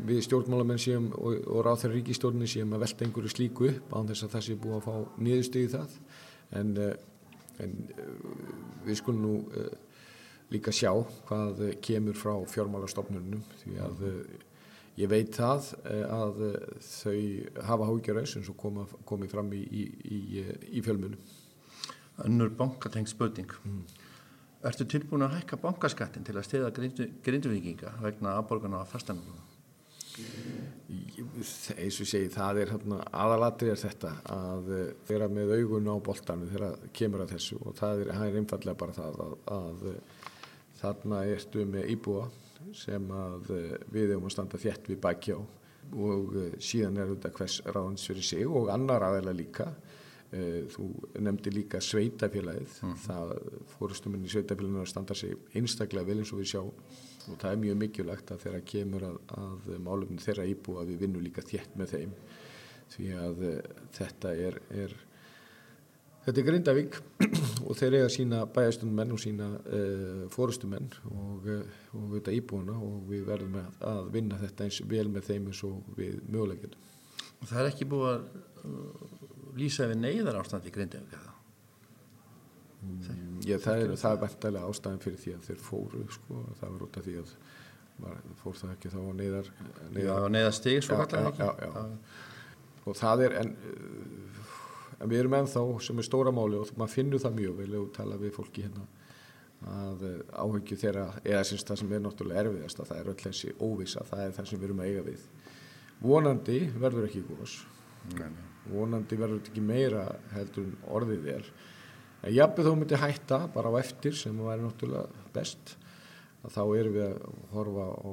við 0.00 0.22
stjórnmálamenn 0.24 0.80
séum 0.80 1.10
og, 1.18 1.42
og 1.44 1.66
ráð 1.66 1.82
þeirra 1.84 1.98
ríkistjórnir 1.98 2.48
séum 2.48 2.72
að 2.72 2.86
velta 2.86 3.04
einhverju 3.04 3.36
slíku 3.36 3.68
upp 3.74 3.98
án 3.98 4.08
þess 4.08 4.24
að 4.24 4.38
það 4.38 4.46
sé 4.48 4.62
búið 4.64 4.78
að 4.78 4.86
fá 4.88 5.20
niðurstöðu 5.28 5.74
það. 5.76 5.98
En 6.54 6.78
uh, 6.80 6.94
en 7.62 7.76
uh, 7.94 8.32
við 8.86 9.00
skulum 9.00 9.22
nú 9.22 9.34
uh, 9.54 9.68
líka 10.52 10.74
sjá 10.74 10.90
hvað 11.28 11.62
kemur 11.84 12.18
frá 12.18 12.34
fjármálastofnunum 12.52 13.44
því 13.62 13.78
að 13.82 14.02
ég 15.00 15.10
veit 15.10 15.34
það 15.34 15.70
að 16.14 16.42
þau 16.84 17.16
hafa 17.66 17.88
hágjörðis 17.88 18.36
eins 18.38 18.50
og 18.52 18.58
koma, 18.60 18.84
komið 19.08 19.32
fram 19.32 19.48
í, 19.56 19.62
í, 19.64 19.86
í, 20.04 20.44
í 20.78 20.82
fjölmunum. 20.84 21.32
Önnur 22.28 22.52
bankatengt 22.54 23.10
spöting. 23.10 23.50
Mm. 23.64 23.80
Ertu 24.64 24.86
tilbúin 24.88 25.26
að 25.26 25.40
hækka 25.40 25.58
bankaskattin 25.60 26.24
til 26.24 26.36
að 26.38 26.46
stiða 26.46 26.70
grinduvikinga 26.72 27.96
vegna 28.04 28.36
aðborgarna 28.38 28.80
á 28.80 28.88
fastanum? 28.88 29.34
Eins 30.88 31.98
og 32.02 32.08
segi 32.08 32.28
það 32.32 32.60
er 32.60 32.72
hérna, 32.74 33.00
aðalatri 33.16 33.70
er 33.72 33.80
þetta 33.80 34.10
að 34.34 34.70
vera 35.08 35.28
með 35.32 35.54
augun 35.58 35.88
á 35.88 35.96
boltanu 36.04 36.48
þegar 36.50 36.88
kemur 36.96 37.24
að 37.24 37.34
þessu 37.36 37.58
og 37.62 37.76
það 37.78 38.02
er, 38.02 38.12
það 38.12 38.26
er 38.26 38.38
einfallega 38.40 38.80
bara 38.82 38.96
það 38.98 39.20
að, 39.24 39.36
að 39.56 39.84
þarna 40.82 41.20
ertu 41.32 41.64
með 41.68 41.92
íbúa 41.94 42.26
sem 42.76 43.10
að 43.12 43.52
við 43.92 44.12
hefum 44.12 44.28
að 44.28 44.34
standa 44.34 44.60
þétt 44.60 44.90
við 44.92 45.00
bækjá 45.04 45.36
og 45.92 46.36
síðan 46.64 47.00
er 47.00 47.10
þetta 47.12 47.32
hvers 47.38 47.58
ráðans 47.68 48.06
fyrir 48.08 48.26
sig 48.26 48.48
og 48.48 48.70
annar 48.72 49.04
aðeila 49.04 49.34
líka. 49.36 49.68
Þú 50.74 50.86
nefndi 51.22 51.52
líka 51.54 51.78
sveitafélagið 51.84 52.78
mm. 52.82 52.94
það 53.04 53.34
fórustuminni 53.76 54.30
sveitafélaginu 54.32 54.80
að 54.82 54.88
standa 54.90 55.14
sig 55.14 55.36
einstaklega 55.54 56.08
vel 56.08 56.16
eins 56.22 56.32
og 56.34 56.40
við 56.40 56.48
sjá 56.50 56.62
og 57.30 57.40
það 57.40 57.50
er 57.50 57.62
mjög 57.62 57.80
mikilvægt 57.80 58.30
að 58.34 58.44
þeirra 58.44 58.60
kemur 58.68 59.06
að, 59.08 59.16
að 59.38 59.72
málumni 59.84 60.22
þeirra 60.22 60.46
íbú 60.50 60.78
að 60.80 60.92
við 60.92 61.02
vinnum 61.04 61.24
líka 61.24 61.44
þétt 61.44 61.76
með 61.80 61.94
þeim 61.94 62.14
því 62.94 63.10
að 63.18 63.42
uh, 63.48 63.58
þetta 63.96 64.32
er, 64.46 64.58
er 64.84 64.94
þetta 66.26 66.40
er 66.40 66.48
Grindavík 66.48 66.98
og 67.66 67.78
þeir 67.80 67.98
eiga 67.98 68.12
sína 68.12 68.44
bæjastumenn 68.54 69.14
og 69.16 69.22
sína 69.22 69.50
uh, 69.58 69.76
eh, 69.78 70.24
fórustumenn 70.34 70.90
og, 71.10 71.48
uh, 71.48 71.84
og 71.98 72.16
þetta 72.18 72.38
íbúna 72.38 72.78
og 72.78 73.04
við 73.10 73.28
verðum 73.28 73.60
að, 73.62 73.84
að 73.90 74.10
vinna 74.16 74.40
þetta 74.40 74.68
eins 74.68 74.80
vel 74.94 75.06
með 75.12 75.30
þeim 75.30 75.52
eins 75.52 75.62
og 75.68 75.94
við 75.98 76.18
mögulegjum. 76.28 76.80
Og 77.40 77.46
það 77.50 77.60
er 77.60 77.70
ekki 77.72 77.90
búið 77.90 78.10
að 78.14 78.26
lýsa 79.58 79.88
við 79.90 80.00
neyðar 80.00 80.40
ástand 80.40 80.66
í 80.68 80.74
Grindavík 80.74 81.16
eða? 81.18 81.33
Mm, 82.84 83.40
já, 83.44 83.56
það 83.62 83.82
er, 83.82 83.92
er 83.94 84.20
verðarlega 84.22 84.70
ástæðin 84.70 85.02
fyrir 85.04 85.20
því 85.22 85.34
að 85.36 85.46
þeir 85.48 85.60
fóru 85.64 86.02
sko, 86.12 86.40
það 86.60 86.74
var 86.74 86.86
út 86.86 86.98
af 87.00 87.06
því 87.06 87.16
að 87.22 87.34
fór 88.40 88.58
það 88.58 88.72
ekki 88.74 88.92
þá 88.92 88.98
að 89.00 89.12
neyðar 89.20 89.50
neyðar, 89.94 90.26
neyðar 90.34 90.56
stig 90.56 90.82
svo 90.84 90.98
já, 90.98 91.50
og 92.84 92.98
það 92.98 93.22
er 93.28 93.36
en, 93.40 93.52
en 94.98 95.12
við 95.12 95.20
erum 95.20 95.36
ennþá 95.38 95.64
sem 95.86 96.02
er 96.02 96.08
stóra 96.08 96.34
máli 96.34 96.58
og 96.58 96.72
maður 96.74 96.94
finnur 96.96 97.22
það 97.22 97.38
mjög 97.38 97.56
vel 97.62 97.78
og 97.80 97.92
tala 97.96 98.18
við 98.20 98.34
fólki 98.34 98.66
hérna 98.66 98.88
að 99.74 100.02
áhengju 100.34 100.76
þeirra 100.76 101.06
eða 101.22 101.44
syns 101.48 101.64
það 101.64 101.80
sem 101.80 101.94
er 101.94 102.02
náttúrulega 102.04 102.42
erfiðast 102.42 102.82
að 102.82 102.90
það 102.90 102.98
er 103.00 103.12
öll 103.12 103.20
þessi 103.22 103.54
óvisa, 103.62 104.04
það 104.10 104.24
er 104.26 104.34
það 104.36 104.50
sem 104.50 104.60
við 104.60 104.68
erum 104.68 104.82
að 104.82 104.90
eiga 104.90 105.04
við. 105.06 105.22
Vonandi 106.04 106.58
verður 106.82 107.06
ekki 107.08 107.22
góðs 107.30 107.54
vonandi 108.70 109.18
verður 109.20 109.40
ekki 109.42 109.62
meira 109.64 110.04
heldur 110.34 110.66
en 110.68 110.76
orðið 110.96 111.30
er 111.34 111.48
En 112.24 112.32
jafnveg 112.32 112.66
þó 112.66 112.76
myndi 112.80 113.00
hætta 113.00 113.40
bara 113.52 113.72
á 113.72 113.74
eftir 113.80 114.16
sem 114.16 114.38
væri 114.40 114.64
náttúrulega 114.64 115.24
best 115.34 115.74
að 116.44 116.54
þá 116.54 116.62
erum 116.78 116.94
við 116.94 117.04
að 117.06 117.26
horfa 117.52 117.86
á 117.92 118.08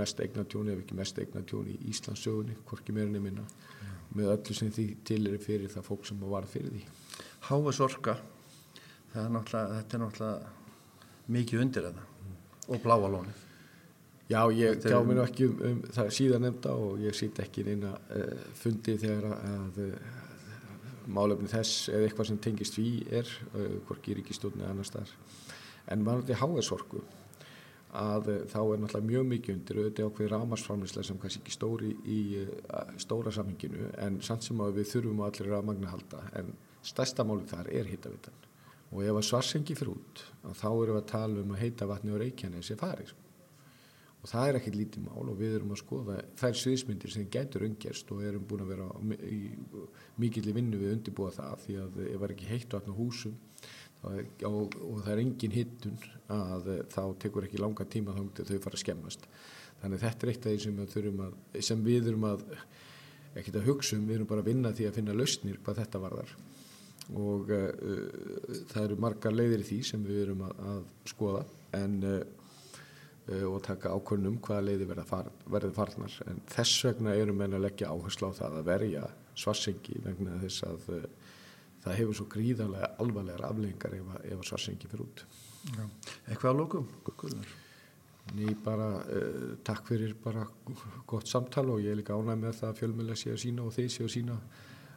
mest 0.00 0.20
eignatjóni 0.24 0.72
ef 0.72 0.82
ekki 0.82 0.98
mest 0.98 1.20
eignatjóni 1.20 1.76
í 1.76 1.92
Íslandsögunni, 1.92 2.56
hvorki 2.68 2.96
meirinni 2.96 3.22
minna 3.24 3.44
með 4.14 4.32
öllu 4.36 4.56
sem 4.56 4.72
því 4.72 4.86
til 5.04 5.22
er 5.28 5.40
fyrir 5.42 5.72
það 5.72 5.88
fólk 5.88 6.08
sem 6.08 6.20
var 6.28 6.48
fyrir 6.48 6.72
því. 6.74 6.84
Háa 7.48 7.72
sorka, 7.76 8.18
er 9.14 9.40
þetta 9.48 9.96
er 9.98 10.04
náttúrulega 10.04 10.52
mikið 11.34 11.64
undir 11.64 11.88
þetta 11.88 12.06
og 12.68 12.84
bláa 12.84 13.10
lónið. 13.10 13.40
Já, 14.24 14.40
ég 14.56 14.78
tjá 14.80 14.96
mér 15.04 15.20
ekki 15.26 15.50
um, 15.50 15.56
um 15.68 15.80
það 15.92 16.12
síðan 16.16 16.46
nefnda 16.46 16.76
og 16.80 17.00
ég 17.04 17.16
sýt 17.16 17.42
ekki 17.44 17.66
inn 17.68 17.84
að 17.84 18.12
uh, 18.16 18.44
fundi 18.56 18.94
þegar 19.00 19.34
að 19.36 19.80
uh, 19.84 20.14
málefni 21.06 21.50
þess 21.50 21.90
eða 21.92 22.08
eitthvað 22.08 22.30
sem 22.30 22.40
tengist 22.44 22.78
við 22.78 23.12
er, 23.20 23.34
hvorki 23.88 24.16
ríkistofni 24.18 24.64
annar 24.66 24.88
staðar. 24.88 25.12
En 25.92 26.04
mannandi 26.04 26.36
háesorku 26.40 27.02
að 27.94 28.30
þá 28.50 28.58
er 28.60 28.80
náttúrulega 28.82 29.06
mjög 29.06 29.26
mikið 29.30 29.54
undir 29.54 29.80
auðvitað 29.80 30.08
ákveði 30.08 30.30
rámarsframlislega 30.32 31.06
sem 31.06 31.18
kannski 31.22 31.42
ekki 31.42 31.54
stóri 31.54 31.90
í 32.10 32.20
stóra 33.02 33.32
samhenginu 33.34 33.90
en 34.02 34.18
samt 34.24 34.46
sem 34.46 34.62
að 34.64 34.80
við 34.80 34.88
þurfum 34.94 35.22
á 35.22 35.26
allir 35.28 35.52
rámagna 35.52 35.92
halda. 35.92 36.22
En 36.40 36.50
stærsta 36.84 37.26
málið 37.26 37.52
þar 37.52 37.70
er 37.70 37.92
hittavitan 37.92 38.40
og 38.94 39.02
ef 39.02 39.18
að 39.18 39.28
svarsengi 39.28 39.76
fyrir 39.78 39.94
út 39.94 40.24
þá 40.54 40.66
erum 40.70 40.96
við 40.96 41.02
að 41.02 41.12
tala 41.12 41.44
um 41.44 41.54
að 41.54 41.62
heita 41.62 41.88
vatni 41.90 42.14
og 42.14 42.20
reykjani 42.22 42.60
þessi 42.60 42.80
farið 42.80 43.12
sko 43.12 43.23
og 44.24 44.30
það 44.30 44.48
er 44.48 44.58
ekkert 44.58 44.78
lítið 44.80 45.02
mál 45.04 45.28
og 45.28 45.36
við 45.36 45.58
erum 45.58 45.74
að 45.74 45.82
skoða 45.82 46.14
þær 46.40 46.54
sviðismyndir 46.56 47.12
sem 47.12 47.26
getur 47.32 47.66
umgerst 47.66 48.12
og 48.14 48.22
erum 48.24 48.46
búin 48.48 48.64
að 48.64 48.70
vera 48.72 48.86
í 49.28 49.40
mikill 50.22 50.46
í 50.48 50.54
vinnu 50.56 50.80
við 50.80 50.94
undirbúa 50.96 51.34
það 51.34 51.58
því 51.66 51.76
að 51.82 51.98
ef 52.06 52.14
það 52.14 52.24
er 52.28 52.34
ekki 52.36 52.48
heitt 52.48 52.76
á 52.76 52.78
húsum 52.88 53.36
er, 54.12 54.30
og, 54.48 54.78
og 54.80 55.02
það 55.04 55.12
er 55.12 55.22
engin 55.22 55.54
hittun 55.54 56.00
að 56.32 56.70
þá 56.92 57.02
tekur 57.20 57.46
ekki 57.46 57.60
langa 57.60 57.86
tíma 57.88 58.16
þá 58.16 58.42
þau 58.48 58.62
fara 58.64 58.78
að 58.78 58.82
skemmast. 58.82 59.28
Þannig 59.82 60.02
þetta 60.04 60.26
er 60.26 60.32
eitt 60.32 60.46
af 60.46 60.54
því 60.54 60.64
sem, 60.64 60.80
að, 61.20 61.38
sem 61.68 61.84
við 61.84 62.10
erum 62.12 62.26
að 62.28 62.44
ekkert 63.34 63.58
að 63.60 63.68
hugsa 63.68 63.98
um, 63.98 64.06
við 64.08 64.18
erum 64.18 64.30
bara 64.30 64.44
að 64.44 64.50
vinna 64.52 64.72
því 64.74 64.88
að 64.88 64.98
finna 64.98 65.16
lausnir 65.16 65.58
hvað 65.64 65.80
þetta 65.82 66.02
varðar. 66.04 66.34
Og 67.20 67.52
uh, 67.52 67.68
það 68.70 68.80
eru 68.86 69.00
margar 69.04 69.36
leiðir 69.36 69.64
í 69.64 69.68
því 69.68 69.80
sem 69.90 70.06
við 70.06 70.22
erum 70.28 70.46
að, 70.46 70.64
að 70.72 71.12
skoða 71.12 71.44
en 71.76 71.98
uh, 72.08 72.20
og 73.24 73.62
taka 73.64 73.88
ákvörnum 73.96 74.36
hvaða 74.44 74.66
leiði 74.66 74.86
verði 74.90 75.70
farnar 75.72 76.16
en 76.28 76.42
þess 76.52 76.82
vegna 76.84 77.14
erum 77.16 77.38
við 77.40 77.54
að 77.56 77.62
leggja 77.64 77.88
áherslu 77.88 78.28
á 78.28 78.32
það 78.36 78.58
að 78.58 78.66
verja 78.68 79.04
svarsengi 79.34 79.96
vegna 80.04 80.36
þess 80.42 80.66
að 80.68 80.88
uh, 80.92 81.06
það 81.84 81.98
hefur 82.00 82.18
svo 82.18 82.26
gríðarlega 82.34 82.90
alvarlegar 83.00 83.46
afleggingar 83.48 83.96
ef, 83.96 84.10
ef 84.28 84.44
svarsengi 84.50 84.90
fyrir 84.90 85.06
út 85.06 85.24
Já. 85.64 85.86
Eitthvað 86.28 86.50
að 86.50 86.58
lókum? 86.60 86.90
Ný 88.36 88.52
bara 88.64 88.90
uh, 89.00 89.48
takk 89.64 89.88
fyrir 89.88 90.12
bara 90.20 90.44
gott 91.08 91.28
samtal 91.30 91.70
og 91.72 91.80
ég 91.80 91.94
er 91.94 92.00
líka 92.02 92.16
ánæg 92.16 92.44
með 92.44 92.60
það 92.60 92.70
að 92.70 92.78
fjölmjöla 92.82 93.18
sé 93.20 93.32
að 93.32 93.42
sína 93.46 93.64
og 93.64 93.72
þeir 93.76 93.90
sé 93.94 94.04
að 94.04 94.14
sína 94.18 94.38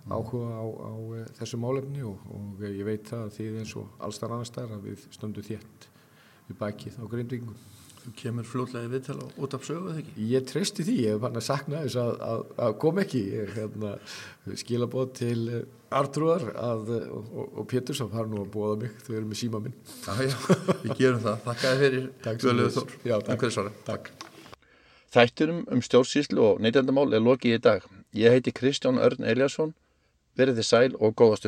áhuga 0.08 0.52
á, 0.52 0.66
á 0.68 0.94
þessu 1.40 1.60
málefni 1.60 2.04
og, 2.08 2.28
og 2.36 2.68
ég 2.68 2.84
veit 2.88 3.08
það 3.08 3.26
að 3.26 3.34
þið 3.40 3.58
eins 3.64 3.74
og 3.80 3.98
allstar 4.04 4.36
annar 4.36 4.52
staðar 4.52 4.78
að 4.78 4.92
við 4.92 5.10
stöndum 5.16 5.48
þétt 5.48 5.90
við 6.48 6.60
bækið 6.62 7.00
á 7.00 7.04
grindvingum 7.12 7.58
Þú 8.08 8.14
kemur 8.16 8.46
fljóðlega 8.48 8.88
við 8.88 9.02
til 9.04 9.14
að 9.18 9.40
út 9.44 9.56
af 9.58 9.64
sögu 9.68 9.90
eða 9.92 10.00
ekki? 10.00 10.26
Ég 10.30 10.44
treysti 10.48 10.84
því, 10.88 10.94
ég 11.04 11.16
hef 11.18 11.24
hann 11.28 11.40
að 11.40 11.44
sakna 11.44 11.82
þess 11.84 11.98
að, 12.00 12.12
að, 12.24 12.44
að 12.64 12.76
kom 12.80 13.02
ekki. 13.02 13.24
Ég 13.34 13.50
hérna, 13.58 13.90
skila 14.62 14.88
bóð 14.94 15.10
til 15.18 15.42
eh, 15.52 15.66
Artrúar 16.00 16.46
og, 16.54 16.94
og, 16.96 17.42
og 17.44 17.68
Pétur 17.68 17.98
sem 18.00 18.14
har 18.16 18.30
nú 18.32 18.46
að 18.46 18.54
bóða 18.54 18.78
mig, 18.86 18.94
þau 19.04 19.12
eru 19.18 19.26
með 19.28 19.42
síma 19.42 19.60
minn. 19.66 19.76
Já, 20.06 20.14
já, 20.24 20.38
við 20.86 20.94
gerum 21.02 21.20
það. 21.26 21.42
Takk 21.50 21.66
að 21.68 21.74
þið 21.74 21.84
fyrir 21.84 22.38
Guðluður 22.46 22.78
Þór. 22.78 22.96
Já, 23.12 23.16
takk. 23.28 23.84
takk. 23.90 24.10
Þætturum 25.18 25.60
um 25.76 25.84
stjórnsýslu 25.84 26.46
og 26.46 26.64
neytjandamál 26.64 27.10
er 27.12 27.28
lokið 27.28 27.58
í 27.58 27.66
dag. 27.68 27.92
Ég 28.16 28.38
heiti 28.38 28.56
Kristján 28.56 29.04
Örn 29.04 29.28
Eliasson. 29.28 29.76
Verðið 30.40 30.70
sæl 30.70 30.96
og 30.96 31.12
góða 31.20 31.42